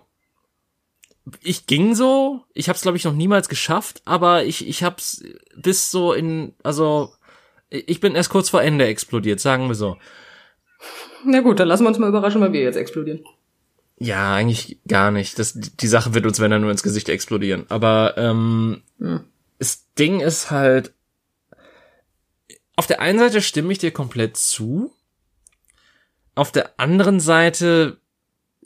ich 1.42 1.66
ging 1.66 1.94
so, 1.94 2.44
ich 2.52 2.68
habe 2.68 2.76
es 2.76 2.82
glaube 2.82 2.96
ich 2.96 3.04
noch 3.04 3.12
niemals 3.12 3.48
geschafft, 3.48 4.02
aber 4.04 4.44
ich 4.44 4.66
ich 4.66 4.82
hab's 4.82 5.22
bis 5.56 5.90
so 5.90 6.12
in 6.12 6.54
also 6.62 7.12
ich 7.68 8.00
bin 8.00 8.14
erst 8.14 8.30
kurz 8.30 8.50
vor 8.50 8.62
Ende 8.62 8.86
explodiert, 8.86 9.40
sagen 9.40 9.68
wir 9.68 9.74
so. 9.74 9.96
Na 11.24 11.40
gut, 11.40 11.60
dann 11.60 11.68
lassen 11.68 11.84
wir 11.84 11.88
uns 11.88 11.98
mal 11.98 12.08
überraschen, 12.08 12.40
weil 12.40 12.52
wir 12.52 12.60
jetzt 12.60 12.76
explodieren. 12.76 13.24
Ja, 13.98 14.34
eigentlich 14.34 14.80
gar 14.88 15.10
nicht. 15.10 15.38
Das, 15.38 15.54
die 15.54 15.86
Sache 15.86 16.12
wird 16.12 16.26
uns, 16.26 16.40
wenn 16.40 16.50
dann 16.50 16.60
nur 16.60 16.72
ins 16.72 16.82
Gesicht 16.82 17.08
explodieren. 17.08 17.66
Aber 17.68 18.14
ähm, 18.16 18.82
hm. 18.98 19.20
das 19.58 19.86
Ding 19.94 20.20
ist 20.20 20.50
halt, 20.50 20.92
auf 22.74 22.88
der 22.88 23.00
einen 23.00 23.20
Seite 23.20 23.40
stimme 23.40 23.72
ich 23.72 23.78
dir 23.78 23.92
komplett 23.92 24.36
zu. 24.36 24.92
Auf 26.34 26.50
der 26.50 26.80
anderen 26.80 27.20
Seite 27.20 28.01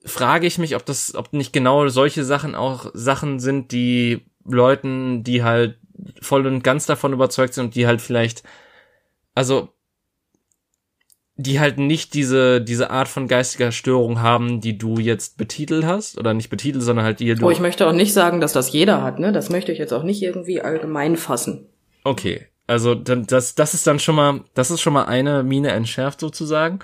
frage 0.07 0.47
ich 0.47 0.59
mich, 0.59 0.77
ob 0.77 0.87
das, 0.87 1.15
ob 1.15 1.33
nicht 1.33 1.53
genau 1.53 1.89
solche 1.89 2.25
Sachen 2.25 2.55
auch 2.55 2.91
Sachen 2.95 3.41
sind, 3.41 3.73
die 3.73 4.25
Leuten, 4.45 5.25
die 5.25 5.43
halt 5.43 5.79
voll 6.21 6.47
und 6.47 6.63
ganz 6.63 6.87
davon 6.87 7.13
überzeugt 7.13 7.55
sind 7.55 7.67
und 7.67 7.75
die 7.75 7.87
halt 7.87 8.01
vielleicht, 8.01 8.43
also 9.35 9.71
die 11.39 11.61
halt 11.61 11.79
nicht 11.79 12.15
diese 12.15 12.63
diese 12.63 12.91
Art 12.91 13.09
von 13.09 13.29
geistiger 13.29 13.71
Störung 13.71 14.21
haben, 14.21 14.63
die 14.63 14.79
du 14.79 14.99
jetzt 14.99 15.37
betitelt 15.37 15.85
hast 15.85 16.17
oder 16.17 16.33
nicht 16.33 16.49
betitelt, 16.49 16.83
sondern 16.83 17.05
halt 17.05 17.21
die 17.21 17.35
du. 17.35 17.47
Oh, 17.47 17.51
ich 17.51 17.61
möchte 17.61 17.87
auch 17.87 17.93
nicht 17.93 18.15
sagen, 18.15 18.41
dass 18.41 18.55
das 18.55 18.73
jeder 18.73 19.03
hat, 19.03 19.19
ne? 19.19 19.33
Das 19.33 19.51
möchte 19.51 19.71
ich 19.71 19.79
jetzt 19.79 19.93
auch 19.93 20.03
nicht 20.03 20.23
irgendwie 20.23 20.63
allgemein 20.63 21.17
fassen. 21.17 21.67
Okay, 22.05 22.47
also 22.67 22.95
dann 22.95 23.27
das 23.27 23.55
das 23.55 23.75
ist 23.75 23.87
dann 23.87 23.99
schon 23.99 24.15
mal 24.15 24.45
das 24.55 24.71
ist 24.71 24.81
schon 24.81 24.95
mal 24.95 25.05
eine 25.05 25.43
Mine 25.43 25.73
entschärft 25.73 26.21
sozusagen. 26.21 26.79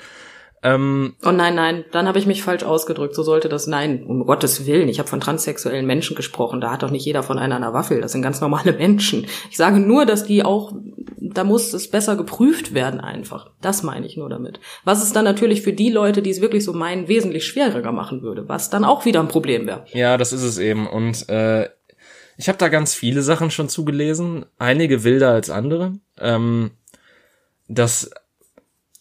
Ähm, 0.65 1.15
oh 1.25 1.33
nein, 1.33 1.57
nein, 1.57 1.85
dann 1.91 2.07
habe 2.07 2.21
ich 2.21 2.27
mich 2.27 2.43
falsch 2.43 2.63
ausgedrückt. 2.63 3.17
So 3.17 3.25
sollte 3.25 3.49
das 3.49 3.67
nein, 3.67 4.05
um 4.05 4.25
Gottes 4.25 4.65
Willen. 4.65 4.89
Ich 4.89 5.01
habe 5.01 5.09
von 5.09 5.21
transsexuellen 5.21 5.87
Menschen 5.87 6.15
gesprochen. 6.15 6.61
Da 6.61 6.71
hat 6.71 6.85
doch 6.85 6.91
nicht 6.91 7.05
jeder 7.05 7.25
von 7.25 7.39
einer 7.39 7.57
einer 7.57 7.73
Waffel. 7.73 8.01
Das 8.01 8.13
sind 8.13 8.23
ganz 8.23 8.41
normale 8.41 8.73
Menschen. 8.79 9.27
Ich 9.51 9.57
sage 9.57 9.81
nur, 9.81 10.07
dass 10.07 10.25
die 10.25 10.45
auch, 10.45 10.73
da 11.19 11.43
muss 11.43 11.73
es 11.73 11.91
besser 11.91 12.15
geprüft 12.15 12.75
werden 12.75 13.01
einfach. 13.01 13.51
Das 13.61 13.83
meine 13.83 14.07
ich 14.07 14.17
nur 14.17 14.29
damit. 14.29 14.61
Was 14.85 15.03
es 15.03 15.13
dann 15.13 15.25
natürlich 15.25 15.63
für 15.63 15.73
die 15.73 15.91
Leute, 15.91 16.23
die 16.23 16.31
es 16.31 16.41
wirklich 16.41 16.65
so 16.65 16.73
meinen, 16.73 17.09
wesentlich 17.09 17.45
schwieriger 17.45 17.91
machen 17.91 18.23
würde. 18.23 18.49
Was 18.49 18.71
dann 18.71 18.85
auch 18.85 19.05
wieder 19.05 19.19
ein 19.19 19.29
Problem 19.29 19.67
wäre. 19.67 19.85
Ja, 19.93 20.17
das 20.17 20.33
ist 20.33 20.43
es 20.43 20.59
eben. 20.59 20.87
Und 20.87 21.29
äh, 21.29 21.69
ich 22.37 22.49
habe 22.49 22.59
da 22.59 22.69
ganz 22.69 22.95
viele 22.95 23.23
Sachen 23.23 23.51
schon 23.51 23.69
zugelesen. 23.69 24.47
Einige 24.59 25.03
wilder 25.03 25.31
als 25.31 25.51
andere. 25.51 25.95
Ähm, 26.21 26.71
das 27.67 28.11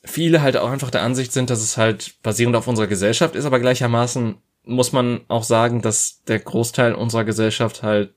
viele 0.04 0.42
halt 0.42 0.58
auch 0.58 0.70
einfach 0.70 0.90
der 0.90 1.04
Ansicht 1.04 1.32
sind, 1.32 1.50
dass 1.50 1.62
es 1.62 1.78
halt 1.78 2.16
basierend 2.24 2.56
auf 2.56 2.68
unserer 2.68 2.88
Gesellschaft 2.88 3.36
ist, 3.36 3.46
aber 3.46 3.60
gleichermaßen 3.60 4.38
muss 4.64 4.92
man 4.92 5.22
auch 5.28 5.44
sagen, 5.44 5.82
dass 5.82 6.24
der 6.28 6.40
Großteil 6.40 6.94
unserer 6.94 7.24
Gesellschaft 7.24 7.84
halt 7.84 8.14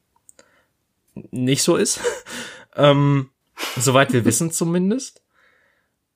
nicht 1.30 1.62
so 1.62 1.76
ist. 1.76 2.00
ähm, 2.76 3.30
soweit 3.76 4.12
wir 4.12 4.24
wissen 4.24 4.50
zumindest. 4.50 5.22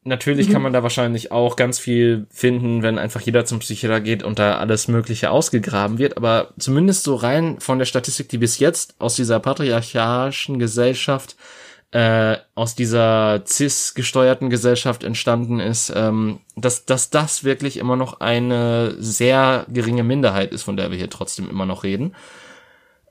Natürlich 0.05 0.49
mhm. 0.49 0.53
kann 0.53 0.62
man 0.62 0.73
da 0.73 0.83
wahrscheinlich 0.83 1.33
auch 1.33 1.57
ganz 1.57 1.79
viel 1.79 2.27
finden, 2.31 2.83
wenn 2.83 2.99
einfach 2.99 3.21
jeder 3.21 3.45
zum 3.45 3.59
Psychiater 3.59 4.01
geht 4.01 4.23
und 4.23 4.39
da 4.39 4.59
alles 4.59 4.89
Mögliche 4.89 5.31
ausgegraben 5.31 5.99
wird. 5.99 6.16
Aber 6.16 6.55
zumindest 6.59 7.05
so 7.05 7.14
rein 7.14 7.61
von 7.61 7.79
der 7.79 7.85
Statistik, 7.85 8.29
die 8.29 8.39
bis 8.39 8.59
jetzt 8.59 8.95
aus 8.99 9.16
dieser 9.16 9.41
patriarchalischen 9.41 10.59
Gesellschaft 10.59 11.37
äh, 11.91 12.36
aus 12.55 12.74
dieser 12.74 13.45
cis-gesteuerten 13.47 14.51
Gesellschaft 14.51 15.05
entstanden 15.05 15.59
ist, 15.59 15.91
ähm, 15.95 16.41
dass, 16.55 16.84
dass 16.84 17.09
das 17.09 17.45
wirklich 17.45 17.78
immer 17.78 17.97
noch 17.97 18.20
eine 18.20 18.95
sehr 18.99 19.64
geringe 19.68 20.05
Minderheit 20.05 20.53
ist, 20.53 20.64
von 20.64 20.76
der 20.76 20.91
wir 20.91 20.99
hier 20.99 21.09
trotzdem 21.09 21.49
immer 21.49 21.64
noch 21.64 21.84
reden. 21.84 22.14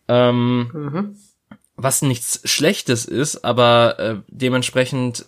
Ähm, 0.07 0.69
mhm. 0.73 1.15
Was 1.75 2.01
nichts 2.01 2.41
Schlechtes 2.43 3.05
ist, 3.05 3.43
aber 3.43 3.99
äh, 3.99 4.15
dementsprechend, 4.27 5.25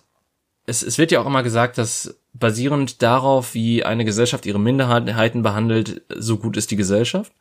es, 0.65 0.83
es 0.83 0.97
wird 0.97 1.11
ja 1.11 1.19
auch 1.19 1.25
immer 1.25 1.43
gesagt, 1.43 1.77
dass 1.79 2.19
basierend 2.33 3.01
darauf, 3.01 3.55
wie 3.55 3.83
eine 3.83 4.05
Gesellschaft 4.05 4.45
ihre 4.45 4.59
Minderheiten 4.59 5.41
behandelt, 5.41 6.03
so 6.15 6.37
gut 6.37 6.55
ist 6.55 6.69
die 6.69 6.75
Gesellschaft. 6.75 7.31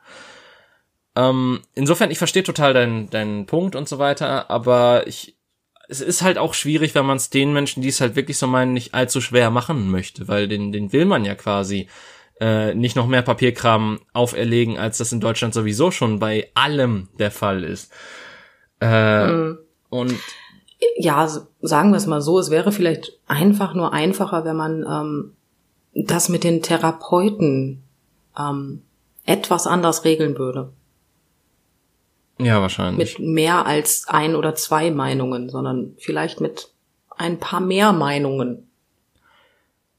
Ähm, 1.15 1.61
insofern, 1.75 2.11
ich 2.11 2.19
verstehe 2.19 2.43
total 2.43 2.73
deinen, 2.73 3.11
deinen 3.11 3.47
Punkt 3.47 3.77
und 3.77 3.89
so 3.89 3.99
weiter, 3.99 4.51
aber 4.51 5.07
ich, 5.07 5.38
es 5.89 6.03
ist 6.03 6.23
halt 6.23 6.37
auch 6.39 6.55
schwierig, 6.55 6.95
wenn 6.95 7.07
man 7.07 7.17
es 7.17 7.31
den 7.31 7.53
Menschen, 7.53 7.83
die 7.83 7.89
es 7.89 8.01
halt 8.01 8.15
wirklich 8.15 8.37
so 8.37 8.47
meinen, 8.47 8.75
nicht 8.75 8.95
allzu 8.95 9.21
schwer 9.21 9.51
machen 9.51 9.91
möchte, 9.91 10.29
weil 10.29 10.47
den, 10.47 10.71
den 10.71 10.93
will 10.93 11.07
man 11.07 11.25
ja 11.25 11.35
quasi 11.35 11.89
äh, 12.41 12.75
nicht 12.75 12.95
noch 12.95 13.07
mehr 13.07 13.23
Papierkram 13.23 14.01
auferlegen, 14.13 14.79
als 14.79 14.99
das 14.99 15.13
in 15.13 15.21
Deutschland 15.21 15.55
sowieso 15.55 15.91
schon 15.91 16.19
bei 16.19 16.51
allem 16.55 17.09
der 17.19 17.31
Fall 17.31 17.65
ist. 17.65 17.91
Äh, 18.81 19.27
mhm. 19.27 19.59
Und 19.89 20.15
ja, 20.97 21.27
sagen 21.63 21.91
wir 21.91 21.97
es 21.97 22.07
mal 22.07 22.21
so, 22.21 22.39
es 22.39 22.51
wäre 22.51 22.71
vielleicht 22.71 23.19
einfach 23.27 23.75
nur 23.75 23.93
einfacher, 23.93 24.45
wenn 24.45 24.57
man 24.57 24.85
ähm, 24.87 25.33
das 25.95 26.29
mit 26.29 26.45
den 26.45 26.63
Therapeuten 26.63 27.83
ähm, 28.39 28.83
etwas 29.25 29.67
anders 29.67 30.05
regeln 30.05 30.39
würde. 30.39 30.71
Ja, 32.39 32.61
wahrscheinlich. 32.63 33.19
Mit 33.19 33.29
mehr 33.29 33.67
als 33.67 34.07
ein 34.09 34.35
oder 34.35 34.55
zwei 34.55 34.91
Meinungen, 34.91 35.49
sondern 35.49 35.95
vielleicht 35.99 36.41
mit 36.41 36.71
ein 37.17 37.39
paar 37.39 37.61
mehr 37.61 37.93
Meinungen. 37.93 38.69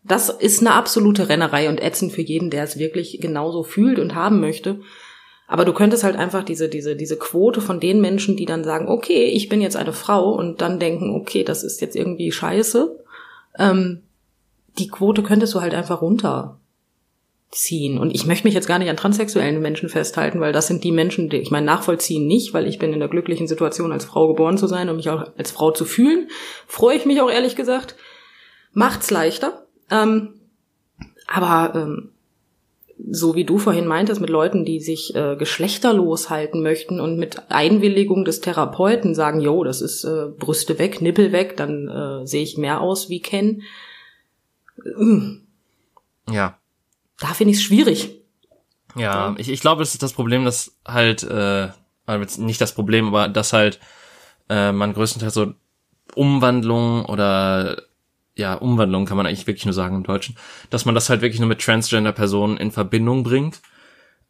Das 0.04 0.30
ist 0.30 0.62
eine 0.62 0.74
absolute 0.74 1.30
Rennerei 1.30 1.70
und 1.70 1.82
ätzend 1.82 2.14
für 2.14 2.22
jeden, 2.22 2.50
der 2.50 2.64
es 2.64 2.80
wirklich 2.80 3.20
genauso 3.22 3.64
fühlt 3.64 4.00
und 4.00 4.16
haben 4.16 4.40
möchte. 4.40 4.80
Aber 5.48 5.66
du 5.66 5.74
könntest 5.74 6.04
halt 6.04 6.16
einfach 6.16 6.44
diese, 6.44 6.70
diese, 6.70 6.96
diese 6.96 7.18
Quote 7.18 7.60
von 7.60 7.80
den 7.80 8.00
Menschen, 8.00 8.38
die 8.38 8.46
dann 8.46 8.64
sagen, 8.64 8.88
okay, 8.88 9.26
ich 9.26 9.50
bin 9.50 9.62
jetzt 9.62 9.76
eine 9.76 9.94
Frau 9.94 10.32
und 10.32 10.62
dann 10.62 10.80
denken, 10.80 11.16
okay, 11.16 11.44
das 11.44 11.64
ist 11.64 11.82
jetzt 11.82 11.96
irgendwie 11.96 12.32
scheiße. 12.32 12.96
Ähm, 13.58 14.04
die 14.78 14.88
Quote 14.88 15.24
könntest 15.24 15.54
du 15.54 15.62
halt 15.62 15.74
einfach 15.74 16.02
runter 16.02 16.60
ziehen. 17.52 17.98
Und 17.98 18.14
ich 18.14 18.26
möchte 18.26 18.46
mich 18.46 18.54
jetzt 18.54 18.68
gar 18.68 18.78
nicht 18.78 18.90
an 18.90 18.98
transsexuellen 18.98 19.62
Menschen 19.62 19.90
festhalten, 19.90 20.40
weil 20.40 20.54
das 20.54 20.68
sind 20.68 20.84
die 20.84 20.92
Menschen, 20.92 21.30
die 21.30 21.38
ich 21.38 21.52
meine 21.52 21.66
nachvollziehen 21.66 22.28
nicht, 22.28 22.54
weil 22.54 22.68
ich 22.68 22.78
bin 22.78 22.94
in 22.94 23.00
der 23.00 23.10
glücklichen 23.10 23.48
Situation, 23.48 23.92
als 23.92 24.06
Frau 24.06 24.28
geboren 24.28 24.58
zu 24.58 24.68
sein 24.68 24.90
und 24.90 24.98
mich 24.98 25.10
auch 25.10 25.32
als 25.38 25.52
Frau 25.52 25.72
zu 25.72 25.86
fühlen. 25.86 26.30
Freue 26.68 26.96
ich 26.96 27.06
mich 27.06 27.22
auch 27.22 27.30
ehrlich 27.30 27.56
gesagt. 27.56 27.96
Macht's 28.72 29.10
leichter. 29.10 29.66
Ähm, 29.90 30.36
aber 31.28 31.74
ähm, 31.76 32.12
so 33.10 33.34
wie 33.34 33.46
du 33.46 33.58
vorhin 33.58 33.88
meintest, 33.88 34.22
mit 34.22 34.30
Leuten, 34.30 34.64
die 34.64 34.80
sich 34.80 35.16
äh, 35.16 35.36
geschlechterlos 35.36 36.30
halten 36.30 36.62
möchten 36.62 37.00
und 37.00 37.18
mit 37.18 37.50
Einwilligung 37.50 38.26
des 38.26 38.42
Therapeuten 38.42 39.16
sagen, 39.16 39.40
jo, 39.40 39.64
das 39.64 39.82
ist 39.82 40.04
äh, 40.04 40.28
Brüste 40.38 40.78
weg, 40.78 41.02
Nippel 41.02 41.32
weg, 41.32 41.58
dann 41.58 41.88
äh, 41.88 42.28
sehe 42.28 42.44
ich 42.44 42.58
mehr 42.58 42.82
aus 42.82 43.10
wie 43.10 43.22
Ken. 43.22 43.64
Mm. 44.98 45.38
Ja, 46.30 46.59
da 47.20 47.28
finde 47.34 47.52
ich 47.52 47.58
es 47.58 47.64
schwierig. 47.64 48.16
Ja, 48.96 49.36
ich, 49.38 49.50
ich 49.50 49.62
glaube, 49.62 49.84
es 49.84 49.94
ist 49.94 50.04
das 50.04 50.14
Problem, 50.14 50.46
dass 50.46 50.78
halt, 50.86 51.24
äh, 51.24 51.70
also 52.06 52.42
nicht 52.42 52.60
das 52.60 52.74
Problem, 52.74 53.08
aber 53.08 53.28
dass 53.28 53.54
halt 53.54 53.80
äh, 54.50 54.72
man 54.72 54.94
größtenteils 54.94 55.34
so 55.34 55.54
Umwandlungen 56.16 57.06
oder 57.06 57.84
ja, 58.36 58.56
Umwandlung 58.56 59.06
kann 59.06 59.18
man 59.18 59.26
eigentlich 59.26 59.48
wirklich 59.48 59.66
nur 59.66 59.74
sagen 59.74 59.98
im 59.98 60.04
Deutschen, 60.04 60.38
dass 60.70 60.86
man 60.86 60.96
das 60.96 61.10
halt 61.10 61.22
wirklich 61.22 61.40
nur 61.40 61.50
mit 61.50 61.62
Transgender-Personen 61.62 62.58
in 62.58 62.72
Verbindung 62.72 63.24
bringt. 63.24 63.62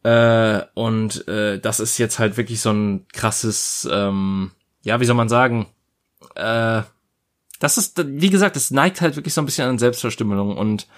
Äh, 0.02 0.62
und 0.74 1.26
äh, 1.28 1.58
das 1.58 1.80
ist 1.80 1.96
jetzt 1.98 2.18
halt 2.18 2.36
wirklich 2.36 2.60
so 2.60 2.70
ein 2.70 3.06
krasses, 3.12 3.88
ähm, 3.90 4.50
ja, 4.82 5.00
wie 5.00 5.04
soll 5.04 5.14
man 5.14 5.28
sagen, 5.28 5.66
äh, 6.34 6.82
das 7.60 7.78
ist, 7.78 8.02
wie 8.04 8.30
gesagt, 8.30 8.56
das 8.56 8.70
neigt 8.70 9.00
halt 9.00 9.16
wirklich 9.16 9.34
so 9.34 9.42
ein 9.42 9.44
bisschen 9.44 9.68
an 9.68 9.78
Selbstverstümmelung 9.78 10.56
und 10.56 10.88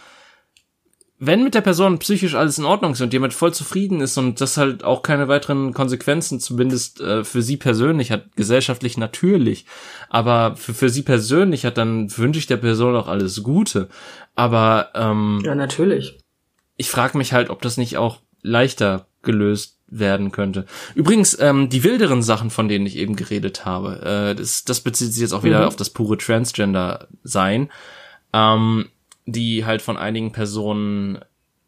wenn 1.25 1.45
mit 1.45 1.55
der 1.55 1.61
Person 1.61 2.01
psychisch 2.01 2.35
alles 2.35 2.59
in 2.59 2.65
Ordnung 2.65 2.93
ist 2.93 3.01
und 3.01 3.13
jemand 3.13 3.33
voll 3.33 3.55
zufrieden 3.55 4.01
ist 4.01 4.19
und 4.19 4.41
das 4.41 4.57
halt 4.57 4.83
auch 4.83 5.03
keine 5.03 5.29
weiteren 5.29 5.73
Konsequenzen, 5.73 6.41
zumindest 6.41 7.01
äh, 7.01 7.23
für 7.23 7.43
sie 7.43 7.57
persönlich 7.57 8.11
hat, 8.11 8.35
gesellschaftlich 8.35 8.99
natürlich, 8.99 9.65
aber 10.11 10.57
für, 10.57 10.75
für 10.75 10.89
sie 10.89 11.03
persönlich 11.03 11.65
hat, 11.65 11.79
dann 11.79 12.17
wünsche 12.19 12.41
ich 12.41 12.49
der 12.49 12.57
Person 12.57 12.97
auch 12.97 13.07
alles 13.07 13.41
Gute. 13.45 13.89
Aber 14.35 14.89
ähm, 14.97 15.41
ja, 15.45 15.55
natürlich. 15.55 16.19
Ich 16.77 16.91
frage 16.91 17.17
mich 17.17 17.33
halt, 17.33 17.51
ob 17.51 17.63
das 17.63 17.77
nicht 17.77 17.97
auch 17.99 18.19
leichter 18.43 19.07
gelöst 19.23 19.79
werden 19.87 20.33
könnte. 20.33 20.67
Übrigens, 20.97 21.39
ähm, 21.39 21.69
die 21.69 21.85
wilderen 21.85 22.25
Sachen, 22.25 22.51
von 22.51 22.67
denen 22.67 22.87
ich 22.87 22.97
eben 22.97 23.15
geredet 23.15 23.65
habe, 23.65 24.33
äh, 24.33 24.35
das, 24.35 24.65
das 24.65 24.81
bezieht 24.81 25.13
sich 25.13 25.23
jetzt 25.23 25.35
auch 25.35 25.45
wieder 25.45 25.61
mhm. 25.61 25.67
auf 25.69 25.77
das 25.77 25.91
pure 25.91 26.19
Transgender-Sein. 26.19 27.71
Ähm, 28.33 28.89
die 29.27 29.65
halt 29.65 29.83
von 29.83 29.97
einigen 29.97 30.33
Personen 30.33 31.21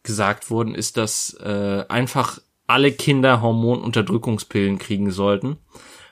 gesagt 0.03 0.51
wurden, 0.51 0.75
ist, 0.75 0.97
dass 0.97 1.35
äh, 1.43 1.85
einfach 1.89 2.39
alle 2.67 2.93
Kinder 2.93 3.43
Hormonunterdrückungspillen 3.43 4.79
kriegen 4.79 5.11
sollten, 5.11 5.57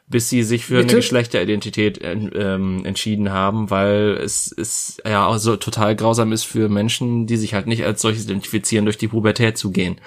bis 0.07 0.28
sie 0.28 0.43
sich 0.43 0.66
für 0.66 0.78
Bitte? 0.78 0.88
eine 0.88 0.97
Geschlechteridentität 0.97 2.01
ähm, 2.03 2.84
entschieden 2.84 3.30
haben, 3.30 3.70
weil 3.70 4.18
es 4.22 4.53
ist 4.53 5.03
ja 5.07 5.26
auch 5.26 5.38
so 5.38 5.57
total 5.57 5.97
grausam 5.97 6.32
ist 6.32 6.45
für 6.45 6.68
Menschen, 6.68 7.26
die 7.26 7.36
sich 7.36 7.55
halt 7.55 7.66
nicht 7.66 7.84
als 7.84 8.03
solches 8.03 8.24
identifizieren, 8.24 8.84
durch 8.84 8.99
die 8.99 9.09
Pubertät 9.09 9.57
zu 9.57 9.70
gehen. 9.70 10.01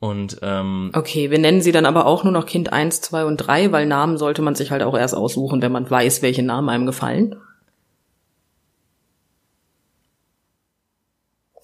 Und 0.00 0.38
ähm, 0.42 0.90
okay, 0.94 1.30
wir 1.30 1.38
nennen 1.38 1.60
sie 1.60 1.72
dann 1.72 1.86
aber 1.86 2.06
auch 2.06 2.22
nur 2.22 2.32
noch 2.32 2.46
Kind 2.46 2.72
eins, 2.72 3.00
zwei 3.00 3.24
und 3.24 3.38
drei, 3.38 3.72
weil 3.72 3.86
Namen 3.86 4.16
sollte 4.16 4.42
man 4.42 4.54
sich 4.54 4.70
halt 4.70 4.82
auch 4.82 4.96
erst 4.96 5.14
aussuchen, 5.14 5.60
wenn 5.60 5.72
man 5.72 5.90
weiß, 5.90 6.22
welche 6.22 6.44
Namen 6.44 6.68
einem 6.68 6.86
gefallen. 6.86 7.34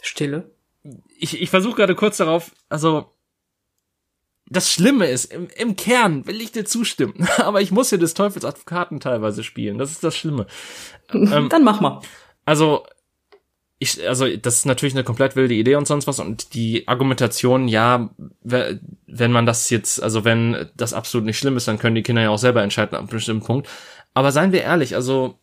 Stille. 0.04 0.50
Ich, 1.18 1.40
ich 1.40 1.50
versuche 1.50 1.76
gerade 1.76 1.94
kurz 1.94 2.18
darauf, 2.18 2.52
also 2.68 3.10
das 4.46 4.70
Schlimme 4.70 5.06
ist, 5.06 5.32
im, 5.32 5.48
im 5.56 5.76
Kern 5.76 6.26
will 6.26 6.40
ich 6.40 6.52
dir 6.52 6.64
zustimmen, 6.64 7.26
aber 7.38 7.62
ich 7.62 7.70
muss 7.70 7.88
hier 7.88 7.98
des 7.98 8.14
Teufels 8.14 8.44
Advokaten 8.44 9.00
teilweise 9.00 9.42
spielen. 9.42 9.78
Das 9.78 9.90
ist 9.90 10.04
das 10.04 10.16
Schlimme. 10.16 10.46
Ähm, 11.12 11.48
Dann 11.50 11.64
mach 11.64 11.80
mal. 11.82 12.00
Also, 12.46 12.86
ich, 13.78 14.08
also 14.08 14.26
das 14.36 14.56
ist 14.56 14.66
natürlich 14.66 14.94
eine 14.94 15.04
komplett 15.04 15.36
wilde 15.36 15.54
Idee 15.54 15.76
und 15.76 15.86
sonst 15.86 16.06
was 16.06 16.18
und 16.18 16.54
die 16.54 16.88
Argumentation, 16.88 17.68
ja, 17.68 18.08
wenn 18.40 19.30
man 19.30 19.44
das 19.44 19.68
jetzt, 19.68 20.02
also 20.02 20.24
wenn 20.24 20.70
das 20.74 20.94
absolut 20.94 21.26
nicht 21.26 21.38
schlimm 21.38 21.58
ist, 21.58 21.68
dann 21.68 21.78
können 21.78 21.94
die 21.94 22.02
Kinder 22.02 22.22
ja 22.22 22.30
auch 22.30 22.38
selber 22.38 22.62
entscheiden 22.62 22.94
ab 22.94 23.00
einem 23.00 23.08
bestimmten 23.08 23.44
Punkt. 23.44 23.68
Aber 24.14 24.32
seien 24.32 24.52
wir 24.52 24.62
ehrlich, 24.62 24.94
also 24.94 25.38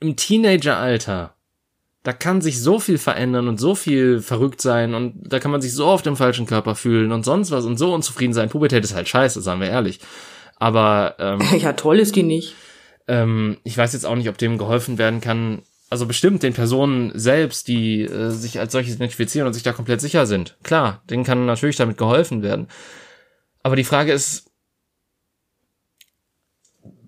im 0.00 0.16
Teenageralter 0.16 1.34
da 2.02 2.12
kann 2.12 2.40
sich 2.40 2.60
so 2.60 2.80
viel 2.80 2.98
verändern 2.98 3.46
und 3.46 3.58
so 3.58 3.74
viel 3.74 4.20
verrückt 4.20 4.60
sein 4.60 4.94
und 4.94 5.14
da 5.24 5.38
kann 5.38 5.52
man 5.52 5.62
sich 5.62 5.72
so 5.72 5.86
auf 5.86 6.02
dem 6.02 6.16
falschen 6.16 6.46
Körper 6.46 6.74
fühlen 6.74 7.12
und 7.12 7.24
sonst 7.24 7.50
was 7.52 7.64
und 7.64 7.78
so 7.78 7.94
unzufrieden 7.94 8.32
sein. 8.32 8.48
Pubertät 8.48 8.82
ist 8.82 8.94
halt 8.94 9.08
scheiße, 9.08 9.40
sagen 9.40 9.60
wir 9.60 9.68
ehrlich. 9.68 10.00
Aber 10.56 11.16
ähm, 11.18 11.40
ja, 11.58 11.74
toll 11.74 12.00
ist 12.00 12.16
die 12.16 12.24
nicht. 12.24 12.54
Ähm, 13.06 13.58
ich 13.62 13.78
weiß 13.78 13.92
jetzt 13.92 14.04
auch 14.04 14.16
nicht, 14.16 14.28
ob 14.28 14.38
dem 14.38 14.58
geholfen 14.58 14.98
werden 14.98 15.20
kann. 15.20 15.62
Also 15.90 16.06
bestimmt 16.06 16.42
den 16.42 16.54
Personen 16.54 17.12
selbst, 17.14 17.68
die 17.68 18.02
äh, 18.02 18.30
sich 18.30 18.58
als 18.58 18.72
solches 18.72 18.94
identifizieren 18.96 19.46
und 19.46 19.52
sich 19.52 19.62
da 19.62 19.72
komplett 19.72 20.00
sicher 20.00 20.26
sind. 20.26 20.56
Klar, 20.62 21.02
denen 21.08 21.22
kann 21.22 21.46
natürlich 21.46 21.76
damit 21.76 21.98
geholfen 21.98 22.42
werden. 22.42 22.66
Aber 23.62 23.76
die 23.76 23.84
Frage 23.84 24.12
ist, 24.12 24.50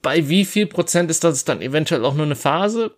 bei 0.03 0.29
wie 0.29 0.45
viel 0.45 0.67
Prozent 0.67 1.11
ist 1.11 1.25
das 1.25 1.45
dann 1.45 1.63
eventuell 1.63 2.05
auch 2.05 2.15
nur 2.15 2.27
eine 2.27 2.37
Phase? 2.37 2.97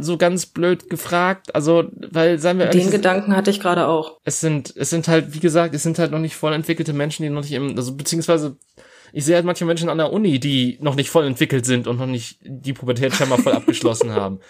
So 0.00 0.16
ganz 0.16 0.46
blöd 0.46 0.90
gefragt. 0.90 1.54
Also, 1.54 1.84
weil, 2.10 2.38
sagen 2.38 2.58
wir 2.58 2.66
ehrlich, 2.66 2.84
Den 2.84 2.92
Gedanken 2.92 3.36
hatte 3.36 3.50
ich 3.50 3.60
gerade 3.60 3.86
auch. 3.88 4.18
Es 4.24 4.40
sind, 4.40 4.74
es 4.76 4.90
sind 4.90 5.08
halt, 5.08 5.34
wie 5.34 5.40
gesagt, 5.40 5.74
es 5.74 5.82
sind 5.82 5.98
halt 5.98 6.10
noch 6.10 6.18
nicht 6.18 6.36
voll 6.36 6.52
entwickelte 6.52 6.92
Menschen, 6.92 7.22
die 7.22 7.30
noch 7.30 7.42
nicht 7.42 7.52
im, 7.52 7.76
also 7.76 7.94
beziehungsweise 7.94 8.56
ich 9.12 9.24
sehe 9.24 9.36
halt 9.36 9.46
manche 9.46 9.64
Menschen 9.64 9.88
an 9.88 9.98
der 9.98 10.12
Uni, 10.12 10.38
die 10.38 10.78
noch 10.80 10.94
nicht 10.94 11.10
voll 11.10 11.24
entwickelt 11.26 11.64
sind 11.64 11.86
und 11.86 11.98
noch 11.98 12.06
nicht 12.06 12.38
die 12.42 12.72
Pubertät 12.72 13.14
schon 13.14 13.28
mal 13.28 13.38
voll 13.38 13.52
abgeschlossen 13.54 14.12
haben. 14.12 14.40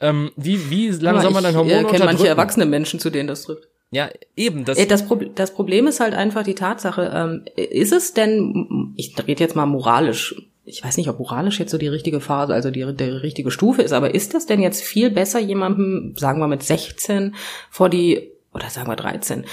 Ähm, 0.00 0.30
wie, 0.36 0.70
wie 0.70 0.88
lange 0.88 1.18
ja, 1.18 1.22
soll 1.22 1.32
man 1.32 1.44
dann 1.44 1.54
Hormone 1.54 1.82
Ich 1.82 1.88
kenne 1.88 2.04
manche 2.04 2.26
erwachsene 2.26 2.64
Menschen, 2.64 2.98
zu 3.00 3.10
denen 3.10 3.28
das 3.28 3.42
trifft. 3.42 3.68
Ja, 3.90 4.08
eben. 4.36 4.64
Das, 4.64 4.78
das, 4.86 5.06
Pro 5.06 5.16
das 5.16 5.52
Problem 5.52 5.86
ist 5.86 6.00
halt 6.00 6.14
einfach 6.14 6.44
die 6.44 6.54
Tatsache, 6.54 7.10
ähm, 7.12 7.44
ist 7.56 7.92
es 7.92 8.14
denn, 8.14 8.94
ich 8.96 9.14
rede 9.26 9.42
jetzt 9.42 9.56
mal 9.56 9.66
moralisch, 9.66 10.34
ich 10.70 10.84
weiß 10.84 10.96
nicht, 10.96 11.08
ob 11.08 11.18
moralisch 11.18 11.58
jetzt 11.58 11.72
so 11.72 11.78
die 11.78 11.88
richtige 11.88 12.20
Phase, 12.20 12.54
also 12.54 12.70
die, 12.70 12.94
die 12.94 13.04
richtige 13.04 13.50
Stufe 13.50 13.82
ist, 13.82 13.92
aber 13.92 14.14
ist 14.14 14.34
das 14.34 14.46
denn 14.46 14.60
jetzt 14.60 14.82
viel 14.82 15.10
besser, 15.10 15.40
jemandem, 15.40 16.14
sagen 16.16 16.40
wir 16.40 16.48
mit 16.48 16.62
16, 16.62 17.34
vor 17.70 17.88
die, 17.88 18.30
oder 18.54 18.70
sagen 18.70 18.88
wir 18.88 18.96
13, 18.96 19.44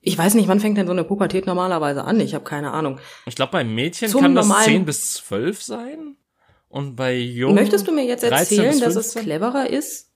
ich 0.00 0.18
weiß 0.18 0.34
nicht, 0.34 0.48
wann 0.48 0.60
fängt 0.60 0.76
denn 0.76 0.86
so 0.86 0.92
eine 0.92 1.04
Pubertät 1.04 1.46
normalerweise 1.46 2.04
an? 2.04 2.20
Ich 2.20 2.34
habe 2.34 2.44
keine 2.44 2.72
Ahnung. 2.72 2.98
Ich 3.24 3.36
glaube, 3.36 3.52
bei 3.52 3.64
Mädchen 3.64 4.10
Zum 4.10 4.20
kann 4.20 4.34
das 4.34 4.64
10 4.64 4.84
bis 4.84 5.14
12 5.14 5.62
sein. 5.62 6.16
Und 6.68 6.94
bei 6.94 7.16
Jungen. 7.16 7.54
Möchtest 7.54 7.88
du 7.88 7.92
mir 7.92 8.04
jetzt 8.04 8.22
erzählen, 8.22 8.78
dass 8.80 8.96
es 8.96 9.14
cleverer 9.14 9.70
ist? 9.70 10.10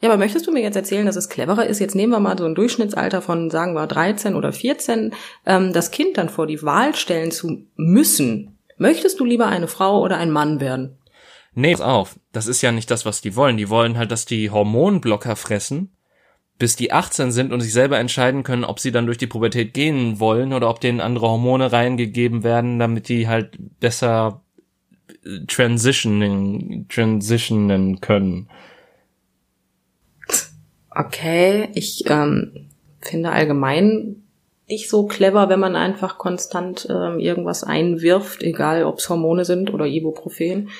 Ja, 0.00 0.08
aber 0.08 0.16
möchtest 0.16 0.46
du 0.46 0.52
mir 0.52 0.62
jetzt 0.62 0.76
erzählen, 0.76 1.04
dass 1.04 1.16
es 1.16 1.28
cleverer 1.28 1.66
ist? 1.66 1.80
Jetzt 1.80 1.94
nehmen 1.94 2.12
wir 2.12 2.20
mal 2.20 2.38
so 2.38 2.46
ein 2.46 2.54
Durchschnittsalter 2.54 3.20
von, 3.20 3.50
sagen 3.50 3.74
wir, 3.74 3.86
13 3.86 4.34
oder 4.34 4.52
14, 4.52 5.12
ähm, 5.44 5.74
das 5.74 5.90
Kind 5.90 6.16
dann 6.16 6.30
vor 6.30 6.46
die 6.46 6.62
Wahl 6.62 6.94
stellen 6.94 7.30
zu 7.30 7.66
müssen, 7.76 8.59
Möchtest 8.80 9.20
du 9.20 9.26
lieber 9.26 9.46
eine 9.46 9.68
Frau 9.68 10.00
oder 10.00 10.16
ein 10.16 10.30
Mann 10.30 10.58
werden? 10.58 10.96
Nee, 11.54 11.72
pass 11.72 11.82
auf. 11.82 12.18
Das 12.32 12.46
ist 12.46 12.62
ja 12.62 12.72
nicht 12.72 12.90
das, 12.90 13.04
was 13.04 13.20
die 13.20 13.36
wollen. 13.36 13.58
Die 13.58 13.68
wollen 13.68 13.98
halt, 13.98 14.10
dass 14.10 14.24
die 14.24 14.48
Hormonblocker 14.48 15.36
fressen, 15.36 15.94
bis 16.58 16.76
die 16.76 16.90
18 16.90 17.30
sind 17.30 17.52
und 17.52 17.60
sich 17.60 17.74
selber 17.74 17.98
entscheiden 17.98 18.42
können, 18.42 18.64
ob 18.64 18.80
sie 18.80 18.90
dann 18.90 19.04
durch 19.04 19.18
die 19.18 19.26
Pubertät 19.26 19.74
gehen 19.74 20.18
wollen 20.18 20.54
oder 20.54 20.70
ob 20.70 20.80
denen 20.80 21.02
andere 21.02 21.28
Hormone 21.28 21.70
reingegeben 21.70 22.42
werden, 22.42 22.78
damit 22.78 23.10
die 23.10 23.28
halt 23.28 23.58
besser 23.80 24.40
äh, 25.26 25.44
transitioning, 25.46 26.86
transitionen 26.88 28.00
können. 28.00 28.48
Okay, 30.88 31.68
ich 31.74 32.04
ähm, 32.06 32.70
finde 33.02 33.30
allgemein 33.30 34.22
nicht 34.70 34.88
so 34.88 35.06
clever, 35.06 35.48
wenn 35.48 35.60
man 35.60 35.76
einfach 35.76 36.16
konstant 36.16 36.86
ähm, 36.88 37.18
irgendwas 37.18 37.64
einwirft, 37.64 38.42
egal 38.42 38.84
ob 38.84 38.98
es 38.98 39.08
Hormone 39.08 39.44
sind 39.44 39.74
oder 39.74 39.86
Ibuprofen. 39.86 40.70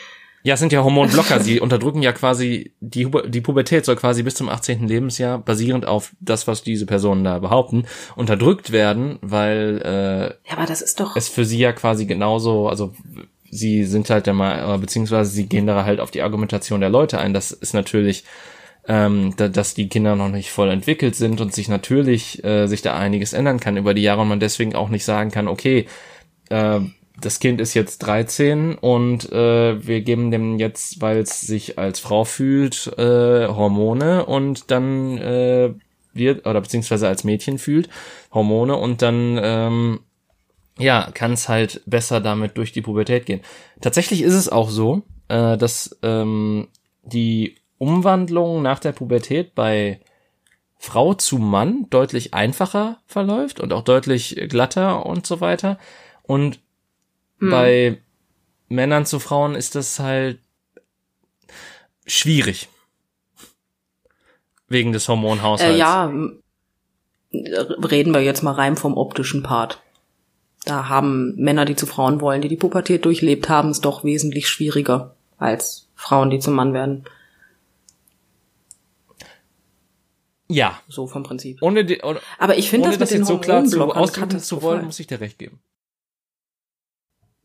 Ja, 0.42 0.54
es 0.54 0.60
sind 0.60 0.72
ja 0.72 0.82
Hormonblocker. 0.82 1.40
Sie 1.42 1.60
unterdrücken 1.60 2.00
ja 2.00 2.12
quasi, 2.12 2.72
die, 2.80 3.10
die 3.28 3.40
Pubertät 3.40 3.84
soll 3.84 3.96
quasi 3.96 4.22
bis 4.22 4.36
zum 4.36 4.48
18. 4.48 4.88
Lebensjahr, 4.88 5.38
basierend 5.38 5.86
auf 5.86 6.12
das, 6.20 6.46
was 6.46 6.62
diese 6.62 6.86
Personen 6.86 7.24
da 7.24 7.38
behaupten, 7.40 7.84
unterdrückt 8.16 8.72
werden, 8.72 9.18
weil 9.20 9.82
äh, 9.84 10.48
ja, 10.48 10.56
aber 10.56 10.66
das 10.66 10.80
ist 10.80 11.00
doch 11.00 11.16
es 11.16 11.28
für 11.28 11.44
sie 11.44 11.58
ja 11.58 11.72
quasi 11.72 12.06
genauso, 12.06 12.68
also 12.68 12.94
sie 13.50 13.84
sind 13.84 14.08
halt 14.08 14.26
der 14.26 14.34
mal, 14.34 14.78
beziehungsweise 14.78 15.30
sie 15.30 15.46
gehen 15.46 15.66
da 15.66 15.84
halt 15.84 16.00
auf 16.00 16.10
die 16.10 16.22
Argumentation 16.22 16.80
der 16.80 16.90
Leute 16.90 17.18
ein. 17.18 17.34
Das 17.34 17.50
ist 17.50 17.74
natürlich 17.74 18.24
ähm, 18.86 19.34
da, 19.36 19.48
dass 19.48 19.74
die 19.74 19.88
Kinder 19.88 20.16
noch 20.16 20.30
nicht 20.30 20.50
voll 20.50 20.70
entwickelt 20.70 21.14
sind 21.14 21.40
und 21.40 21.54
sich 21.54 21.68
natürlich 21.68 22.42
äh, 22.44 22.66
sich 22.66 22.82
da 22.82 22.96
einiges 22.96 23.32
ändern 23.32 23.60
kann 23.60 23.76
über 23.76 23.94
die 23.94 24.02
Jahre 24.02 24.22
und 24.22 24.28
man 24.28 24.40
deswegen 24.40 24.74
auch 24.74 24.88
nicht 24.88 25.04
sagen 25.04 25.30
kann, 25.30 25.48
okay, 25.48 25.86
äh, 26.48 26.80
das 27.20 27.38
Kind 27.38 27.60
ist 27.60 27.74
jetzt 27.74 27.98
13 27.98 28.76
und 28.76 29.30
äh, 29.30 29.86
wir 29.86 30.00
geben 30.00 30.30
dem 30.30 30.58
jetzt, 30.58 31.00
weil 31.00 31.18
es 31.18 31.40
sich 31.40 31.78
als 31.78 32.00
Frau 32.00 32.24
fühlt, 32.24 32.86
äh, 32.98 33.46
Hormone 33.46 34.24
und 34.24 34.70
dann 34.70 35.18
äh, 35.18 35.74
wird, 36.12 36.46
oder 36.46 36.60
beziehungsweise 36.60 37.08
als 37.08 37.24
Mädchen 37.24 37.58
fühlt, 37.58 37.88
Hormone 38.32 38.76
und 38.76 39.02
dann 39.02 39.38
ähm, 39.42 40.00
ja, 40.78 41.10
kann 41.12 41.32
es 41.32 41.48
halt 41.48 41.82
besser 41.86 42.20
damit 42.20 42.56
durch 42.56 42.72
die 42.72 42.82
Pubertät 42.82 43.26
gehen. 43.26 43.42
Tatsächlich 43.80 44.22
ist 44.22 44.34
es 44.34 44.48
auch 44.48 44.70
so, 44.70 45.02
äh, 45.28 45.56
dass 45.58 45.98
ähm, 46.02 46.68
die 47.02 47.56
Umwandlung 47.80 48.60
nach 48.60 48.78
der 48.78 48.92
Pubertät 48.92 49.54
bei 49.54 50.00
Frau 50.76 51.14
zu 51.14 51.38
Mann 51.38 51.86
deutlich 51.88 52.34
einfacher 52.34 52.98
verläuft 53.06 53.58
und 53.58 53.72
auch 53.72 53.82
deutlich 53.82 54.36
glatter 54.50 55.06
und 55.06 55.26
so 55.26 55.40
weiter. 55.40 55.78
Und 56.22 56.60
hm. 57.38 57.50
bei 57.50 57.98
Männern 58.68 59.06
zu 59.06 59.18
Frauen 59.18 59.54
ist 59.54 59.76
das 59.76 59.98
halt 59.98 60.40
schwierig. 62.06 62.68
Wegen 64.68 64.92
des 64.92 65.08
Hormonhaushalts. 65.08 65.74
Äh, 65.74 65.78
ja, 65.78 66.12
reden 67.32 68.12
wir 68.12 68.20
jetzt 68.20 68.42
mal 68.42 68.52
rein 68.52 68.76
vom 68.76 68.98
optischen 68.98 69.42
Part. 69.42 69.80
Da 70.66 70.90
haben 70.90 71.34
Männer, 71.36 71.64
die 71.64 71.76
zu 71.76 71.86
Frauen 71.86 72.20
wollen, 72.20 72.42
die 72.42 72.48
die 72.48 72.56
Pubertät 72.56 73.06
durchlebt 73.06 73.48
haben, 73.48 73.70
es 73.70 73.80
doch 73.80 74.04
wesentlich 74.04 74.48
schwieriger 74.48 75.14
als 75.38 75.88
Frauen, 75.94 76.28
die 76.28 76.40
zum 76.40 76.54
Mann 76.54 76.74
werden. 76.74 77.06
Ja. 80.50 80.80
So 80.88 81.06
vom 81.06 81.22
Prinzip. 81.22 81.62
Ohne, 81.62 81.84
die, 81.84 82.00
ohne 82.02 82.20
Aber 82.38 82.58
ich 82.58 82.70
finde 82.70 82.88
das 82.88 82.98
das 82.98 83.10
mit 83.10 83.16
den 83.16 83.22
jetzt 83.22 83.28
so 83.28 83.38
klar 83.38 83.64
zu 83.64 83.82
ausdrücken 83.82 84.38
zu 84.38 84.62
wollen, 84.62 84.84
muss 84.84 85.00
ich 85.00 85.06
dir 85.06 85.20
recht 85.20 85.38
geben. 85.38 85.60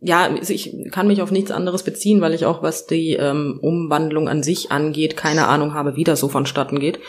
Ja, 0.02 0.26
also 0.26 0.54
ich 0.54 0.76
kann 0.92 1.08
mich 1.08 1.22
auf 1.22 1.32
nichts 1.32 1.52
anderes 1.52 1.84
beziehen, 1.84 2.22
weil 2.22 2.34
ich 2.34 2.46
auch, 2.46 2.62
was 2.62 2.86
die 2.86 3.14
ähm, 3.14 3.60
Umwandlung 3.62 4.28
an 4.28 4.44
sich 4.44 4.72
angeht, 4.72 5.18
keine 5.18 5.48
Ahnung 5.48 5.74
habe, 5.74 5.96
wie 5.96 6.04
das 6.04 6.20
so 6.20 6.28
vonstatten 6.28 6.80
geht. 6.80 7.00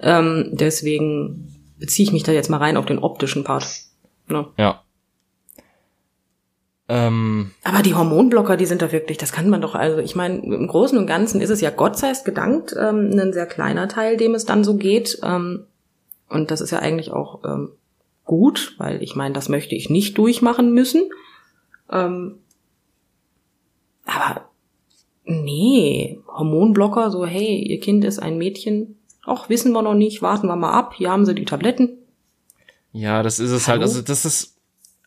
Ähm, 0.00 0.50
deswegen 0.52 1.74
beziehe 1.78 2.06
ich 2.06 2.12
mich 2.12 2.22
da 2.22 2.32
jetzt 2.32 2.50
mal 2.50 2.58
rein 2.58 2.76
auf 2.76 2.86
den 2.86 2.98
optischen 2.98 3.44
Part. 3.44 3.66
Ne? 4.28 4.46
Ja. 4.56 4.84
Ähm, 6.88 7.52
Aber 7.62 7.82
die 7.82 7.94
Hormonblocker, 7.94 8.56
die 8.56 8.66
sind 8.66 8.82
da 8.82 8.92
wirklich, 8.92 9.16
das 9.16 9.32
kann 9.32 9.48
man 9.48 9.62
doch, 9.62 9.74
also 9.74 9.98
ich 9.98 10.14
meine, 10.14 10.38
im 10.40 10.66
Großen 10.66 10.98
und 10.98 11.06
Ganzen 11.06 11.40
ist 11.40 11.50
es 11.50 11.62
ja 11.62 11.70
Gott 11.70 11.96
sei 11.96 12.12
gedankt 12.24 12.74
ähm, 12.78 13.10
ein 13.18 13.32
sehr 13.32 13.46
kleiner 13.46 13.88
Teil, 13.88 14.16
dem 14.16 14.34
es 14.34 14.44
dann 14.44 14.64
so 14.64 14.76
geht. 14.76 15.18
Ähm, 15.22 15.64
und 16.28 16.50
das 16.50 16.60
ist 16.60 16.72
ja 16.72 16.80
eigentlich 16.80 17.10
auch 17.10 17.42
ähm, 17.44 17.70
gut, 18.24 18.74
weil 18.78 19.02
ich 19.02 19.16
meine, 19.16 19.34
das 19.34 19.48
möchte 19.48 19.74
ich 19.74 19.88
nicht 19.88 20.18
durchmachen 20.18 20.74
müssen. 20.74 21.08
Ähm, 21.90 22.40
aber 24.04 24.50
nee, 25.24 26.20
Hormonblocker, 26.28 27.10
so 27.10 27.24
hey, 27.24 27.62
ihr 27.62 27.80
Kind 27.80 28.04
ist 28.04 28.18
ein 28.18 28.36
Mädchen, 28.36 28.98
ach, 29.24 29.48
wissen 29.48 29.72
wir 29.72 29.82
noch 29.82 29.94
nicht, 29.94 30.20
warten 30.20 30.48
wir 30.48 30.56
mal 30.56 30.72
ab, 30.72 30.94
hier 30.94 31.10
haben 31.10 31.24
sie 31.24 31.34
die 31.34 31.46
Tabletten. 31.46 31.98
ja, 32.92 33.22
das 33.22 33.38
ist 33.38 33.50
es 33.50 33.68
halt. 33.68 33.80
Hallo? 33.80 33.90
Also 33.90 34.02
das 34.02 34.26
ist, 34.26 34.53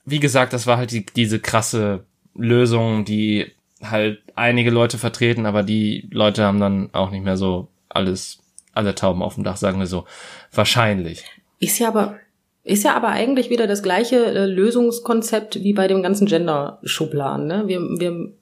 wie 0.07 0.21
gesagt, 0.21 0.53
das 0.53 0.65
war 0.65 0.77
halt 0.77 0.91
die, 0.91 1.05
diese 1.05 1.39
krasse 1.39 2.05
Lösung, 2.33 3.03
die 3.03 3.51
halt 3.83 4.21
einige 4.35 4.71
Leute 4.71 4.97
vertreten, 4.97 5.45
aber 5.45 5.63
die 5.63 6.07
Leute 6.11 6.45
haben 6.45 6.61
dann 6.61 6.89
auch 6.93 7.11
nicht 7.11 7.25
mehr 7.25 7.35
so 7.35 7.67
alles, 7.89 8.39
alle 8.73 8.95
Tauben 8.95 9.21
auf 9.21 9.35
dem 9.35 9.43
Dach, 9.43 9.57
sagen 9.57 9.79
wir 9.79 9.85
so. 9.85 10.05
Wahrscheinlich. 10.53 11.25
Ist 11.59 11.77
ja 11.77 11.89
aber 11.89 12.15
ist 12.63 12.83
ja 12.83 12.95
aber 12.95 13.09
eigentlich 13.09 13.49
wieder 13.49 13.67
das 13.67 13.83
gleiche 13.83 14.25
äh, 14.25 14.45
Lösungskonzept 14.45 15.63
wie 15.63 15.73
bei 15.73 15.87
dem 15.87 16.03
ganzen 16.03 16.27
Gender-Schubladen. 16.27 17.47
Ne? 17.47 17.63
Wir, 17.67 17.79
wir, 17.79 18.33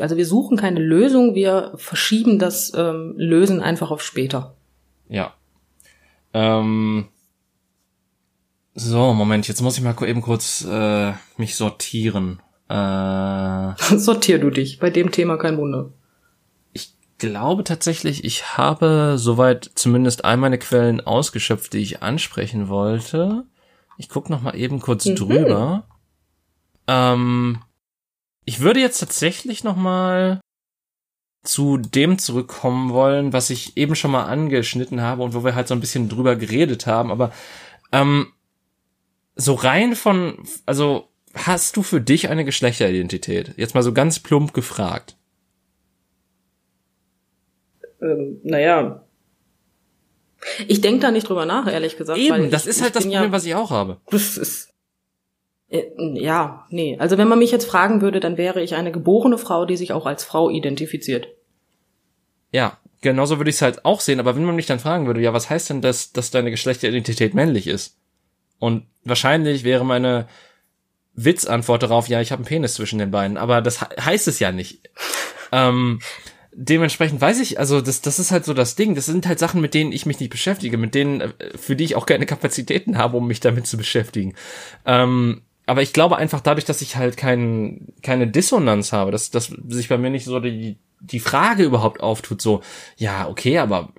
also 0.00 0.16
wir 0.16 0.26
suchen 0.26 0.56
keine 0.56 0.80
Lösung, 0.80 1.34
wir 1.34 1.72
verschieben 1.76 2.38
das 2.38 2.72
ähm, 2.74 3.14
Lösen 3.16 3.60
einfach 3.60 3.90
auf 3.90 4.02
später. 4.02 4.54
Ja. 5.08 5.34
Ähm, 6.32 7.08
so, 8.80 9.12
Moment, 9.14 9.46
jetzt 9.48 9.60
muss 9.60 9.76
ich 9.76 9.82
mal 9.84 9.94
eben 10.06 10.22
kurz 10.22 10.64
äh, 10.68 11.12
mich 11.36 11.56
sortieren. 11.56 12.40
Äh, 12.68 12.74
Sortier 13.96 14.38
du 14.38 14.50
dich, 14.50 14.78
bei 14.78 14.90
dem 14.90 15.10
Thema 15.10 15.36
kein 15.36 15.58
Wunder. 15.58 15.90
ich 16.72 16.94
glaube 17.18 17.64
tatsächlich, 17.64 18.24
ich 18.24 18.56
habe 18.56 19.14
soweit 19.18 19.70
zumindest 19.74 20.24
all 20.24 20.36
meine 20.36 20.58
Quellen 20.58 21.00
ausgeschöpft, 21.00 21.72
die 21.72 21.78
ich 21.78 22.02
ansprechen 22.02 22.68
wollte. 22.68 23.44
Ich 23.98 24.08
guck 24.08 24.30
noch 24.30 24.40
mal 24.40 24.56
eben 24.56 24.80
kurz 24.80 25.04
Mhm. 25.06 25.16
drüber. 25.16 25.86
Ähm, 26.86 27.62
ich 28.46 28.60
würde 28.60 28.80
jetzt 28.80 28.98
tatsächlich 28.98 29.62
noch 29.64 29.76
mal 29.76 30.40
zu 31.44 31.76
dem 31.78 32.18
zurückkommen 32.18 32.90
wollen, 32.92 33.32
was 33.32 33.50
ich 33.50 33.76
eben 33.76 33.94
schon 33.94 34.10
mal 34.10 34.24
angeschnitten 34.24 35.00
habe 35.00 35.22
und 35.22 35.34
wo 35.34 35.44
wir 35.44 35.54
halt 35.54 35.68
so 35.68 35.74
ein 35.74 35.80
bisschen 35.80 36.08
drüber 36.08 36.36
geredet 36.36 36.86
haben. 36.86 37.10
Aber 37.10 37.32
ähm, 37.92 38.32
so 39.36 39.54
rein 39.54 39.94
von, 39.94 40.38
also 40.66 41.08
hast 41.34 41.76
du 41.76 41.82
für 41.82 42.00
dich 42.00 42.28
eine 42.28 42.44
Geschlechteridentität? 42.44 43.54
Jetzt 43.56 43.74
mal 43.74 43.82
so 43.82 43.92
ganz 43.92 44.18
plump 44.20 44.52
gefragt. 44.52 45.16
Ähm, 48.00 48.40
naja. 48.42 49.04
Ich 50.66 50.80
denke 50.80 51.00
da 51.00 51.10
nicht 51.10 51.28
drüber 51.28 51.44
nach, 51.44 51.70
ehrlich 51.70 51.96
gesagt. 51.96 52.18
weil 52.18 52.40
Eben, 52.40 52.50
das 52.50 52.64
ich, 52.64 52.70
ist 52.70 52.82
halt 52.82 52.96
das 52.96 53.04
Problem, 53.04 53.24
ja, 53.24 53.32
was 53.32 53.44
ich 53.44 53.54
auch 53.54 53.70
habe. 53.70 53.98
Das 54.10 54.38
ist. 54.38 54.72
Äh, 55.68 55.84
Ja, 56.14 56.66
nee. 56.70 56.96
Also 56.98 57.18
wenn 57.18 57.28
man 57.28 57.38
mich 57.38 57.50
jetzt 57.50 57.66
fragen 57.66 58.00
würde, 58.00 58.20
dann 58.20 58.38
wäre 58.38 58.62
ich 58.62 58.74
eine 58.74 58.90
geborene 58.90 59.38
Frau, 59.38 59.66
die 59.66 59.76
sich 59.76 59.92
auch 59.92 60.06
als 60.06 60.24
Frau 60.24 60.48
identifiziert. 60.48 61.28
Ja, 62.52 62.78
genauso 63.02 63.38
würde 63.38 63.50
ich 63.50 63.56
es 63.56 63.62
halt 63.62 63.84
auch 63.84 64.00
sehen, 64.00 64.18
aber 64.18 64.34
wenn 64.34 64.44
man 64.44 64.56
mich 64.56 64.66
dann 64.66 64.80
fragen 64.80 65.06
würde, 65.06 65.20
ja, 65.20 65.32
was 65.32 65.50
heißt 65.50 65.70
denn 65.70 65.82
das, 65.82 66.12
dass 66.12 66.30
deine 66.30 66.50
Geschlechteridentität 66.50 67.34
männlich 67.34 67.66
ist? 67.66 67.99
Und 68.60 68.86
wahrscheinlich 69.04 69.64
wäre 69.64 69.84
meine 69.84 70.28
Witzantwort 71.14 71.82
darauf, 71.82 72.08
ja, 72.08 72.20
ich 72.20 72.30
habe 72.30 72.40
einen 72.40 72.48
Penis 72.48 72.74
zwischen 72.74 72.98
den 73.00 73.10
Beinen, 73.10 73.36
aber 73.36 73.60
das 73.60 73.80
he- 73.80 74.00
heißt 74.00 74.28
es 74.28 74.38
ja 74.38 74.52
nicht. 74.52 74.88
ähm, 75.52 75.98
dementsprechend 76.52 77.20
weiß 77.20 77.40
ich, 77.40 77.58
also 77.58 77.80
das, 77.80 78.00
das 78.00 78.18
ist 78.18 78.30
halt 78.30 78.44
so 78.44 78.54
das 78.54 78.76
Ding, 78.76 78.94
das 78.94 79.06
sind 79.06 79.26
halt 79.26 79.38
Sachen, 79.38 79.60
mit 79.60 79.74
denen 79.74 79.92
ich 79.92 80.06
mich 80.06 80.20
nicht 80.20 80.30
beschäftige, 80.30 80.78
mit 80.78 80.94
denen, 80.94 81.20
äh, 81.20 81.32
für 81.56 81.74
die 81.74 81.84
ich 81.84 81.96
auch 81.96 82.06
keine 82.06 82.26
Kapazitäten 82.26 82.96
habe, 82.96 83.16
um 83.16 83.26
mich 83.26 83.40
damit 83.40 83.66
zu 83.66 83.76
beschäftigen. 83.76 84.34
Ähm, 84.86 85.42
aber 85.66 85.82
ich 85.82 85.92
glaube 85.92 86.16
einfach 86.16 86.40
dadurch, 86.40 86.64
dass 86.64 86.82
ich 86.82 86.96
halt 86.96 87.16
kein, 87.16 87.88
keine 88.02 88.26
Dissonanz 88.26 88.92
habe, 88.92 89.10
dass, 89.10 89.30
dass 89.30 89.52
sich 89.68 89.88
bei 89.88 89.98
mir 89.98 90.10
nicht 90.10 90.24
so 90.24 90.40
die, 90.40 90.78
die 91.00 91.20
Frage 91.20 91.62
überhaupt 91.62 92.00
auftut, 92.00 92.42
so, 92.42 92.62
ja, 92.96 93.28
okay, 93.28 93.58
aber 93.58 93.92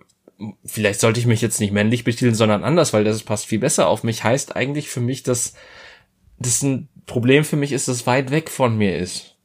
vielleicht 0.66 1.00
sollte 1.00 1.20
ich 1.20 1.26
mich 1.26 1.42
jetzt 1.42 1.60
nicht 1.60 1.72
männlich 1.72 2.04
betiteln, 2.04 2.36
sondern 2.36 2.64
anders, 2.64 2.94
weil 2.94 3.04
das 3.04 3.24
passt 3.24 3.46
viel 3.46 3.60
besser 3.60 3.88
auf 3.88 4.04
mich, 4.04 4.24
heißt 4.24 4.56
eigentlich 4.56 4.90
für 4.90 5.02
mich, 5.02 5.24
dass 5.24 5.54
das 6.40 6.62
ein 6.62 6.90
Problem 7.06 7.44
für 7.44 7.56
mich 7.56 7.72
ist, 7.72 7.88
das 7.88 8.08
weit 8.08 8.32
weg 8.32 8.50
von 8.50 8.78
mir 8.78 8.98
ist. 8.98 9.36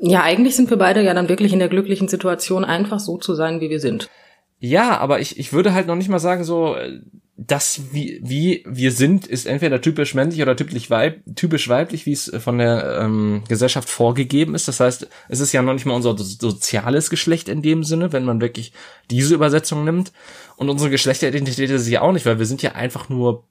Ja, 0.00 0.22
eigentlich 0.22 0.56
sind 0.56 0.68
wir 0.68 0.76
beide 0.76 1.02
ja 1.02 1.14
dann 1.14 1.28
wirklich 1.28 1.52
in 1.52 1.60
der 1.60 1.68
glücklichen 1.68 2.08
Situation, 2.08 2.64
einfach 2.64 2.98
so 2.98 3.18
zu 3.18 3.34
sein, 3.34 3.60
wie 3.60 3.70
wir 3.70 3.80
sind. 3.80 4.10
Ja, 4.58 4.98
aber 4.98 5.20
ich, 5.20 5.38
ich 5.38 5.52
würde 5.52 5.74
halt 5.74 5.86
noch 5.86 5.96
nicht 5.96 6.08
mal 6.08 6.18
sagen, 6.18 6.44
so, 6.44 6.74
äh, 6.76 7.00
das, 7.36 7.80
wie, 7.92 8.20
wie 8.22 8.62
wir 8.68 8.92
sind, 8.92 9.26
ist 9.26 9.46
entweder 9.46 9.80
typisch 9.80 10.14
männlich 10.14 10.42
oder 10.42 10.54
typisch, 10.54 10.90
weib, 10.90 11.22
typisch 11.34 11.68
weiblich, 11.68 12.04
wie 12.04 12.12
es 12.12 12.30
von 12.38 12.58
der 12.58 13.00
ähm, 13.00 13.42
Gesellschaft 13.48 13.88
vorgegeben 13.88 14.54
ist. 14.54 14.68
Das 14.68 14.80
heißt, 14.80 15.08
es 15.28 15.40
ist 15.40 15.52
ja 15.52 15.62
noch 15.62 15.72
nicht 15.72 15.86
mal 15.86 15.94
unser 15.94 16.16
so- 16.18 16.50
soziales 16.50 17.08
Geschlecht 17.08 17.48
in 17.48 17.62
dem 17.62 17.84
Sinne, 17.84 18.12
wenn 18.12 18.24
man 18.24 18.40
wirklich 18.40 18.72
diese 19.10 19.34
Übersetzung 19.34 19.84
nimmt. 19.84 20.12
Und 20.56 20.68
unsere 20.68 20.90
Geschlechteridentität 20.90 21.70
ist 21.70 21.88
ja 21.88 22.02
auch 22.02 22.12
nicht, 22.12 22.26
weil 22.26 22.38
wir 22.38 22.46
sind 22.46 22.62
ja 22.62 22.72
einfach 22.72 23.08
nur 23.08 23.44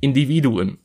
Individuen. 0.00 0.78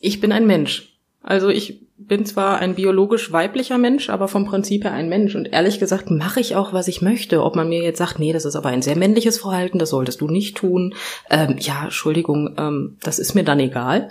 Ich 0.00 0.20
bin 0.20 0.32
ein 0.32 0.46
Mensch. 0.46 0.98
Also 1.20 1.48
ich 1.48 1.83
bin 1.96 2.26
zwar 2.26 2.58
ein 2.58 2.74
biologisch 2.74 3.30
weiblicher 3.32 3.78
Mensch, 3.78 4.10
aber 4.10 4.28
vom 4.28 4.44
Prinzip 4.44 4.84
her 4.84 4.92
ein 4.92 5.08
Mensch. 5.08 5.34
Und 5.34 5.46
ehrlich 5.46 5.78
gesagt 5.78 6.10
mache 6.10 6.40
ich 6.40 6.56
auch, 6.56 6.72
was 6.72 6.88
ich 6.88 7.02
möchte. 7.02 7.42
Ob 7.42 7.54
man 7.54 7.68
mir 7.68 7.82
jetzt 7.82 7.98
sagt, 7.98 8.18
nee, 8.18 8.32
das 8.32 8.44
ist 8.44 8.56
aber 8.56 8.70
ein 8.70 8.82
sehr 8.82 8.96
männliches 8.96 9.38
Verhalten, 9.38 9.78
das 9.78 9.90
solltest 9.90 10.20
du 10.20 10.28
nicht 10.28 10.56
tun. 10.56 10.94
Ähm, 11.30 11.56
ja, 11.58 11.84
Entschuldigung, 11.84 12.56
ähm, 12.58 12.98
das 13.02 13.18
ist 13.18 13.34
mir 13.34 13.44
dann 13.44 13.60
egal. 13.60 14.10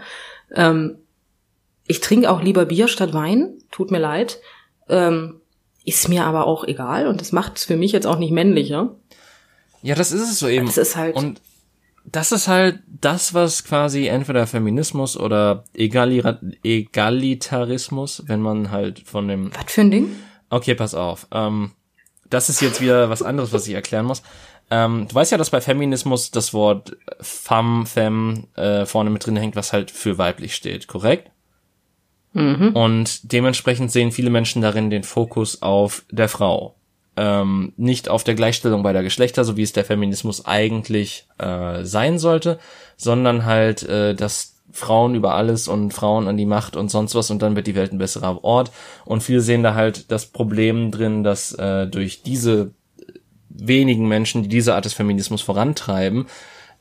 Ähm, 0.53 0.97
ich 1.85 1.99
trinke 1.99 2.31
auch 2.31 2.41
lieber 2.41 2.65
Bier 2.65 2.87
statt 2.87 3.13
Wein, 3.13 3.57
tut 3.69 3.91
mir 3.91 3.99
leid. 3.99 4.39
Ähm, 4.87 5.41
ist 5.85 6.07
mir 6.07 6.23
aber 6.23 6.47
auch 6.47 6.63
egal 6.63 7.07
und 7.07 7.19
das 7.19 7.33
macht 7.33 7.57
es 7.57 7.65
für 7.65 7.75
mich 7.75 7.91
jetzt 7.91 8.07
auch 8.07 8.17
nicht 8.17 8.31
männlicher. 8.31 8.95
Ja, 9.81 9.95
das 9.95 10.13
ist 10.13 10.21
es 10.21 10.39
so 10.39 10.47
eben. 10.47 10.65
Das 10.65 10.77
ist 10.77 10.95
halt. 10.95 11.17
Und 11.17 11.41
das 12.05 12.31
ist 12.31 12.47
halt 12.47 12.79
das, 12.87 13.33
was 13.33 13.63
quasi 13.63 14.07
entweder 14.07 14.47
Feminismus 14.47 15.17
oder 15.17 15.63
Egalira 15.73 16.39
Egalitarismus, 16.63 18.23
wenn 18.27 18.41
man 18.41 18.71
halt 18.71 18.99
von 18.99 19.27
dem 19.27 19.51
was 19.53 19.71
für 19.71 19.81
ein 19.81 19.91
Ding? 19.91 20.15
Okay, 20.49 20.75
pass 20.75 20.93
auf. 20.93 21.27
Ähm, 21.31 21.71
das 22.29 22.49
ist 22.49 22.61
jetzt 22.61 22.81
wieder 22.81 23.09
was 23.09 23.23
anderes, 23.23 23.53
was 23.53 23.67
ich 23.67 23.73
erklären 23.73 24.05
muss. 24.05 24.21
Ähm, 24.69 25.07
du 25.07 25.15
weißt 25.15 25.31
ja, 25.31 25.37
dass 25.37 25.49
bei 25.49 25.61
Feminismus 25.61 26.31
das 26.31 26.53
Wort 26.53 26.95
femme, 27.19 27.85
femme 27.85 28.47
äh, 28.55 28.85
vorne 28.85 29.09
mit 29.09 29.25
drin 29.25 29.35
hängt, 29.35 29.55
was 29.55 29.73
halt 29.73 29.91
für 29.91 30.17
weiblich 30.17 30.55
steht, 30.55 30.87
korrekt? 30.87 31.29
Und 32.73 33.31
dementsprechend 33.31 33.91
sehen 33.91 34.11
viele 34.11 34.29
Menschen 34.29 34.61
darin 34.61 34.89
den 34.89 35.03
Fokus 35.03 35.61
auf 35.61 36.03
der 36.09 36.29
Frau. 36.29 36.75
Ähm, 37.15 37.73
nicht 37.77 38.09
auf 38.09 38.23
der 38.23 38.33
Gleichstellung 38.33 38.81
beider 38.81 39.03
Geschlechter, 39.03 39.45
so 39.45 39.55
wie 39.55 39.61
es 39.61 39.73
der 39.73 39.85
Feminismus 39.85 40.45
eigentlich 40.45 41.27
äh, 41.37 41.83
sein 41.83 42.17
sollte, 42.17 42.57
sondern 42.97 43.45
halt, 43.45 43.83
äh, 43.83 44.15
dass 44.15 44.55
Frauen 44.71 45.13
über 45.13 45.35
alles 45.35 45.67
und 45.67 45.93
Frauen 45.93 46.27
an 46.27 46.37
die 46.37 46.47
Macht 46.47 46.75
und 46.75 46.89
sonst 46.89 47.13
was 47.13 47.29
und 47.29 47.43
dann 47.43 47.55
wird 47.55 47.67
die 47.67 47.75
Welt 47.75 47.93
ein 47.93 47.99
besserer 47.99 48.43
Ort. 48.43 48.71
Und 49.05 49.21
viele 49.21 49.41
sehen 49.41 49.61
da 49.61 49.75
halt 49.75 50.11
das 50.11 50.25
Problem 50.25 50.89
drin, 50.89 51.23
dass 51.23 51.53
äh, 51.53 51.85
durch 51.85 52.23
diese 52.23 52.71
wenigen 53.49 54.07
Menschen, 54.07 54.41
die 54.41 54.49
diese 54.49 54.73
Art 54.73 54.85
des 54.85 54.93
Feminismus 54.93 55.43
vorantreiben, 55.43 56.25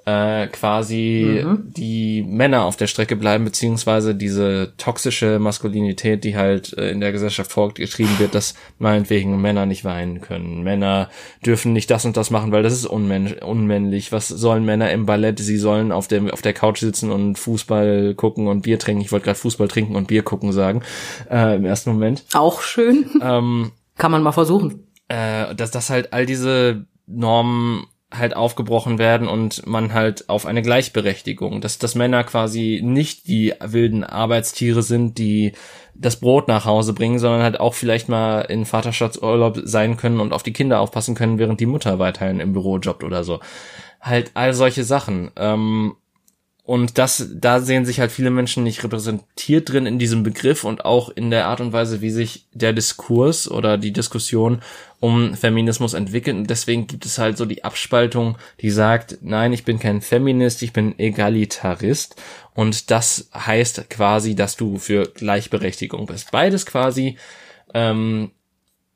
äh, 0.05 0.49
quasi 0.49 1.43
mhm. 1.45 1.73
die 1.77 2.23
Männer 2.23 2.65
auf 2.65 2.77
der 2.77 2.89
Strecke 2.89 3.15
bleiben, 3.15 3.45
beziehungsweise 3.45 4.15
diese 4.15 4.73
toxische 4.77 5.39
Maskulinität, 5.39 6.25
die 6.25 6.37
halt 6.37 6.77
äh, 6.77 6.91
in 6.91 7.01
der 7.01 7.13
Gesellschaft 7.13 7.53
fortgetrieben 7.53 8.19
wird, 8.19 8.35
dass 8.35 8.55
meinetwegen 8.79 9.41
Männer 9.41 9.67
nicht 9.67 9.85
weinen 9.85 10.21
können. 10.21 10.63
Männer 10.63 11.09
dürfen 11.45 11.73
nicht 11.73 11.91
das 11.91 12.05
und 12.05 12.17
das 12.17 12.31
machen, 12.31 12.51
weil 12.51 12.63
das 12.63 12.73
ist 12.73 12.87
unmänn 12.87 13.35
unmännlich. 13.35 14.11
Was 14.11 14.29
sollen 14.29 14.65
Männer 14.65 14.91
im 14.91 15.07
Ballett? 15.07 15.39
Sie 15.39 15.59
sollen 15.59 15.93
auf 15.93 16.09
dem 16.09 16.31
auf 16.31 16.43
der 16.43 16.53
Couch 16.53 16.81
sitzen 16.81 17.11
und 17.11 17.39
Fußball 17.39 18.15
gucken 18.15 18.49
und 18.49 18.63
Bier 18.63 18.79
trinken. 18.79 19.03
Ich 19.03 19.13
wollte 19.13 19.27
gerade 19.27 19.39
Fußball 19.39 19.69
trinken 19.69 19.95
und 19.95 20.09
Bier 20.09 20.23
gucken 20.23 20.53
sagen 20.53 20.83
äh, 21.31 21.57
im 21.57 21.65
ersten 21.65 21.91
Moment. 21.91 22.25
Auch 22.35 22.63
schön. 22.63 23.07
Ähm, 23.23 23.73
Kann 23.97 24.11
man 24.11 24.23
mal 24.23 24.33
versuchen. 24.33 24.89
Äh, 25.09 25.55
dass 25.55 25.71
das 25.71 25.91
halt 25.91 26.13
all 26.13 26.27
diese 26.27 26.87
Normen 27.07 27.87
halt 28.13 28.37
aufgebrochen 28.37 28.99
werden 28.99 29.29
und 29.29 29.67
man 29.67 29.93
halt 29.93 30.29
auf 30.29 30.47
eine 30.47 30.63
Gleichberechtigung, 30.63 31.61
dass, 31.61 31.79
dass 31.79 31.95
Männer 31.95 32.25
quasi 32.25 32.81
nicht 32.83 33.27
die 33.27 33.55
wilden 33.61 34.05
Arbeitstiere 34.05 34.83
sind, 34.83 35.19
die 35.19 35.53
das 35.95 36.17
Brot 36.17 36.49
nach 36.49 36.65
Hause 36.65 36.93
bringen, 36.93 37.19
sondern 37.19 37.43
halt 37.43 37.61
auch 37.61 37.75
vielleicht 37.75 38.09
mal 38.09 38.43
in 38.43 38.65
Vaterschaftsurlaub 38.65 39.61
sein 39.65 39.97
können 39.97 40.21
und 40.21 40.33
auf 40.33 40.43
die 40.43 40.53
Kinder 40.53 40.81
aufpassen 40.81 41.15
können, 41.15 41.39
während 41.39 41.61
die 41.61 41.67
Mutter 41.67 41.99
weiterhin 41.99 42.41
im 42.41 42.53
Büro 42.53 42.79
jobbt 42.79 43.05
oder 43.05 43.25
so. 43.25 43.41
Halt 44.01 44.33
all 44.35 44.55
solche 44.55 44.85
Sachen. 44.85 45.31
Ähm, 45.37 45.97
und 46.65 46.97
das, 46.97 47.29
da 47.35 47.61
sehen 47.61 47.85
sich 47.85 47.99
halt 47.99 48.13
viele 48.13 48.31
Menschen 48.31 48.63
nicht 48.63 48.85
repräsentiert 48.85 49.69
drin 49.69 49.85
in 49.85 49.99
diesem 49.99 50.23
Begriff 50.23 50.63
und 50.63 50.85
auch 50.85 51.09
in 51.09 51.33
der 51.33 51.47
Art 51.47 51.61
und 51.61 51.73
Weise, 51.73 52.01
wie 52.01 52.11
sich 52.11 52.47
der 52.53 52.73
Diskurs 52.73 53.51
oder 53.51 53.79
die 53.79 53.93
Diskussion 53.93 54.63
um 55.01 55.35
Feminismus 55.35 55.93
entwickelt. 55.93 56.37
Und 56.37 56.51
deswegen 56.51 56.87
gibt 56.87 57.05
es 57.05 57.19
halt 57.19 57.37
so 57.37 57.47
die 57.47 57.65
Abspaltung, 57.65 58.39
die 58.61 58.71
sagt, 58.71 59.19
nein, 59.23 59.53
ich 59.53 59.65
bin 59.65 59.81
kein 59.81 60.01
Feminist, 60.01 60.63
ich 60.63 60.73
bin 60.73 60.97
Egalitarist. 61.01 62.15
Und 62.55 62.93
das 62.93 63.29
heißt 63.35 63.91
quasi, 63.91 64.37
dass 64.37 64.57
du 64.57 64.79
für 64.79 65.09
Gleichberechtigung 65.09 66.07
bist. 66.07 66.31
Beides 66.31 66.65
quasi 66.65 67.17
ähm, 67.75 68.31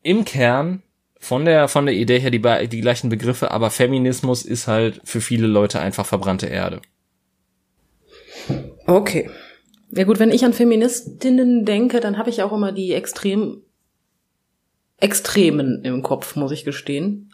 im 0.04 0.24
Kern 0.24 0.82
von 1.18 1.44
der 1.44 1.66
von 1.66 1.86
der 1.86 1.96
Idee 1.96 2.20
her 2.20 2.30
die, 2.30 2.68
die 2.68 2.80
gleichen 2.80 3.08
Begriffe, 3.08 3.50
aber 3.50 3.70
Feminismus 3.72 4.44
ist 4.44 4.68
halt 4.68 5.00
für 5.02 5.20
viele 5.20 5.48
Leute 5.48 5.80
einfach 5.80 6.06
verbrannte 6.06 6.46
Erde. 6.46 6.80
Okay. 8.86 9.30
Ja 9.90 10.04
gut, 10.04 10.18
wenn 10.18 10.30
ich 10.30 10.44
an 10.44 10.52
Feministinnen 10.52 11.64
denke, 11.64 12.00
dann 12.00 12.18
habe 12.18 12.30
ich 12.30 12.42
auch 12.42 12.52
immer 12.52 12.72
die 12.72 12.92
extrem 12.92 13.62
Extremen 14.98 15.84
im 15.84 16.02
Kopf, 16.02 16.36
muss 16.36 16.52
ich 16.52 16.64
gestehen. 16.64 17.32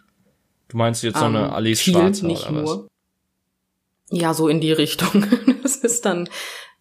Du 0.69 0.77
meinst 0.77 1.03
jetzt 1.03 1.19
so 1.19 1.27
eine 1.27 1.49
um, 1.49 1.53
Alice 1.53 1.81
viel, 1.81 1.95
Schwarzer 1.95 2.27
nicht 2.27 2.49
oder 2.49 2.63
nur. 2.63 2.89
Ja, 4.11 4.35
so 4.35 4.49
in 4.49 4.61
die 4.61 4.73
Richtung. 4.73 5.27
das 5.63 5.77
ist 5.77 6.05
dann 6.05 6.29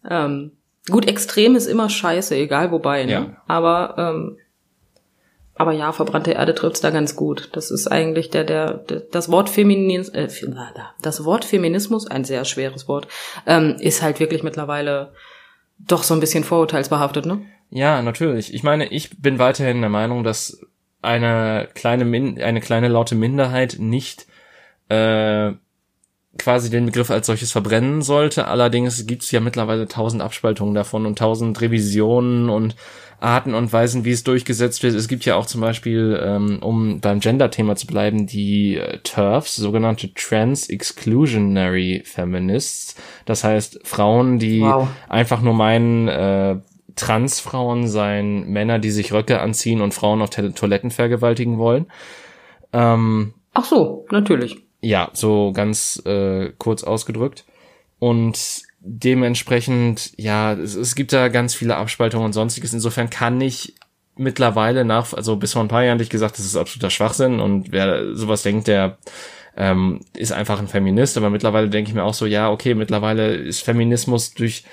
ähm, 0.08 0.52
gut. 0.88 1.06
Extrem 1.06 1.56
ist 1.56 1.66
immer 1.66 1.88
scheiße, 1.88 2.34
egal 2.34 2.72
wobei. 2.72 3.04
Ne? 3.04 3.12
Ja. 3.12 3.42
Aber 3.46 3.94
ähm, 3.98 4.38
aber 5.62 5.72
ja, 5.72 5.92
verbrannte 5.92 6.32
Erde 6.32 6.56
trifft's 6.56 6.80
da 6.80 6.90
ganz 6.90 7.14
gut. 7.14 7.50
Das 7.52 7.70
ist 7.70 7.86
eigentlich 7.86 8.30
der, 8.30 8.42
der, 8.42 8.74
der 8.74 8.98
das 8.98 9.30
Wort 9.30 9.48
Feminis, 9.48 10.08
äh, 10.08 10.28
das 11.00 11.24
Wort 11.24 11.44
Feminismus, 11.44 12.08
ein 12.08 12.24
sehr 12.24 12.44
schweres 12.44 12.88
Wort, 12.88 13.06
ähm, 13.46 13.76
ist 13.78 14.02
halt 14.02 14.18
wirklich 14.18 14.42
mittlerweile 14.42 15.12
doch 15.78 16.02
so 16.02 16.14
ein 16.14 16.20
bisschen 16.20 16.42
vorurteilsbehaftet, 16.42 17.26
ne? 17.26 17.42
Ja, 17.70 18.02
natürlich. 18.02 18.52
Ich 18.52 18.64
meine, 18.64 18.88
ich 18.88 19.22
bin 19.22 19.38
weiterhin 19.38 19.80
der 19.80 19.88
Meinung, 19.88 20.24
dass 20.24 20.60
eine 21.00 21.68
kleine, 21.74 22.04
Min 22.04 22.42
eine 22.42 22.60
kleine 22.60 22.88
laute 22.88 23.14
Minderheit 23.14 23.76
nicht 23.78 24.26
äh, 24.88 25.52
quasi 26.38 26.70
den 26.70 26.86
Begriff 26.86 27.10
als 27.10 27.26
solches 27.26 27.52
verbrennen 27.52 28.02
sollte. 28.02 28.48
Allerdings 28.48 29.06
gibt 29.06 29.22
es 29.22 29.30
ja 29.30 29.40
mittlerweile 29.40 29.86
tausend 29.86 30.22
Abspaltungen 30.22 30.74
davon 30.74 31.06
und 31.06 31.18
tausend 31.18 31.60
Revisionen 31.60 32.48
und 32.48 32.74
Arten 33.20 33.54
und 33.54 33.72
Weisen, 33.72 34.04
wie 34.04 34.10
es 34.10 34.24
durchgesetzt 34.24 34.82
wird. 34.82 34.94
Es 34.94 35.06
gibt 35.06 35.24
ja 35.24 35.36
auch 35.36 35.46
zum 35.46 35.60
Beispiel, 35.60 36.20
ähm, 36.20 36.58
um 36.60 37.00
beim 37.00 37.20
Gender-Thema 37.20 37.76
zu 37.76 37.86
bleiben, 37.86 38.26
die 38.26 38.76
äh, 38.76 38.98
TERFs, 39.02 39.54
sogenannte 39.54 40.12
Trans 40.14 40.68
Exclusionary 40.68 42.02
Feminists. 42.04 42.96
Das 43.24 43.44
heißt 43.44 43.80
Frauen, 43.84 44.38
die 44.40 44.62
wow. 44.62 44.88
einfach 45.08 45.40
nur 45.40 45.54
meinen, 45.54 46.08
äh, 46.08 46.56
Transfrauen 46.96 47.88
seien 47.88 48.48
Männer, 48.50 48.78
die 48.78 48.90
sich 48.90 49.12
Röcke 49.12 49.40
anziehen 49.40 49.80
und 49.80 49.94
Frauen 49.94 50.22
auf 50.22 50.30
Toiletten 50.30 50.90
vergewaltigen 50.90 51.58
wollen. 51.58 51.86
Ähm, 52.72 53.34
Ach 53.54 53.64
so, 53.64 54.06
natürlich. 54.10 54.62
Ja, 54.82 55.10
so 55.14 55.52
ganz 55.52 56.02
äh, 56.04 56.52
kurz 56.58 56.82
ausgedrückt. 56.82 57.44
Und 57.98 58.62
dementsprechend, 58.80 60.12
ja, 60.16 60.52
es, 60.54 60.74
es 60.74 60.96
gibt 60.96 61.12
da 61.12 61.28
ganz 61.28 61.54
viele 61.54 61.76
Abspaltungen 61.76 62.26
und 62.26 62.32
sonstiges. 62.32 62.74
Insofern 62.74 63.08
kann 63.08 63.40
ich 63.40 63.74
mittlerweile 64.16 64.84
nach, 64.84 65.14
also 65.14 65.36
bis 65.36 65.52
vor 65.52 65.62
ein 65.62 65.68
paar 65.68 65.84
Jahren 65.84 65.94
hätte 65.94 66.04
ich 66.04 66.10
gesagt, 66.10 66.36
das 66.38 66.44
ist 66.44 66.56
absoluter 66.56 66.90
Schwachsinn 66.90 67.40
und 67.40 67.72
wer 67.72 68.14
sowas 68.14 68.42
denkt, 68.42 68.68
der 68.68 68.98
ähm, 69.56 70.00
ist 70.14 70.32
einfach 70.32 70.58
ein 70.58 70.68
Feminist, 70.68 71.16
aber 71.16 71.30
mittlerweile 71.30 71.68
denke 71.70 71.90
ich 71.90 71.94
mir 71.94 72.04
auch 72.04 72.14
so, 72.14 72.26
ja, 72.26 72.50
okay, 72.50 72.74
mittlerweile 72.74 73.34
ist 73.34 73.62
Feminismus 73.62 74.34
durch, 74.34 74.64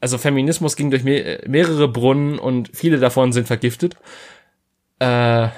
also 0.00 0.18
Feminismus 0.18 0.76
ging 0.76 0.90
durch 0.90 1.04
me 1.04 1.40
mehrere 1.46 1.88
Brunnen 1.88 2.38
und 2.38 2.70
viele 2.72 2.98
davon 2.98 3.32
sind 3.32 3.46
vergiftet. 3.46 3.96
Äh, 4.98 5.48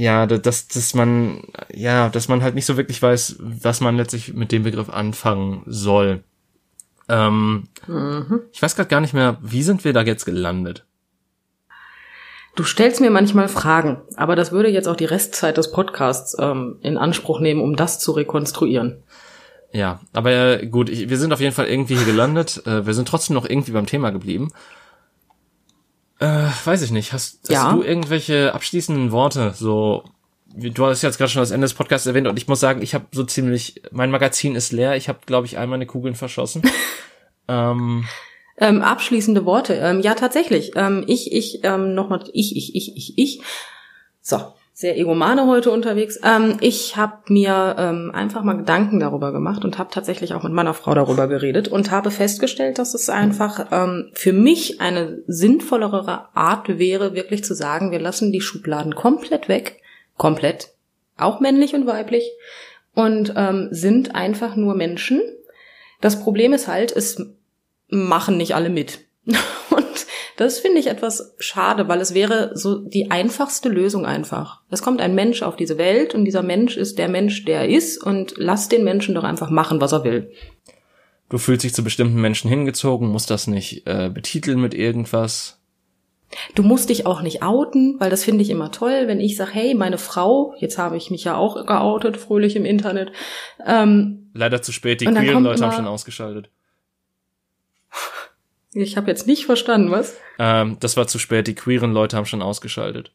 ja, 0.00 0.26
dass, 0.26 0.66
dass 0.68 0.94
man, 0.94 1.42
ja, 1.74 2.08
dass 2.08 2.28
man 2.28 2.42
halt 2.42 2.54
nicht 2.54 2.64
so 2.64 2.78
wirklich 2.78 3.02
weiß, 3.02 3.36
was 3.38 3.82
man 3.82 3.98
letztlich 3.98 4.32
mit 4.32 4.50
dem 4.50 4.62
Begriff 4.62 4.88
anfangen 4.88 5.62
soll. 5.66 6.24
Ähm, 7.10 7.68
mhm. 7.86 8.40
Ich 8.50 8.62
weiß 8.62 8.76
gerade 8.76 8.88
gar 8.88 9.02
nicht 9.02 9.12
mehr, 9.12 9.36
wie 9.42 9.62
sind 9.62 9.84
wir 9.84 9.92
da 9.92 10.00
jetzt 10.00 10.24
gelandet? 10.24 10.86
Du 12.56 12.64
stellst 12.64 13.02
mir 13.02 13.10
manchmal 13.10 13.48
Fragen, 13.48 14.00
aber 14.16 14.36
das 14.36 14.52
würde 14.52 14.70
jetzt 14.70 14.88
auch 14.88 14.96
die 14.96 15.04
Restzeit 15.04 15.58
des 15.58 15.70
Podcasts 15.70 16.34
ähm, 16.38 16.78
in 16.80 16.96
Anspruch 16.96 17.38
nehmen, 17.38 17.60
um 17.60 17.76
das 17.76 17.98
zu 17.98 18.12
rekonstruieren. 18.12 19.02
Ja, 19.70 20.00
aber 20.14 20.62
äh, 20.62 20.66
gut, 20.66 20.88
ich, 20.88 21.10
wir 21.10 21.18
sind 21.18 21.32
auf 21.32 21.40
jeden 21.40 21.54
Fall 21.54 21.66
irgendwie 21.66 21.96
hier 21.96 22.06
gelandet. 22.06 22.66
Äh, 22.66 22.86
wir 22.86 22.94
sind 22.94 23.06
trotzdem 23.06 23.34
noch 23.34 23.48
irgendwie 23.48 23.72
beim 23.72 23.86
Thema 23.86 24.10
geblieben. 24.10 24.50
Äh, 26.20 26.48
weiß 26.64 26.82
ich 26.82 26.90
nicht. 26.90 27.12
Hast, 27.12 27.40
hast 27.42 27.50
ja. 27.50 27.72
du 27.72 27.82
irgendwelche 27.82 28.54
abschließenden 28.54 29.10
Worte? 29.10 29.54
So, 29.56 30.04
du 30.54 30.86
hast 30.86 31.02
jetzt 31.02 31.16
gerade 31.16 31.30
schon 31.30 31.40
das 31.40 31.50
Ende 31.50 31.64
des 31.64 31.74
Podcasts 31.74 32.06
erwähnt 32.06 32.28
und 32.28 32.36
ich 32.36 32.46
muss 32.46 32.60
sagen, 32.60 32.82
ich 32.82 32.94
habe 32.94 33.06
so 33.12 33.24
ziemlich, 33.24 33.82
mein 33.90 34.10
Magazin 34.10 34.54
ist 34.54 34.70
leer. 34.70 34.96
Ich 34.96 35.08
habe, 35.08 35.20
glaube 35.24 35.46
ich, 35.46 35.58
all 35.58 35.66
meine 35.66 35.86
Kugeln 35.86 36.14
verschossen. 36.14 36.62
ähm, 37.48 38.06
ähm, 38.58 38.82
abschließende 38.82 39.46
Worte. 39.46 39.74
Ähm, 39.74 40.00
ja, 40.00 40.14
tatsächlich. 40.14 40.72
Ähm, 40.76 41.04
ich, 41.06 41.32
ich, 41.32 41.64
ähm, 41.64 41.94
nochmal, 41.94 42.22
ich, 42.34 42.54
ich, 42.54 42.74
ich, 42.74 42.96
ich, 42.96 43.18
ich. 43.18 43.40
So, 44.20 44.52
sehr 44.80 44.96
egomane 44.96 45.46
heute 45.46 45.70
unterwegs. 45.70 46.18
Ähm, 46.24 46.56
ich 46.62 46.96
habe 46.96 47.18
mir 47.28 47.76
ähm, 47.78 48.12
einfach 48.14 48.42
mal 48.42 48.56
Gedanken 48.56 48.98
darüber 48.98 49.30
gemacht 49.30 49.62
und 49.62 49.76
habe 49.76 49.90
tatsächlich 49.92 50.32
auch 50.32 50.42
mit 50.42 50.54
meiner 50.54 50.72
Frau 50.72 50.94
darüber 50.94 51.28
geredet 51.28 51.68
und 51.68 51.90
habe 51.90 52.10
festgestellt, 52.10 52.78
dass 52.78 52.94
es 52.94 53.10
einfach 53.10 53.66
ähm, 53.72 54.10
für 54.14 54.32
mich 54.32 54.80
eine 54.80 55.18
sinnvollere 55.26 56.34
Art 56.34 56.78
wäre, 56.78 57.14
wirklich 57.14 57.44
zu 57.44 57.52
sagen, 57.52 57.90
wir 57.90 58.00
lassen 58.00 58.32
die 58.32 58.40
Schubladen 58.40 58.94
komplett 58.94 59.50
weg, 59.50 59.82
komplett, 60.16 60.70
auch 61.18 61.40
männlich 61.40 61.74
und 61.74 61.86
weiblich, 61.86 62.32
und 62.94 63.34
ähm, 63.36 63.68
sind 63.70 64.14
einfach 64.14 64.56
nur 64.56 64.74
Menschen. 64.74 65.20
Das 66.00 66.22
Problem 66.22 66.54
ist 66.54 66.68
halt, 66.68 66.90
es 66.90 67.22
machen 67.90 68.38
nicht 68.38 68.54
alle 68.54 68.70
mit. 68.70 69.00
Das 70.40 70.58
finde 70.58 70.80
ich 70.80 70.86
etwas 70.86 71.34
schade, 71.38 71.86
weil 71.88 72.00
es 72.00 72.14
wäre 72.14 72.52
so 72.54 72.78
die 72.78 73.10
einfachste 73.10 73.68
Lösung 73.68 74.06
einfach. 74.06 74.62
Es 74.70 74.80
kommt 74.80 75.02
ein 75.02 75.14
Mensch 75.14 75.42
auf 75.42 75.54
diese 75.54 75.76
Welt 75.76 76.14
und 76.14 76.24
dieser 76.24 76.42
Mensch 76.42 76.78
ist 76.78 76.98
der 76.98 77.10
Mensch, 77.10 77.44
der 77.44 77.60
er 77.60 77.68
ist 77.68 78.02
und 78.02 78.32
lass 78.38 78.70
den 78.70 78.82
Menschen 78.82 79.14
doch 79.14 79.24
einfach 79.24 79.50
machen, 79.50 79.82
was 79.82 79.92
er 79.92 80.02
will. 80.02 80.32
Du 81.28 81.36
fühlst 81.36 81.64
dich 81.64 81.74
zu 81.74 81.84
bestimmten 81.84 82.18
Menschen 82.22 82.48
hingezogen, 82.48 83.08
musst 83.08 83.30
das 83.30 83.48
nicht 83.48 83.86
äh, 83.86 84.08
betiteln 84.08 84.62
mit 84.62 84.72
irgendwas. 84.72 85.60
Du 86.54 86.62
musst 86.62 86.88
dich 86.88 87.04
auch 87.04 87.20
nicht 87.20 87.42
outen, 87.42 87.96
weil 87.98 88.08
das 88.08 88.24
finde 88.24 88.40
ich 88.40 88.48
immer 88.48 88.70
toll, 88.70 89.08
wenn 89.08 89.20
ich 89.20 89.36
sage, 89.36 89.50
hey, 89.52 89.74
meine 89.74 89.98
Frau, 89.98 90.54
jetzt 90.56 90.78
habe 90.78 90.96
ich 90.96 91.10
mich 91.10 91.22
ja 91.22 91.36
auch 91.36 91.66
geoutet, 91.66 92.16
fröhlich 92.16 92.56
im 92.56 92.64
Internet. 92.64 93.12
Ähm, 93.66 94.30
Leider 94.32 94.62
zu 94.62 94.72
spät, 94.72 95.02
die 95.02 95.04
queeren 95.04 95.44
Leute 95.44 95.66
haben 95.66 95.76
schon 95.76 95.86
ausgeschaltet. 95.86 96.50
Ich 98.72 98.96
habe 98.96 99.08
jetzt 99.08 99.26
nicht 99.26 99.46
verstanden, 99.46 99.90
was? 99.90 100.16
Ähm, 100.38 100.76
das 100.80 100.96
war 100.96 101.06
zu 101.06 101.18
spät, 101.18 101.46
die 101.46 101.54
queeren 101.54 101.92
Leute 101.92 102.16
haben 102.16 102.26
schon 102.26 102.42
ausgeschaltet. 102.42 103.12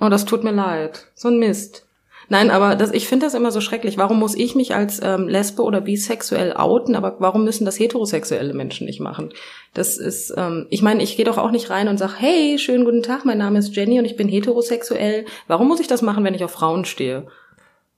Oh, 0.00 0.08
das 0.08 0.24
tut 0.24 0.44
mir 0.44 0.52
leid. 0.52 1.08
So 1.14 1.28
ein 1.28 1.38
Mist. 1.38 1.86
Nein, 2.28 2.50
aber 2.50 2.74
das, 2.74 2.92
ich 2.92 3.06
finde 3.06 3.26
das 3.26 3.34
immer 3.34 3.50
so 3.50 3.60
schrecklich. 3.60 3.98
Warum 3.98 4.18
muss 4.18 4.34
ich 4.34 4.54
mich 4.54 4.74
als 4.74 5.00
ähm, 5.02 5.28
Lesbe 5.28 5.62
oder 5.62 5.80
bisexuell 5.80 6.54
outen, 6.54 6.96
aber 6.96 7.16
warum 7.18 7.44
müssen 7.44 7.64
das 7.64 7.78
heterosexuelle 7.78 8.54
Menschen 8.54 8.86
nicht 8.86 9.00
machen? 9.00 9.32
Das 9.74 9.98
ist, 9.98 10.32
ähm, 10.36 10.66
ich 10.70 10.82
meine, 10.82 11.02
ich 11.02 11.16
gehe 11.16 11.26
doch 11.26 11.36
auch 11.36 11.50
nicht 11.50 11.68
rein 11.70 11.88
und 11.88 11.98
sag, 11.98 12.18
hey, 12.18 12.58
schönen 12.58 12.84
guten 12.84 13.02
Tag, 13.02 13.24
mein 13.24 13.38
Name 13.38 13.58
ist 13.58 13.76
Jenny 13.76 13.98
und 13.98 14.04
ich 14.04 14.16
bin 14.16 14.28
heterosexuell. 14.28 15.26
Warum 15.48 15.68
muss 15.68 15.80
ich 15.80 15.86
das 15.86 16.00
machen, 16.00 16.24
wenn 16.24 16.34
ich 16.34 16.44
auf 16.44 16.52
Frauen 16.52 16.84
stehe? 16.84 17.26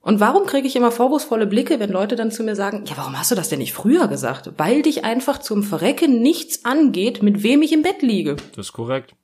Und 0.06 0.20
warum 0.20 0.46
kriege 0.46 0.68
ich 0.68 0.76
immer 0.76 0.92
vorwurfsvolle 0.92 1.48
Blicke, 1.48 1.80
wenn 1.80 1.90
Leute 1.90 2.14
dann 2.14 2.30
zu 2.30 2.44
mir 2.44 2.54
sagen, 2.54 2.84
ja, 2.86 2.96
warum 2.96 3.18
hast 3.18 3.32
du 3.32 3.34
das 3.34 3.48
denn 3.48 3.58
nicht 3.58 3.72
früher 3.72 4.06
gesagt? 4.06 4.52
Weil 4.56 4.82
dich 4.82 5.04
einfach 5.04 5.38
zum 5.38 5.64
Verrecken 5.64 6.22
nichts 6.22 6.64
angeht, 6.64 7.24
mit 7.24 7.42
wem 7.42 7.60
ich 7.60 7.72
im 7.72 7.82
Bett 7.82 8.02
liege. 8.02 8.36
Das 8.54 8.66
ist 8.66 8.72
korrekt. 8.72 9.16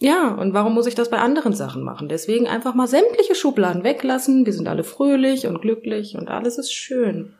Ja, 0.00 0.34
und 0.34 0.54
warum 0.54 0.74
muss 0.74 0.88
ich 0.88 0.96
das 0.96 1.08
bei 1.08 1.18
anderen 1.18 1.52
Sachen 1.52 1.84
machen? 1.84 2.08
Deswegen 2.08 2.48
einfach 2.48 2.74
mal 2.74 2.88
sämtliche 2.88 3.36
Schubladen 3.36 3.84
weglassen. 3.84 4.44
Wir 4.44 4.52
sind 4.52 4.66
alle 4.66 4.82
fröhlich 4.82 5.46
und 5.46 5.60
glücklich 5.62 6.16
und 6.16 6.26
alles 6.26 6.58
ist 6.58 6.72
schön. 6.72 7.32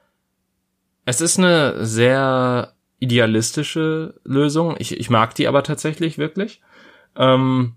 Es 1.05 1.21
ist 1.21 1.37
eine 1.37 1.85
sehr 1.85 2.75
idealistische 3.01 4.15
Lösung. 4.23 4.77
Ich, 4.79 5.01
ich 5.01 5.11
mag 5.11 5.35
die 5.35 5.49
aber 5.49 5.65
tatsächlich 5.65 6.17
wirklich. 6.17 6.61
Ähm, 7.17 7.75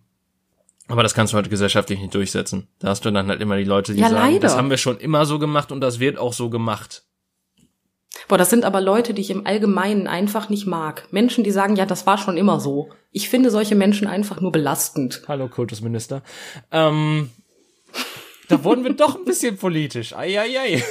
aber 0.88 1.04
das 1.04 1.14
kannst 1.14 1.34
du 1.34 1.38
heute 1.38 1.50
gesellschaftlich 1.50 2.00
nicht 2.00 2.14
durchsetzen. 2.14 2.68
Da 2.80 2.90
hast 2.90 3.06
du 3.06 3.12
dann 3.12 3.28
halt 3.28 3.42
immer 3.42 3.58
die 3.58 3.64
Leute, 3.64 3.94
die 3.94 4.02
Ja, 4.02 4.10
sagen, 4.10 4.22
leider. 4.34 4.40
das 4.40 4.56
haben 4.56 4.70
wir 4.70 4.78
schon 4.78 4.98
immer 5.00 5.26
so 5.26 5.40
gemacht 5.40 5.72
und 5.72 5.82
das 5.82 6.00
wird 6.00 6.18
auch 6.18 6.34
so 6.34 6.50
gemacht. 6.50 7.04
Boah, 8.28 8.38
das 8.38 8.50
sind 8.50 8.66
aber 8.66 8.82
Leute, 8.82 9.14
die 9.14 9.22
ich 9.22 9.30
im 9.30 9.46
Allgemeinen 9.46 10.08
einfach 10.08 10.50
nicht 10.50 10.66
mag. 10.66 11.08
Menschen, 11.12 11.44
die 11.44 11.52
sagen, 11.52 11.76
ja, 11.76 11.86
das 11.86 12.08
war 12.08 12.18
schon 12.18 12.38
immer 12.38 12.60
so. 12.60 12.90
Ich 13.12 13.30
finde 13.30 13.52
solche 13.52 13.76
Menschen 13.76 14.08
einfach 14.08 14.42
nur 14.42 14.52
belastend. 14.52 15.24
Hallo 15.28 15.48
Kultusminister. 15.48 16.24
Ähm, 16.72 17.30
da 18.48 18.64
wurden 18.64 18.84
wir 18.84 18.94
doch 18.94 19.16
ein 19.16 19.26
bisschen 19.26 19.58
politisch. 19.58 20.16
Eieiei. 20.16 20.84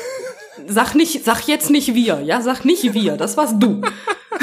Sag 0.67 0.95
nicht, 0.95 1.25
sag 1.25 1.49
jetzt 1.49 1.71
nicht 1.71 1.95
wir, 1.95 2.21
ja, 2.21 2.41
sag 2.41 2.65
nicht 2.65 2.95
wir, 2.95 3.17
das 3.17 3.37
warst 3.37 3.61
du. 3.61 3.83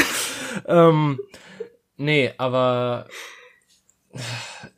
ähm, 0.67 1.19
nee, 1.95 2.33
aber 2.37 3.07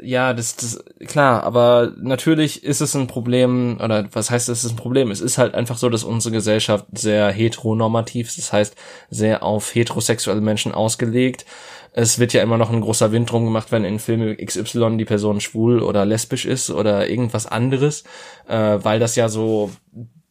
ja, 0.02 0.34
das, 0.34 0.56
das 0.56 0.84
klar, 1.08 1.44
aber 1.44 1.94
natürlich 1.98 2.64
ist 2.64 2.82
es 2.82 2.96
ein 2.96 3.08
Problem, 3.08 3.80
oder 3.84 4.08
was 4.12 4.30
heißt, 4.30 4.50
es 4.50 4.64
ist 4.64 4.72
ein 4.72 4.78
Problem? 4.78 5.12
Es 5.12 5.22
ist 5.22 5.38
halt 5.38 5.56
einfach 5.56 5.78
so, 5.78 5.90
dass 5.90 6.04
unsere 6.04 6.34
Gesellschaft 6.34 6.86
sehr 6.94 7.32
heteronormativ 7.32 8.28
ist, 8.28 8.38
das 8.38 8.54
heißt, 8.54 8.76
sehr 9.10 9.44
auf 9.44 9.74
heterosexuelle 9.74 10.42
Menschen 10.42 10.74
ausgelegt. 10.74 11.46
Es 11.94 12.18
wird 12.18 12.34
ja 12.34 12.42
immer 12.42 12.58
noch 12.58 12.72
ein 12.72 12.82
großer 12.82 13.12
Wind 13.12 13.32
drum 13.32 13.46
gemacht, 13.46 13.72
wenn 13.72 13.86
in 13.86 14.00
Filmen 14.00 14.36
XY 14.38 14.98
die 14.98 15.06
Person 15.06 15.42
schwul 15.42 15.82
oder 15.82 16.06
lesbisch 16.06 16.46
ist 16.46 16.72
oder 16.72 17.08
irgendwas 17.08 17.46
anderes, 17.46 18.04
äh, 18.48 18.80
weil 18.82 19.00
das 19.00 19.16
ja 19.16 19.30
so 19.30 19.72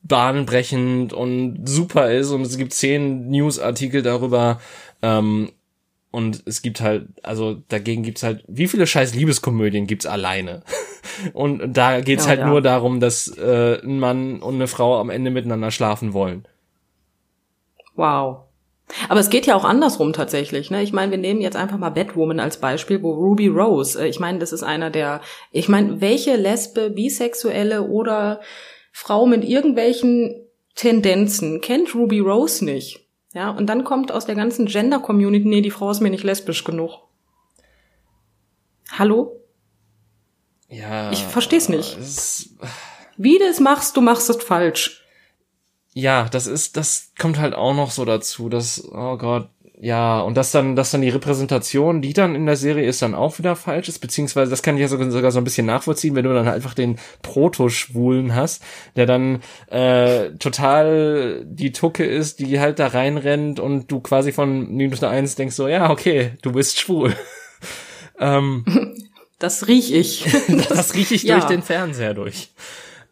bahnbrechend 0.03 1.13
und 1.13 1.69
super 1.69 2.11
ist 2.11 2.31
und 2.31 2.43
es 2.43 2.57
gibt 2.57 2.73
zehn 2.73 3.29
Newsartikel 3.29 4.03
darüber, 4.03 4.61
ähm, 5.01 5.53
und 6.13 6.43
es 6.45 6.61
gibt 6.61 6.81
halt, 6.83 7.09
also 7.23 7.57
dagegen 7.69 8.03
gibt's 8.03 8.23
halt, 8.23 8.45
wie 8.47 8.69
viele 8.69 8.87
scheiß 8.87 9.15
Liebeskomödien 9.15 9.87
gibt's 9.87 10.07
alleine? 10.07 10.63
Und 11.33 11.77
da 11.77 12.01
geht's 12.01 12.25
Ja, 12.25 12.31
halt 12.31 12.41
ja. 12.41 12.47
nur 12.47 12.63
darum, 12.63 13.01
dass 13.01 13.29
äh, 13.37 13.81
ein 13.83 13.99
Mann 13.99 14.41
und 14.41 14.55
eine 14.55 14.67
Frau 14.67 14.99
am 15.01 15.11
Ende 15.11 15.31
miteinander 15.31 15.71
schlafen 15.71 16.13
wollen. 16.13 16.47
Wow. 17.97 18.45
Aber 19.09 19.21
es 19.21 19.31
geht 19.31 19.47
ja 19.47 19.55
auch 19.57 19.65
andersrum 19.65 20.13
tatsächlich. 20.13 20.71
Ne? 20.71 20.83
Ich 20.83 20.93
meine, 20.93 21.11
wir 21.11 21.19
nehmen 21.19 21.41
jetzt 21.41 21.57
einfach 21.57 21.79
mal 21.79 21.91
Batwoman 21.91 22.41
als 22.41 22.59
Beispiel, 22.59 23.03
wo 23.03 23.13
Ruby 23.13 23.49
Rose, 23.49 24.03
äh, 24.03 24.09
ich 24.09 24.21
meine, 24.21 24.39
das 24.39 24.53
ist 24.53 24.63
einer 24.63 24.91
der, 24.91 25.21
ich 25.51 25.69
meine, 25.69 26.01
welche 26.01 26.37
Lesbe, 26.37 26.91
Bisexuelle 26.91 27.83
oder 27.83 28.41
Frau 28.93 29.27
mit 29.27 29.45
irgendwelchen 29.45 30.47
Tendenzen 30.75 31.61
kennt 31.61 31.95
Ruby 31.95 32.21
Rose 32.21 32.65
nicht? 32.65 33.02
Ja, 33.35 33.51
und 33.51 33.67
dann 33.67 33.85
kommt 33.85 34.13
aus 34.13 34.27
der 34.27 34.35
ganzen 34.35 34.67
Gender-Community, 34.67 35.49
nee, 35.49 35.63
die 35.63 35.71
Frau 35.71 35.91
ist 35.91 36.01
mir 36.01 36.11
nicht 36.11 36.25
lesbisch 36.25 36.65
genug. 36.65 36.99
Hallo? 38.91 39.41
Ja. 40.69 41.11
Ich 41.13 41.23
versteh's 41.25 41.69
nicht. 41.69 41.97
es- 41.99 42.55
Wie 43.17 43.39
du 43.39 43.45
es 43.45 43.61
machst, 43.61 43.97
du 43.97 44.01
machst 44.01 44.29
es 44.31 44.43
falsch. 44.43 45.05
ja, 45.95 46.29
das 46.29 46.47
ist, 46.47 46.77
das 46.77 47.13
kommt 47.19 47.39
halt 47.39 47.55
auch 47.55 47.75
noch 47.75 47.91
so 47.91 48.05
dazu, 48.05 48.49
dass, 48.49 48.83
oh 48.93 49.17
Gott, 49.19 49.49
ja, 49.85 50.21
und 50.21 50.37
dass 50.37 50.53
dann, 50.53 50.77
dass 50.77 50.93
dann 50.93 51.01
die 51.01 51.09
Repräsentation, 51.09 52.03
die 52.03 52.13
dann 52.13 52.37
in 52.37 52.47
der 52.47 52.55
Serie 52.55 52.87
ist, 52.87 53.03
dann 53.03 53.17
auch 53.17 53.41
wieder 53.41 53.57
falsch 53.57 53.89
ist, 53.89 53.99
beziehungsweise 53.99 54.49
das 54.49 54.63
kann 54.63 54.77
ich 54.77 54.81
ja 54.81 54.87
sogar, 54.87 55.11
sogar 55.11 55.33
so 55.33 55.41
ein 55.41 55.45
bisschen 55.45 55.67
nachvollziehen, 55.67 56.15
wenn 56.15 56.23
du 56.23 56.33
dann 56.33 56.47
halt 56.47 56.55
einfach 56.55 56.75
den 56.75 57.01
Proto-Schwulen 57.23 58.33
hast, 58.33 58.63
der 58.95 59.07
dann 59.07 59.43
äh, 59.67 60.31
total 60.39 61.43
die 61.45 61.73
Tucke 61.73 62.05
ist, 62.05 62.39
die 62.39 62.61
halt 62.61 62.79
da 62.79 62.87
reinrennt 62.87 63.59
und 63.59 63.91
du 63.91 63.99
quasi 63.99 64.31
von 64.31 64.69
minus 64.73 65.03
eine 65.03 65.11
Eins 65.11 65.35
denkst 65.35 65.57
so, 65.57 65.67
ja, 65.67 65.91
okay, 65.91 66.35
du 66.43 66.53
bist 66.53 66.79
schwul. 66.79 67.17
ähm, 68.21 68.65
Das 69.41 69.67
riech 69.67 69.91
ich. 69.91 70.27
das 70.69 70.95
rieche 70.95 71.17
ich 71.17 71.23
ja. 71.25 71.41
durch 71.41 71.47
den 71.47 71.63
Fernseher 71.63 72.15
durch. 72.15 72.53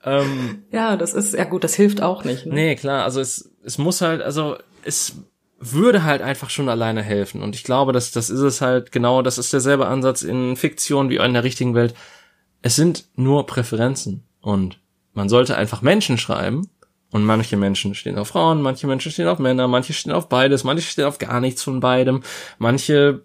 Ähm, 0.05 0.63
Ja, 0.71 0.97
das 0.97 1.15
ist, 1.15 1.35
ja 1.35 1.43
gut, 1.43 1.65
das 1.65 1.75
hilft 1.75 2.01
auch 2.01 2.23
nicht. 2.23 2.47
Ne? 2.47 2.55
Nee, 2.55 2.77
klar, 2.77 3.03
also 3.03 3.21
es, 3.21 3.51
es 3.65 3.77
muss 3.77 4.03
halt, 4.03 4.23
also 4.23 4.57
es 4.85 5.17
würde 5.61 6.05
halt 6.05 6.23
einfach 6.23 6.49
schon 6.49 6.71
alleine 6.71 7.03
helfen. 7.03 7.43
Und 7.43 7.55
ich 7.55 7.65
glaube, 7.65 7.93
dass 7.93 8.11
das 8.11 8.31
ist 8.31 8.41
es 8.41 8.61
halt 8.63 8.93
genau, 8.93 9.21
das 9.23 9.39
ist 9.39 9.53
derselbe 9.53 9.87
Ansatz 9.87 10.23
in 10.23 10.57
Fiktion 10.57 11.11
wie 11.11 11.17
in 11.17 11.35
der 11.35 11.45
richtigen 11.45 11.75
Welt. 11.75 11.95
Es 12.63 12.77
sind 12.77 13.05
nur 13.15 13.47
Präferenzen. 13.47 14.25
Und 14.41 14.81
man 15.13 15.29
sollte 15.29 15.57
einfach 15.57 15.83
Menschen 15.83 16.17
schreiben. 16.19 16.69
Und 17.13 17.25
manche 17.25 17.57
Menschen 17.57 17.95
stehen 17.95 18.19
auf 18.19 18.29
Frauen, 18.29 18.63
manche 18.63 18.87
Menschen 18.87 19.11
stehen 19.11 19.27
auf 19.27 19.41
Männer, 19.41 19.67
manche 19.67 19.93
stehen 19.93 20.13
auf 20.13 20.29
beides, 20.29 20.63
manche 20.63 20.89
stehen 20.89 21.07
auf 21.07 21.19
gar 21.19 21.41
nichts 21.41 21.61
von 21.63 21.81
beidem, 21.81 22.23
manche 22.59 23.25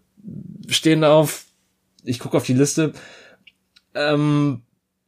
stehen 0.67 1.03
auf, 1.03 1.45
ich 2.03 2.17
gucke 2.17 2.35
auf 2.35 2.45
die 2.45 2.55
Liste, 2.55 2.93
ähm, 3.93 4.63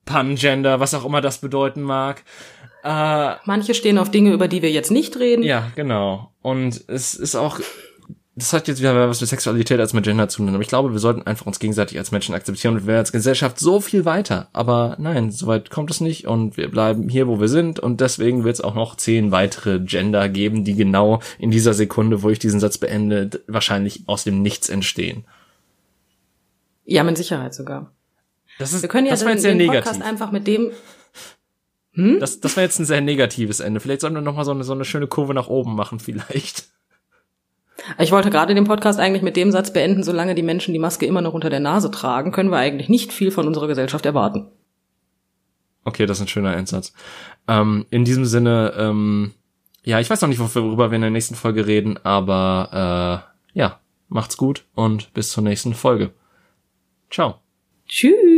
Pangender, 0.06 0.80
was 0.80 0.94
auch 0.94 1.06
immer 1.06 1.22
das 1.22 1.40
bedeuten 1.40 1.82
mag. 1.82 2.24
Äh, 2.88 3.36
Manche 3.44 3.74
stehen 3.74 3.98
auf 3.98 4.12
Dinge, 4.12 4.32
über 4.32 4.48
die 4.48 4.62
wir 4.62 4.72
jetzt 4.72 4.92
nicht 4.92 5.18
reden. 5.20 5.44
ja, 5.44 5.70
genau. 5.76 6.32
Und 6.42 6.86
es 6.88 7.16
ist 7.16 7.36
auch, 7.36 7.60
das 8.36 8.54
hat 8.54 8.70
jetzt 8.70 8.80
wieder 8.80 9.10
was 9.10 9.20
mit 9.20 9.30
Sexualität 9.30 9.78
als 9.82 9.92
mit 9.92 10.06
Gender 10.06 10.30
zu 10.30 10.38
tun. 10.38 10.54
Aber 10.54 10.62
ich 10.62 10.70
glaube, 10.70 10.94
wir 10.94 11.00
sollten 11.00 11.24
einfach 11.24 11.46
uns 11.48 11.60
gegenseitig 11.60 11.98
als 11.98 12.12
Menschen 12.12 12.34
akzeptieren 12.34 12.76
und 12.76 12.84
wir 12.84 12.88
wären 12.88 13.00
als 13.00 13.12
Gesellschaft 13.12 13.60
so 13.60 13.82
viel 13.82 14.06
weiter. 14.06 14.48
Aber 14.54 14.96
nein, 15.00 15.32
soweit 15.32 15.70
kommt 15.70 15.92
es 15.92 16.00
nicht 16.00 16.28
und 16.28 16.56
wir 16.56 16.72
bleiben 16.72 17.10
hier, 17.10 17.28
wo 17.28 17.42
wir 17.42 17.50
sind 17.50 17.78
und 17.82 18.00
deswegen 18.00 18.46
wird 18.46 18.56
es 18.56 18.62
auch 18.62 18.76
noch 18.76 18.96
zehn 18.96 19.32
weitere 19.32 19.80
Gender 19.80 20.30
geben, 20.30 20.64
die 20.64 20.76
genau 20.76 21.20
in 21.40 21.52
dieser 21.52 21.74
Sekunde, 21.74 22.24
wo 22.24 22.30
ich 22.30 22.40
diesen 22.40 22.62
Satz 22.62 22.78
beende, 22.78 23.30
wahrscheinlich 23.48 24.04
aus 24.06 24.24
dem 24.24 24.42
Nichts 24.42 24.70
entstehen. 24.70 25.26
Ja, 26.86 27.04
mit 27.04 27.18
Sicherheit 27.18 27.54
sogar. 27.54 27.92
Das 28.60 28.72
ist, 28.72 28.82
Wir 28.82 28.88
können 28.88 29.08
ja 29.08 29.12
das 29.12 29.26
den, 29.26 29.42
den 29.42 29.58
negativ. 29.58 29.84
Podcast 29.84 30.02
einfach 30.02 30.32
mit 30.32 30.48
dem, 30.48 30.72
Das, 32.20 32.40
das 32.40 32.56
war 32.56 32.64
jetzt 32.64 32.80
ein 32.80 32.86
sehr 32.86 33.02
negatives 33.02 33.60
Ende. 33.60 33.80
Vielleicht 33.80 34.02
sollten 34.02 34.16
wir 34.16 34.22
noch 34.22 34.36
mal 34.36 34.46
so 34.46 34.52
eine, 34.52 34.64
so 34.64 34.74
eine 34.74 34.86
schöne 34.86 35.08
Kurve 35.08 35.34
nach 35.34 35.48
oben 35.48 35.76
machen, 35.76 36.00
vielleicht. 36.00 36.66
ich 38.00 38.12
wollte 38.12 38.30
gerade 38.30 38.54
den 38.54 38.66
Podcast 38.66 39.00
eigentlich 39.00 39.24
mit 39.24 39.36
dem 39.36 39.52
Satz 39.52 39.74
beenden, 39.74 40.04
solange 40.04 40.36
die 40.36 40.44
Menschen 40.44 40.74
die 40.74 40.80
Maske 40.80 41.06
immer 41.06 41.22
noch 41.22 41.34
unter 41.34 41.50
der 41.50 41.60
Nase 41.60 41.92
tragen, 41.92 42.32
können 42.32 42.52
wir 42.52 42.58
eigentlich 42.58 42.90
nicht 42.90 43.12
viel 43.12 43.32
von 43.32 43.48
unserer 43.48 43.68
Gesellschaft 43.68 44.06
erwarten. 44.06 44.48
Okay, 45.84 46.06
das 46.06 46.18
ist 46.18 46.26
ein 46.26 46.28
schöner 46.28 46.56
Endsatz. 46.56 46.94
Ähm, 47.48 47.86
in 47.90 48.04
diesem 48.04 48.26
Sinne, 48.26 48.74
ähm, 48.78 49.34
ja, 49.84 50.00
ich 50.00 50.10
weiß 50.10 50.22
noch 50.22 50.28
nicht, 50.28 50.40
worüber 50.40 50.92
wir 50.92 50.96
in 50.98 51.02
der 51.02 51.12
nächsten 51.12 51.36
Folge 51.36 51.66
reden, 51.66 51.98
aber 52.04 53.24
äh, 53.56 53.58
ja, 53.58 53.80
macht's 54.10 54.38
gut 54.38 54.66
und 54.76 55.14
bis 55.14 55.32
zur 55.32 55.44
nächsten 55.44 55.74
Folge. 55.74 56.12
Ciao. 57.10 57.36
Tschüss. 57.88 58.37